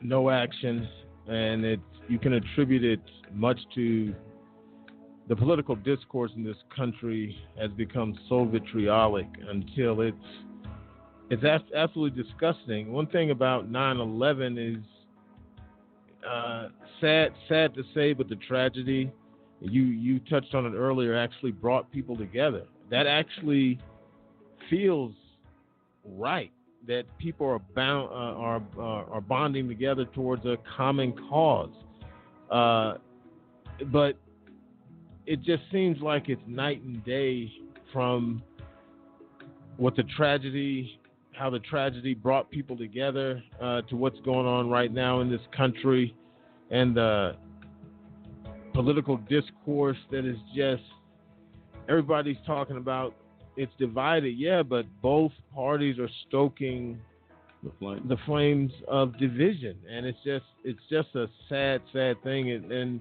[0.00, 0.88] no action,
[1.28, 3.00] and it's you can attribute it
[3.32, 4.14] much to
[5.28, 10.16] the political discourse in this country has become so vitriolic until it's
[11.30, 11.42] it's
[11.74, 12.92] absolutely disgusting.
[12.92, 14.84] One thing about 9/11 is
[16.28, 16.68] uh,
[17.00, 19.10] sad sad to say, but the tragedy
[19.64, 22.64] you you touched on it earlier actually brought people together.
[22.90, 23.78] That actually
[24.70, 25.12] feels
[26.04, 26.52] right
[26.86, 31.70] that people are bound uh, are uh, are bonding together towards a common cause.
[32.50, 32.94] Uh,
[33.86, 34.16] but
[35.26, 37.50] it just seems like it's night and day
[37.92, 38.42] from
[39.76, 41.00] what the tragedy,
[41.32, 45.40] how the tragedy brought people together, uh, to what's going on right now in this
[45.56, 46.14] country,
[46.70, 47.36] and the
[48.74, 50.82] political discourse that is just
[51.88, 53.14] everybody's talking about
[53.56, 56.98] it's divided, yeah, but both parties are stoking
[57.62, 58.04] the, flame.
[58.08, 63.00] the flames of division, and it's just it's just a sad, sad thing, and, and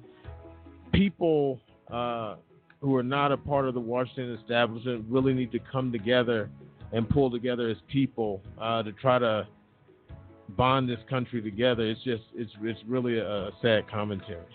[0.91, 1.59] people
[1.91, 2.35] uh,
[2.81, 6.49] who are not a part of the Washington establishment really need to come together
[6.91, 9.47] and pull together as people uh, to try to
[10.49, 11.83] bond this country together.
[11.83, 14.45] It's just it's it's really a, a sad commentary.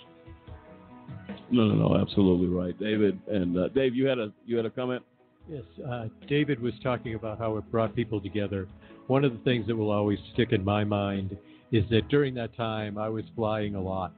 [1.50, 3.18] No, no, no, absolutely right, David.
[3.28, 5.02] And uh, Dave, you had a you had a comment.
[5.48, 8.68] Yes, uh, David was talking about how it brought people together.
[9.06, 11.36] One of the things that will always stick in my mind
[11.72, 14.12] is that during that time I was flying a lot,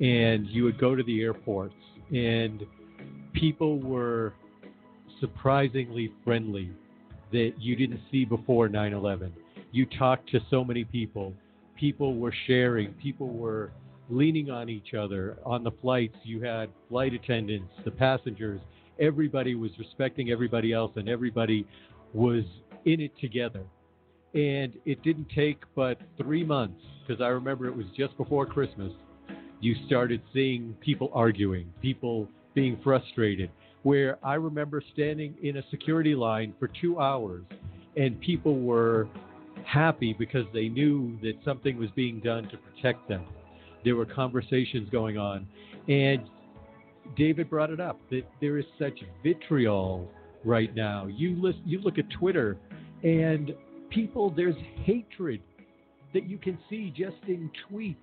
[0.00, 1.74] and you would go to the airports,
[2.12, 2.64] and
[3.32, 4.34] people were
[5.20, 6.70] surprisingly friendly
[7.30, 9.32] that you didn't see before 9 11.
[9.70, 11.32] You talked to so many people.
[11.76, 13.72] People were sharing, people were
[14.08, 15.38] leaning on each other.
[15.44, 18.60] On the flights, you had flight attendants, the passengers
[18.98, 21.66] everybody was respecting everybody else and everybody
[22.12, 22.44] was
[22.84, 23.62] in it together.
[24.34, 28.92] And it didn't take but three months, because I remember it was just before Christmas,
[29.60, 33.50] you started seeing people arguing, people being frustrated.
[33.82, 37.44] Where I remember standing in a security line for two hours
[37.96, 39.08] and people were
[39.64, 43.24] happy because they knew that something was being done to protect them.
[43.84, 45.46] There were conversations going on.
[45.88, 46.28] And
[47.16, 50.10] David brought it up that there is such vitriol
[50.44, 51.06] right now.
[51.06, 52.56] You list, you look at Twitter,
[53.02, 53.52] and
[53.90, 55.40] people there's hatred
[56.12, 57.96] that you can see just in tweets,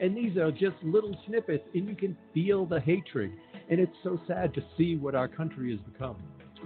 [0.00, 3.32] and these are just little snippets, and you can feel the hatred.
[3.68, 6.16] And it's so sad to see what our country has become.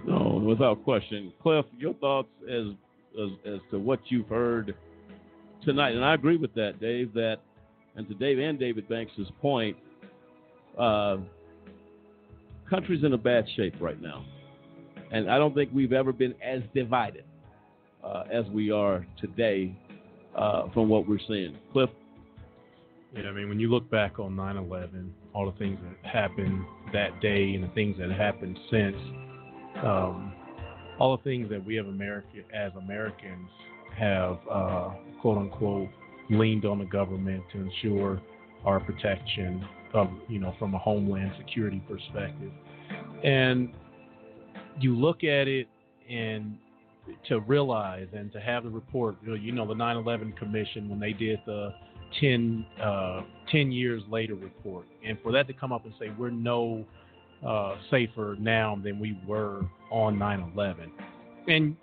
[0.05, 1.31] No, without question.
[1.41, 2.67] Cliff, your thoughts as,
[3.19, 4.75] as as to what you've heard
[5.63, 7.13] tonight, and I agree with that, Dave.
[7.13, 7.37] That,
[7.95, 9.77] and to Dave and David Banks's point,
[10.77, 11.17] uh,
[12.69, 14.25] country's in a bad shape right now,
[15.11, 17.25] and I don't think we've ever been as divided
[18.03, 19.75] uh, as we are today
[20.35, 21.57] uh, from what we're seeing.
[21.71, 21.89] Cliff.
[23.15, 27.21] Yeah, I mean, when you look back on 9/11, all the things that happened that
[27.21, 28.95] day and the things that happened since,
[29.83, 30.33] um,
[30.99, 33.49] all the things that we have America as Americans
[33.97, 34.89] have uh,
[35.21, 35.89] quote unquote
[36.29, 38.21] leaned on the government to ensure
[38.65, 42.51] our protection of you know from a homeland security perspective,
[43.23, 43.73] and
[44.79, 45.67] you look at it
[46.09, 46.57] and
[47.27, 51.39] to realize and to have the report, you know, the 9/11 Commission when they did
[51.45, 51.73] the
[52.19, 53.21] 10, uh,
[53.51, 56.85] 10 years later report, and for that to come up and say we're no
[57.45, 59.61] uh, safer now than we were
[59.91, 60.91] on 9/11,
[61.47, 61.75] and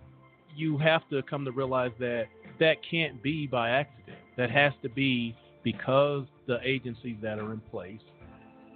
[0.55, 2.27] you have to come to realize that
[2.59, 4.19] that can't be by accident.
[4.37, 8.01] That has to be because the agencies that are in place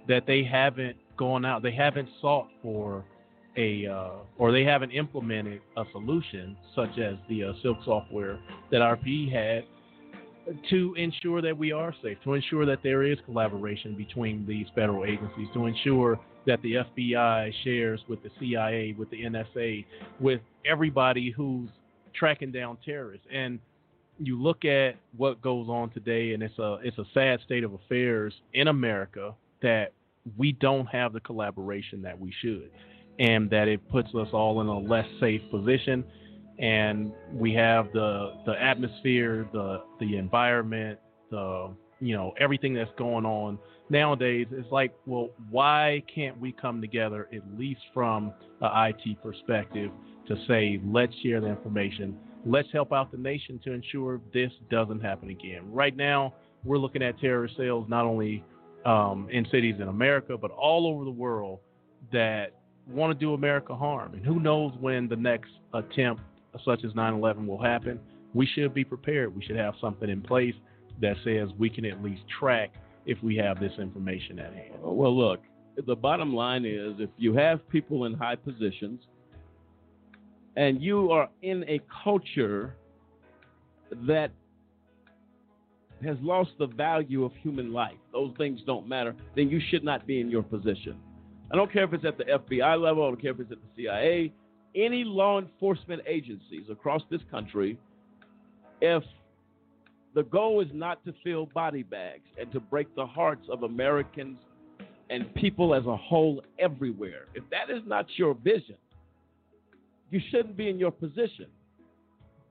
[0.07, 3.03] that they haven't gone out, they haven't sought for
[3.57, 8.39] a uh, or they haven't implemented a solution such as the uh, CILC software
[8.71, 9.63] that RPE had
[10.69, 15.03] to ensure that we are safe, to ensure that there is collaboration between these federal
[15.03, 19.85] agencies, to ensure that the FBI shares with the CIA, with the NSA,
[20.19, 21.69] with everybody who's
[22.15, 23.27] tracking down terrorists.
[23.33, 23.59] And
[24.19, 27.73] you look at what goes on today, and it's a it's a sad state of
[27.73, 29.93] affairs in America that
[30.37, 32.69] we don't have the collaboration that we should,
[33.19, 36.03] and that it puts us all in a less safe position.
[36.59, 40.99] And we have the the atmosphere, the the environment,
[41.29, 44.47] the you know everything that's going on nowadays.
[44.51, 49.91] It's like, well, why can't we come together at least from a IT perspective
[50.27, 52.17] to say, let's share the information,
[52.47, 55.71] let's help out the nation to ensure this doesn't happen again.
[55.71, 56.33] Right now,
[56.63, 58.43] we're looking at terrorist cells not only
[58.85, 61.59] um, in cities in America, but all over the world
[62.11, 62.53] that
[62.87, 64.13] want to do America harm.
[64.13, 66.21] And who knows when the next attempt,
[66.63, 67.99] such as 9 11, will happen.
[68.33, 69.35] We should be prepared.
[69.35, 70.55] We should have something in place
[71.01, 72.71] that says we can at least track
[73.05, 74.75] if we have this information at hand.
[74.81, 75.41] Well, look,
[75.85, 79.01] the bottom line is if you have people in high positions
[80.57, 82.73] and you are in a culture
[84.07, 84.31] that
[86.03, 90.05] has lost the value of human life, those things don't matter, then you should not
[90.07, 90.97] be in your position.
[91.51, 93.59] I don't care if it's at the FBI level, I don't care if it's at
[93.59, 94.33] the CIA,
[94.75, 97.77] any law enforcement agencies across this country,
[98.81, 99.03] if
[100.15, 104.37] the goal is not to fill body bags and to break the hearts of Americans
[105.11, 108.75] and people as a whole everywhere, if that is not your vision,
[110.09, 111.47] you shouldn't be in your position.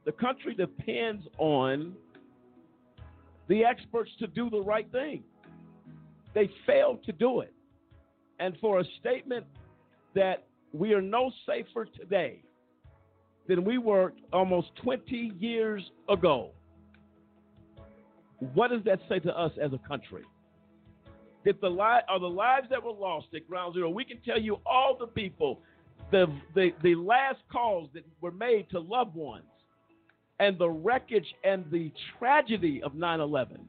[0.04, 1.94] The country depends on
[3.48, 5.22] the experts to do the right thing.
[6.34, 7.52] They failed to do it.
[8.38, 9.46] And for a statement
[10.14, 12.42] that we are no safer today
[13.48, 16.50] than we were almost 20 years ago,
[18.54, 20.24] what does that say to us as a country?
[21.44, 23.88] Did the li- are the lives that were lost at Ground Zero?
[23.88, 25.60] We can tell you all the people,
[26.10, 29.44] the, the the last calls that were made to loved ones,
[30.38, 33.60] and the wreckage and the tragedy of 9/11.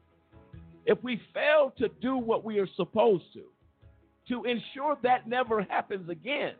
[0.86, 3.42] If we fail to do what we are supposed to,
[4.28, 6.54] to ensure that never happens again,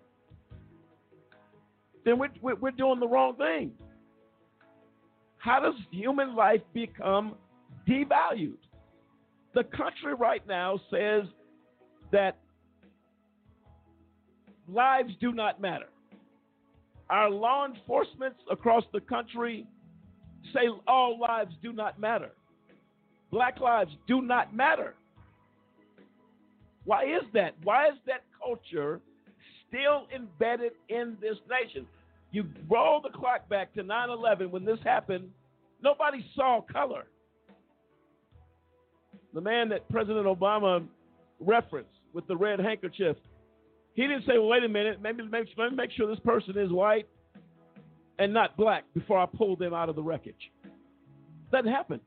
[2.04, 3.72] then we're, we're doing the wrong thing.
[5.38, 7.36] How does human life become
[7.88, 8.58] devalued?
[9.54, 11.24] The country right now says
[12.12, 12.36] that
[14.68, 15.86] lives do not matter.
[17.10, 19.66] Our law enforcement across the country
[20.52, 22.30] say all lives do not matter.
[23.30, 24.94] Black lives do not matter.
[26.84, 27.54] Why is that?
[27.64, 29.00] Why is that culture
[29.68, 31.86] still embedded in this nation?
[32.30, 35.30] You roll the clock back to 9 11 when this happened,
[35.82, 37.04] nobody saw color.
[39.34, 40.86] The man that President Obama
[41.40, 43.16] referenced with the red handkerchief,
[43.98, 46.56] he didn't say, well, wait a minute, maybe, maybe let me make sure this person
[46.56, 47.08] is white
[48.20, 50.52] and not black before I pull them out of the wreckage.
[51.50, 51.98] Doesn't happen.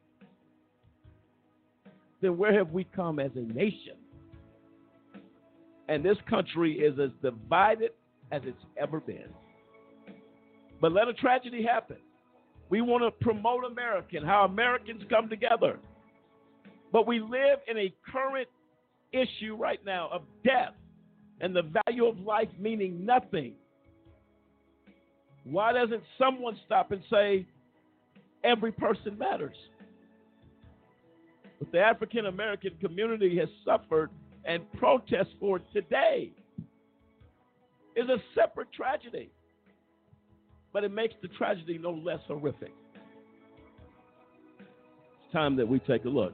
[2.21, 3.97] Then where have we come as a nation?
[5.89, 7.91] And this country is as divided
[8.31, 9.27] as it's ever been.
[10.79, 11.97] But let a tragedy happen.
[12.69, 15.77] We want to promote America and how Americans come together.
[16.93, 18.47] But we live in a current
[19.11, 20.73] issue right now of death
[21.41, 23.53] and the value of life meaning nothing.
[25.43, 27.47] Why doesn't someone stop and say,
[28.43, 29.55] every person matters?
[31.59, 34.11] But the African American community has suffered
[34.45, 36.31] and protests for today
[37.95, 39.31] is a separate tragedy.
[40.73, 42.71] But it makes the tragedy no less horrific.
[44.59, 46.33] It's time that we take a look.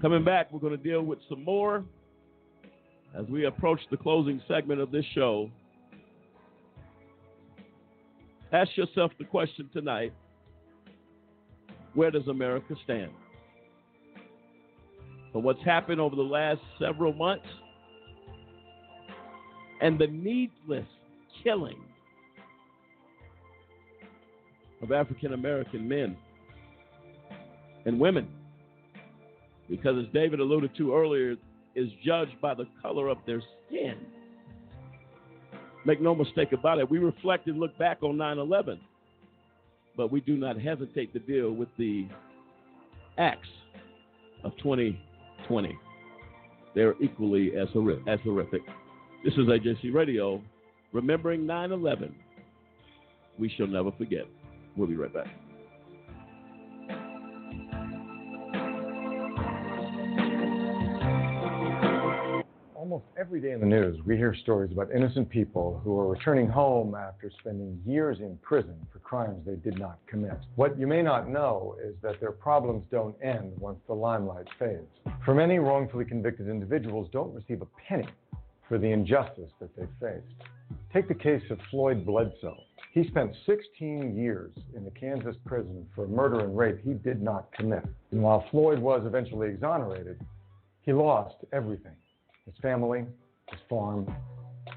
[0.00, 1.84] Coming back, we're going to deal with some more
[3.14, 5.50] as we approach the closing segment of this show.
[8.52, 10.12] Ask yourself the question tonight
[11.94, 13.10] where does America stand?
[15.32, 17.46] For what's happened over the last several months
[19.80, 20.86] and the needless
[21.42, 21.78] killing
[24.82, 26.16] of African American men
[27.84, 28.28] and women.
[29.68, 31.36] Because, as David alluded to earlier,
[31.78, 33.96] is judged by the color of their skin.
[35.84, 38.80] Make no mistake about it, we reflect and look back on 9 11,
[39.96, 42.06] but we do not hesitate to deal with the
[43.16, 43.48] acts
[44.44, 45.78] of 2020.
[46.74, 47.68] They're equally as,
[48.06, 48.62] as horrific.
[49.24, 50.42] This is AJC Radio,
[50.92, 52.14] remembering 9 11.
[53.38, 54.26] We shall never forget.
[54.76, 55.28] We'll be right back.
[62.88, 66.48] Almost every day in the news, we hear stories about innocent people who are returning
[66.48, 70.38] home after spending years in prison for crimes they did not commit.
[70.54, 74.88] What you may not know is that their problems don't end once the limelight fades.
[75.22, 78.08] For many wrongfully convicted individuals don't receive a penny
[78.66, 80.48] for the injustice that they faced.
[80.90, 82.56] Take the case of Floyd Bledsoe.
[82.94, 87.52] He spent 16 years in the Kansas prison for murder and rape he did not
[87.52, 87.84] commit.
[88.12, 90.18] And while Floyd was eventually exonerated,
[90.80, 91.92] he lost everything
[92.48, 93.04] his family,
[93.50, 94.10] his farm,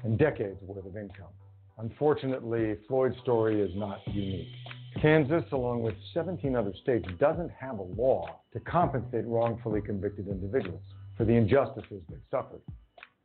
[0.04, 1.32] and decades worth of income.
[1.78, 4.52] Unfortunately, Floyd's story is not unique.
[5.00, 10.82] Kansas, along with 17 other states, doesn't have a law to compensate wrongfully convicted individuals
[11.16, 12.60] for the injustices they suffered.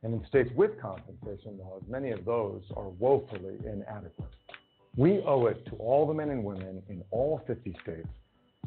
[0.02, 4.34] And in states with compensation laws, many of those are woefully inadequate.
[4.96, 8.08] We owe it to all the men and women in all 50 states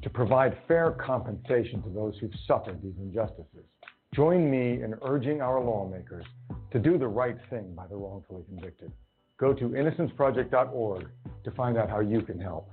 [0.03, 3.65] to provide fair compensation to those who've suffered these injustices.
[4.13, 6.25] Join me in urging our lawmakers
[6.71, 8.91] to do the right thing by the wrongfully convicted.
[9.39, 11.07] Go to innocenceproject.org
[11.45, 12.69] to find out how you can help.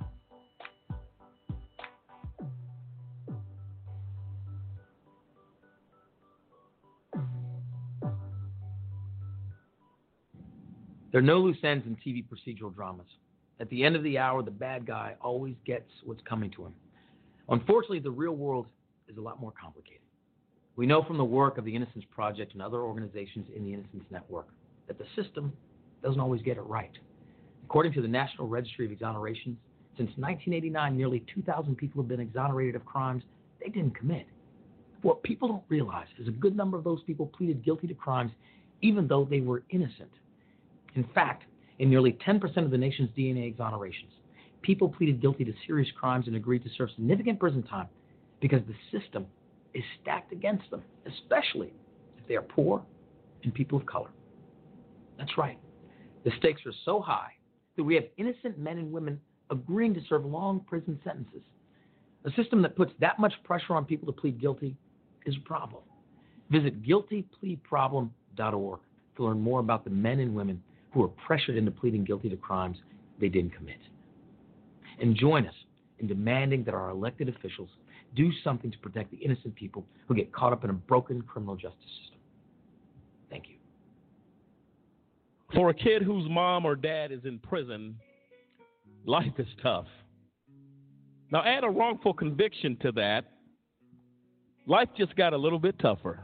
[11.12, 13.06] There are no loose ends in TV procedural dramas.
[13.60, 16.74] At the end of the hour, the bad guy always gets what's coming to him.
[17.48, 18.66] Unfortunately, the real world
[19.08, 20.07] is a lot more complicated.
[20.78, 24.04] We know from the work of the Innocence Project and other organizations in the Innocence
[24.12, 24.46] Network
[24.86, 25.52] that the system
[26.04, 26.92] doesn't always get it right.
[27.64, 29.56] According to the National Registry of Exonerations,
[29.96, 33.24] since 1989, nearly 2,000 people have been exonerated of crimes
[33.60, 34.28] they didn't commit.
[35.02, 38.30] What people don't realize is a good number of those people pleaded guilty to crimes
[38.80, 40.12] even though they were innocent.
[40.94, 41.42] In fact,
[41.80, 44.12] in nearly 10% of the nation's DNA exonerations,
[44.62, 47.88] people pleaded guilty to serious crimes and agreed to serve significant prison time
[48.40, 49.26] because the system
[49.78, 51.72] is stacked against them, especially
[52.18, 52.82] if they are poor
[53.44, 54.10] and people of color.
[55.16, 55.58] That's right.
[56.24, 57.30] The stakes are so high
[57.76, 61.42] that we have innocent men and women agreeing to serve long prison sentences.
[62.24, 64.74] A system that puts that much pressure on people to plead guilty
[65.26, 65.84] is a problem.
[66.50, 68.80] Visit guiltypleaproblem.org
[69.16, 70.60] to learn more about the men and women
[70.92, 72.78] who are pressured into pleading guilty to crimes
[73.20, 73.78] they didn't commit.
[75.00, 75.54] And join us
[76.00, 77.70] in demanding that our elected officials
[78.14, 81.56] do something to protect the innocent people who get caught up in a broken criminal
[81.56, 82.18] justice system.
[83.30, 83.56] Thank you.
[85.54, 87.96] For a kid whose mom or dad is in prison,
[89.04, 89.86] life is tough.
[91.30, 93.24] Now, add a wrongful conviction to that,
[94.66, 96.20] life just got a little bit tougher.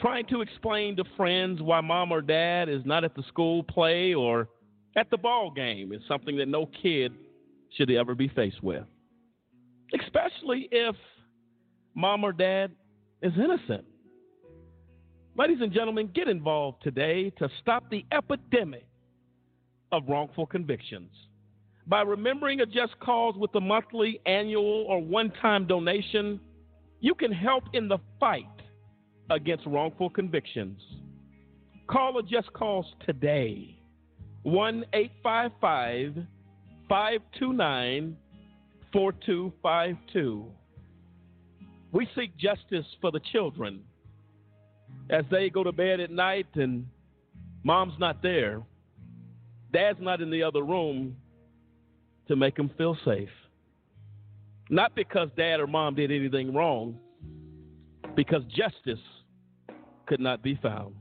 [0.00, 4.12] Trying to explain to friends why mom or dad is not at the school play
[4.12, 4.48] or
[4.96, 7.12] at the ball game is something that no kid
[7.70, 8.84] should ever be faced with
[9.94, 10.94] especially if
[11.94, 12.72] mom or dad
[13.22, 13.84] is innocent.
[15.36, 18.86] Ladies and gentlemen, get involved today to stop the epidemic
[19.92, 21.10] of wrongful convictions.
[21.86, 26.40] By remembering a just cause with a monthly, annual, or one time donation,
[27.00, 28.46] you can help in the fight
[29.30, 30.80] against wrongful convictions.
[31.88, 33.78] Call a just cause today
[34.42, 36.26] 1 855
[36.88, 38.16] 529
[38.92, 40.44] 4252.
[41.92, 43.82] We seek justice for the children
[45.10, 46.86] as they go to bed at night and
[47.62, 48.62] mom's not there.
[49.72, 51.16] Dad's not in the other room
[52.28, 53.28] to make them feel safe.
[54.68, 56.98] Not because dad or mom did anything wrong,
[58.16, 59.04] because justice
[60.06, 60.94] could not be found.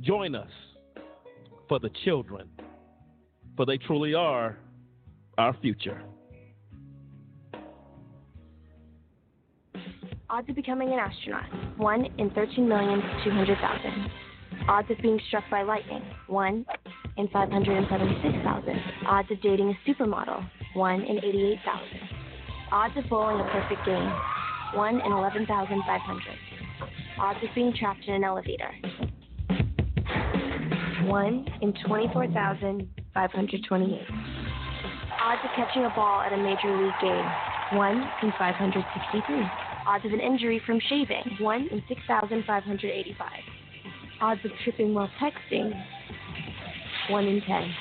[0.00, 0.50] Join us
[1.68, 2.48] for the children,
[3.56, 4.58] for they truly are
[5.38, 6.02] our future.
[10.32, 11.44] Odds of becoming an astronaut
[11.76, 14.10] 1 in 13,200,000.
[14.66, 16.64] Odds of being struck by lightning 1
[17.18, 18.80] in 576,000.
[19.06, 20.42] Odds of dating a supermodel
[20.72, 21.86] 1 in 88,000.
[22.72, 24.10] Odds of bowling a perfect game
[24.74, 26.22] 1 in 11,500.
[27.18, 28.72] Odds of being trapped in an elevator
[31.04, 34.00] 1 in 24,528.
[35.20, 37.26] Odds of catching a ball at a major league game
[37.76, 39.71] 1 in 563.
[39.86, 43.28] Odds of an injury from shaving 1 in 6,585.
[44.20, 45.72] Odds of tripping while texting
[47.10, 47.74] 1 in 10.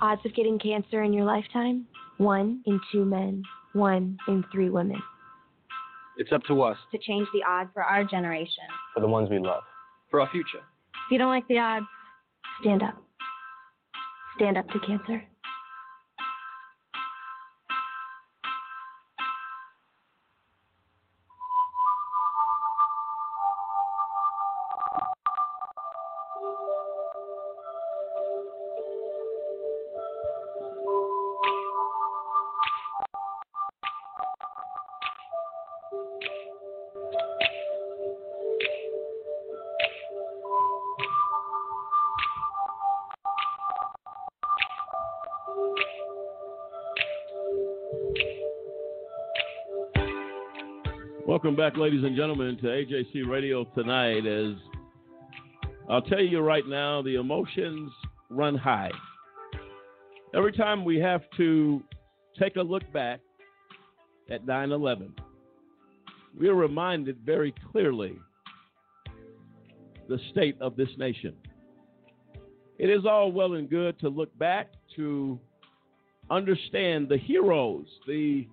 [0.00, 1.86] Odds of getting cancer in your lifetime
[2.18, 3.42] 1 in 2 men,
[3.72, 5.00] 1 in 3 women.
[6.16, 8.64] It's up to us, To change the odds for our generation.
[8.94, 9.62] for the ones we love,
[10.10, 10.58] for our future.
[10.58, 11.86] If you don't like the odds,
[12.60, 12.96] stand up.
[14.36, 15.24] Stand up to cancer.
[51.52, 54.24] Welcome back, ladies and gentlemen, to AJC Radio tonight.
[54.24, 54.54] As
[55.86, 57.92] I'll tell you right now, the emotions
[58.30, 58.90] run high.
[60.34, 61.82] Every time we have to
[62.38, 63.20] take a look back
[64.30, 65.14] at 9 11,
[66.40, 68.18] we are reminded very clearly
[70.08, 71.34] the state of this nation.
[72.78, 75.38] It is all well and good to look back to
[76.30, 78.46] understand the heroes, the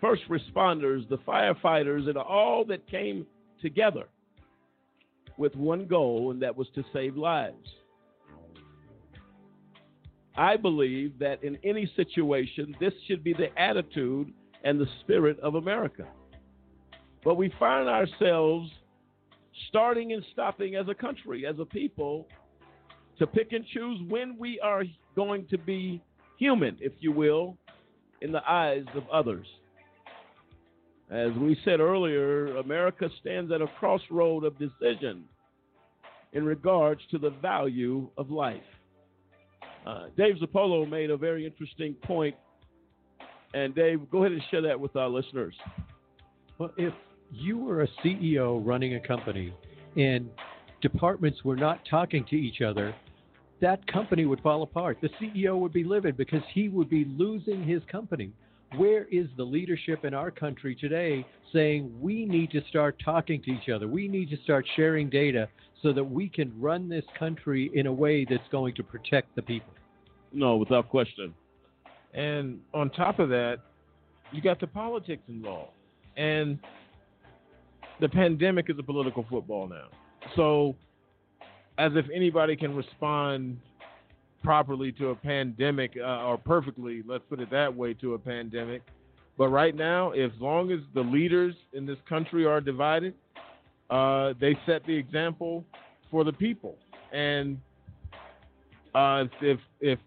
[0.00, 3.26] first responders, the firefighters, and all that came
[3.60, 4.06] together
[5.36, 7.68] with one goal, and that was to save lives.
[10.36, 14.32] I believe that in any situation, this should be the attitude
[14.64, 16.06] and the spirit of America.
[17.24, 18.70] But we find ourselves
[19.68, 22.26] starting and stopping as a country, as a people,
[23.18, 26.02] to pick and choose when we are going to be
[26.38, 27.56] human, if you will,
[28.22, 29.46] in the eyes of others.
[31.10, 35.24] As we said earlier, America stands at a crossroad of decision
[36.32, 38.62] in regards to the value of life.
[39.84, 42.36] Uh, Dave Zirpolo made a very interesting point,
[43.54, 45.54] and Dave, go ahead and share that with our listeners.
[46.58, 46.94] Well, if
[47.32, 49.52] you were a CEO running a company
[49.96, 50.30] and
[50.80, 52.94] departments were not talking to each other,
[53.60, 54.98] that company would fall apart.
[55.02, 58.32] The CEO would be livid because he would be losing his company.
[58.76, 63.50] Where is the leadership in our country today saying we need to start talking to
[63.50, 63.88] each other?
[63.88, 65.48] We need to start sharing data
[65.82, 69.42] so that we can run this country in a way that's going to protect the
[69.42, 69.72] people.
[70.32, 71.34] No, without question.
[72.14, 73.58] And on top of that,
[74.32, 75.72] you got the politics involved.
[76.16, 76.58] And
[78.00, 79.88] the pandemic is a political football now.
[80.36, 80.76] So,
[81.78, 83.58] as if anybody can respond
[84.42, 88.82] properly to a pandemic uh, or perfectly, let's put it that way, to a pandemic.
[89.36, 93.14] But right now, as long as the leaders in this country are divided,
[93.88, 95.64] uh, they set the example
[96.10, 96.76] for the people.
[97.12, 97.58] And
[98.94, 99.98] uh, if if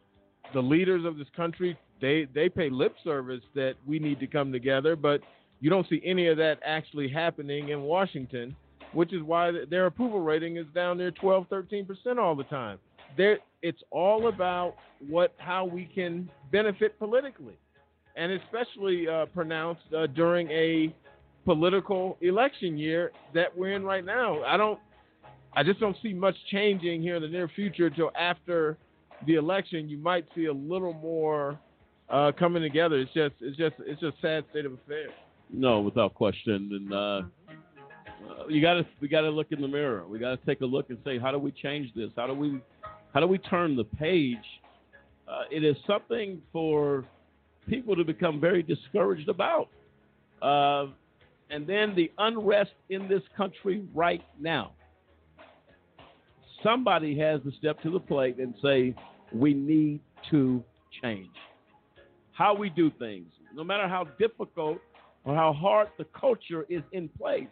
[0.53, 4.51] the leaders of this country they they pay lip service that we need to come
[4.51, 5.21] together, but
[5.61, 8.55] you don't see any of that actually happening in Washington,
[8.91, 12.77] which is why their approval rating is down there 12, 13 percent all the time.
[13.17, 14.75] There, it's all about
[15.07, 17.57] what how we can benefit politically,
[18.15, 20.93] and especially uh, pronounced uh, during a
[21.45, 24.41] political election year that we're in right now.
[24.43, 24.79] I don't,
[25.53, 28.77] I just don't see much changing here in the near future until after
[29.27, 29.89] the election.
[29.89, 31.59] You might see a little more
[32.09, 32.97] uh, coming together.
[32.97, 35.11] It's just, it's just, it's just sad state of affairs.
[35.51, 36.69] No, without question.
[36.71, 40.05] And uh, uh, you got to, we got to look in the mirror.
[40.07, 42.09] We got to take a look and say, how do we change this?
[42.15, 42.61] How do we,
[43.13, 44.37] how do we turn the page?
[45.27, 47.05] Uh, it is something for
[47.67, 49.69] people to become very discouraged about.
[50.41, 50.87] Uh,
[51.49, 54.73] and then the unrest in this country right now.
[56.63, 58.95] Somebody has to step to the plate and say,
[59.31, 59.99] We need
[60.31, 60.63] to
[61.01, 61.29] change
[62.33, 63.27] how we do things.
[63.53, 64.79] No matter how difficult
[65.23, 67.47] or how hard the culture is in place,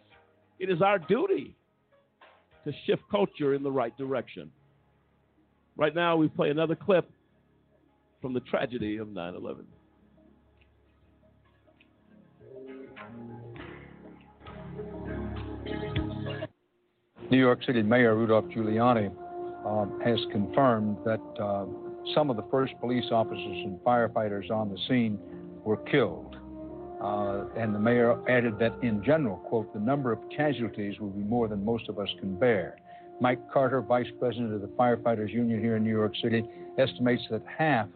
[0.58, 1.54] it is our duty
[2.64, 4.50] to shift culture in the right direction.
[5.76, 7.10] Right now, we play another clip
[8.20, 9.66] from the tragedy of 9 11.
[17.30, 19.10] New York City Mayor Rudolph Giuliani
[19.64, 21.64] um, has confirmed that uh,
[22.14, 25.18] some of the first police officers and firefighters on the scene
[25.64, 26.36] were killed.
[27.02, 31.22] Uh, and the mayor added that in general, quote, the number of casualties will be
[31.22, 32.76] more than most of us can bear.
[33.20, 36.44] Mike Carter, vice president of the Firefighters Union here in New York City,
[36.78, 37.86] estimates that half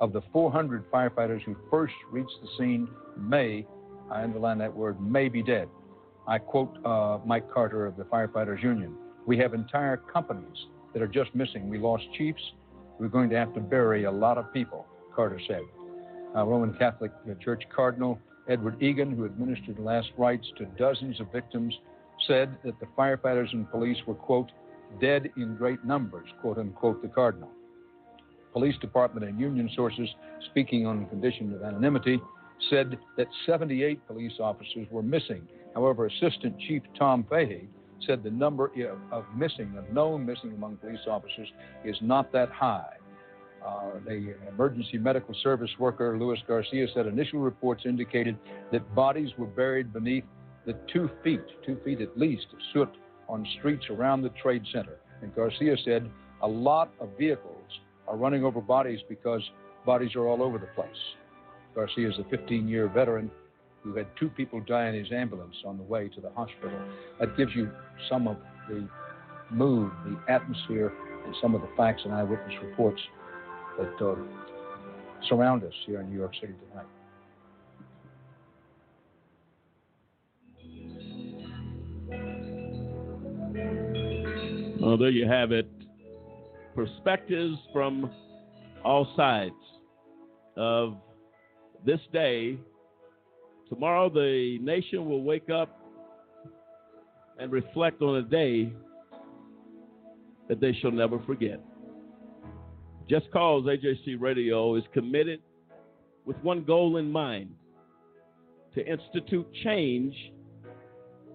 [0.00, 3.66] of the 400 firefighters who first reached the scene may,
[4.10, 5.68] I underline that word, may be dead.
[6.26, 8.94] I quote uh, Mike Carter of the Firefighters Union
[9.26, 10.56] We have entire companies
[10.92, 11.68] that are just missing.
[11.68, 12.42] We lost chiefs.
[12.98, 15.62] We're going to have to bury a lot of people, Carter said.
[16.36, 21.74] Uh, Roman Catholic Church Cardinal Edward Egan, who administered last rites to dozens of victims,
[22.26, 24.50] said that the firefighters and police were, quote,
[25.00, 27.50] dead in great numbers, quote unquote, the Cardinal.
[28.52, 30.08] Police Department and union sources,
[30.50, 32.20] speaking on condition of anonymity,
[32.70, 35.46] said that 78 police officers were missing.
[35.74, 37.68] However, Assistant Chief Tom Fahey
[38.06, 38.70] said the number
[39.12, 41.48] of missing, of known missing among police officers,
[41.84, 42.94] is not that high.
[43.64, 48.38] Uh, the emergency medical service worker, Luis Garcia, said initial reports indicated
[48.72, 50.24] that bodies were buried beneath
[50.68, 52.90] the two feet, two feet at least, of soot
[53.26, 54.98] on streets around the Trade Center.
[55.22, 56.10] And Garcia said
[56.42, 59.40] a lot of vehicles are running over bodies because
[59.86, 60.90] bodies are all over the place.
[61.74, 63.30] Garcia is a 15 year veteran
[63.82, 66.78] who had two people die in his ambulance on the way to the hospital.
[67.18, 67.70] That gives you
[68.10, 68.36] some of
[68.68, 68.86] the
[69.50, 70.92] mood, the atmosphere,
[71.24, 73.00] and some of the facts and eyewitness reports
[73.78, 74.16] that uh,
[75.30, 76.86] surround us here in New York City tonight.
[84.80, 85.68] Well, there you have it.
[86.76, 88.10] Perspectives from
[88.84, 89.52] all sides
[90.56, 90.96] of
[91.84, 92.58] this day.
[93.68, 95.80] Tomorrow, the nation will wake up
[97.40, 98.72] and reflect on a day
[100.48, 101.60] that they shall never forget.
[103.08, 105.40] Just Cause AJC Radio is committed
[106.24, 107.50] with one goal in mind
[108.74, 110.14] to institute change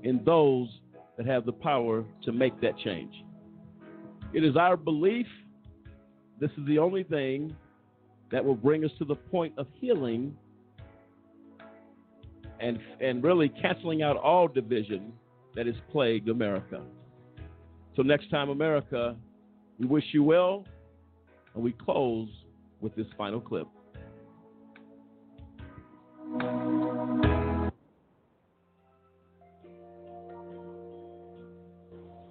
[0.03, 0.69] in those
[1.17, 3.13] that have the power to make that change.
[4.33, 5.27] It is our belief
[6.39, 7.55] this is the only thing
[8.31, 10.35] that will bring us to the point of healing
[12.59, 15.13] and, and really canceling out all division
[15.55, 16.81] that has plagued America.
[17.95, 19.15] So, next time, America,
[19.79, 20.65] we wish you well.
[21.55, 22.27] And we close
[22.81, 23.67] with this final clip.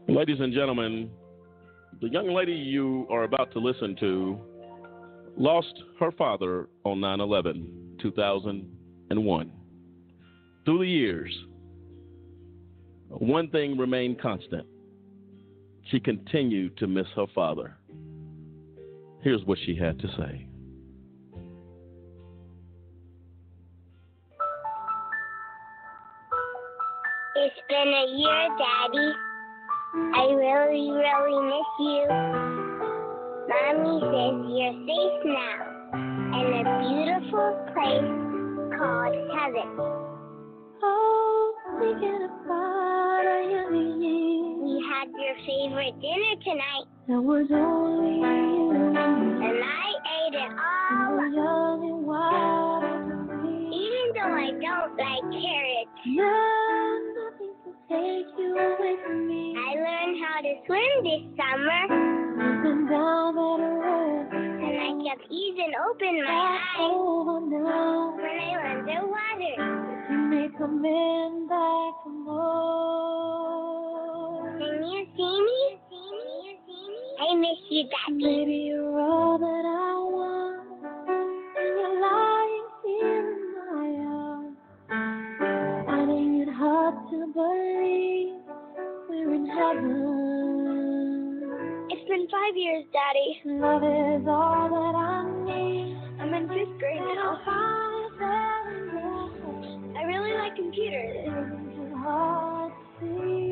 [0.09, 1.09] Ladies and gentlemen,
[2.01, 4.39] the young lady you are about to listen to
[5.36, 9.52] lost her father on 9 11, 2001.
[10.64, 11.36] Through the years,
[13.09, 14.66] one thing remained constant.
[15.90, 17.77] She continued to miss her father.
[19.23, 20.47] Here's what she had to say.
[27.35, 29.12] It's been a year, Daddy.
[29.94, 32.06] I really, really miss you.
[33.44, 35.73] Mommy says you're safe now
[36.32, 38.09] in a beautiful place
[38.78, 39.69] called heaven.
[40.82, 43.69] Oh, thinking about a
[44.64, 46.89] We had your favorite dinner tonight.
[47.09, 48.70] It was only you.
[48.73, 51.20] And I ate it all.
[51.32, 52.85] Young and wild.
[53.44, 55.93] Even though I don't like carrots.
[56.05, 56.62] can
[57.93, 58.56] take you
[59.05, 59.55] from me.
[59.56, 61.82] I learned how to swim this summer.
[62.62, 64.32] Been down that road.
[64.32, 66.89] And I kept even open my eyes.
[67.52, 67.77] When I
[68.56, 69.56] was underwater.
[70.10, 73.52] You may come in back for more.
[74.59, 75.60] Can you see me?
[77.20, 78.24] I miss you, Daddy.
[78.24, 80.32] Maybe you're all that I want.
[87.43, 88.43] Hard
[89.09, 89.86] we're in heaven.
[91.90, 93.40] It's been five years, Daddy.
[93.59, 95.97] Love is all that I need.
[96.20, 97.40] I'm in fifth grade now.
[99.97, 101.28] I really like computers.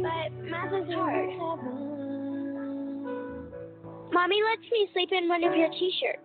[0.02, 1.28] But math is hard.
[4.12, 6.18] Mommy lets me sleep in one of your t-shirts.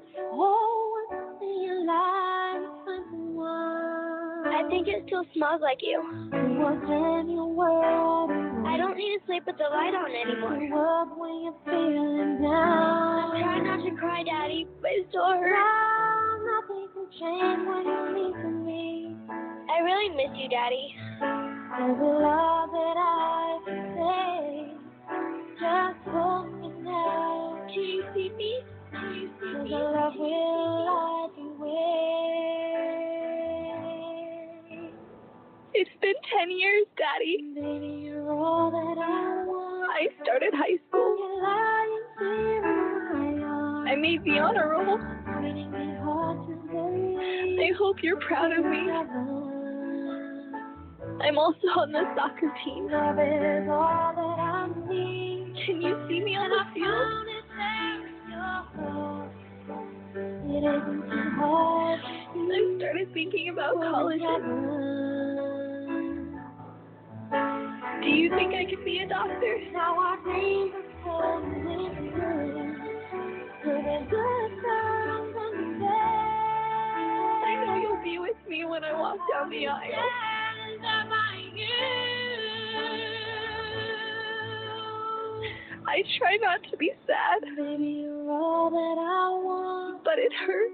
[4.47, 6.44] I think it still smells like you.
[8.67, 10.55] I don't need to sleep with the light on anymore.
[12.55, 15.55] I'm trying not to cry, Daddy, but it still hurts.
[19.69, 20.95] I really miss you, Daddy.
[21.77, 24.73] There's a lot that I can say.
[25.59, 27.65] Just hold me now.
[27.67, 28.59] Can you see me?
[28.91, 29.69] Can you see Cause me?
[29.71, 32.64] love will light the way.
[35.77, 37.51] It's been 10 years, Daddy.
[37.53, 39.43] Baby, you're all that I.
[39.99, 41.17] I started high school.
[41.19, 43.43] You're lying here in.
[43.85, 44.97] I made the honor roll.
[45.43, 47.59] Winning me hard to believe.
[47.59, 48.89] I hope you're proud of me.
[51.27, 52.87] I'm also on the soccer team.
[52.89, 55.59] Love is all that I need.
[55.65, 57.25] Can you see me on the field?
[60.47, 61.35] It isn't too.
[61.35, 64.21] I started thinking about college.
[68.01, 69.57] Do you think I could be a doctor?
[69.73, 72.11] Now our dreams are turning into
[73.63, 77.43] good and good times and bad.
[77.45, 80.09] I know you'll be with me when I walk down the aisle.
[80.79, 81.65] Stand by you.
[85.87, 90.03] I try not to be sad, Baby, you're all that I want.
[90.03, 90.73] but it hurts.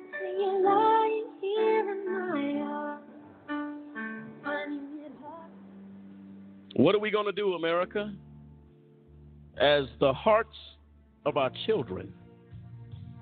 [6.82, 8.12] What are we going to do, America?
[9.56, 10.58] As the hearts
[11.28, 12.12] of our children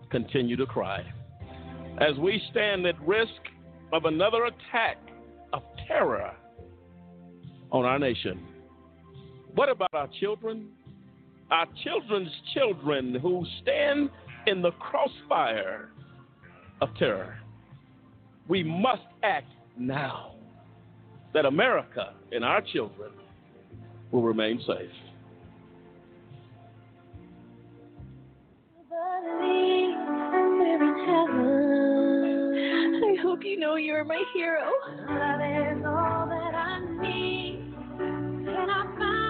[0.10, 1.04] continue to cry,
[1.98, 3.34] as we stand at risk
[3.92, 4.96] of another attack
[5.52, 6.32] of terror
[7.74, 8.40] on our nation.
[9.56, 10.70] What about our children?
[11.52, 14.10] Our children's children who stand
[14.48, 15.90] in the crossfire
[16.80, 17.38] of terror.
[18.48, 20.36] We must act now
[21.34, 23.12] that America and our children
[24.12, 24.90] will remain safe.
[28.90, 31.60] Believe we're in heaven.
[33.06, 34.72] I hope you know you're my hero.
[35.08, 37.74] Love is all that I need.
[38.00, 39.30] And I found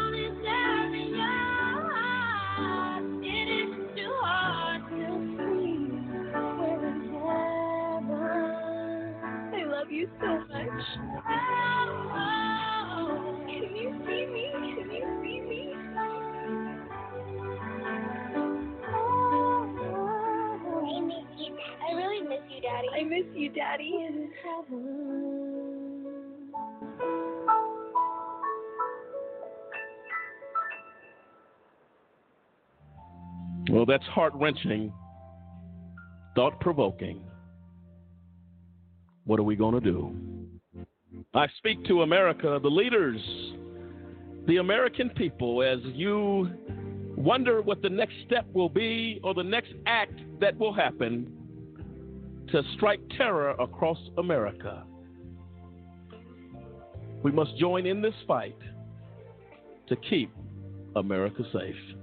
[23.00, 23.94] I miss you, Daddy.
[33.72, 34.92] Well, that's heart wrenching,
[36.36, 37.22] thought provoking.
[39.26, 40.16] What are we going to do?
[41.34, 43.22] I speak to America, the leaders,
[44.48, 46.50] the American people, as you
[47.16, 51.39] wonder what the next step will be or the next act that will happen
[52.52, 54.84] to strike terror across America.
[57.24, 58.58] We must join in this fight
[59.88, 60.32] to keep
[60.96, 61.99] America safe.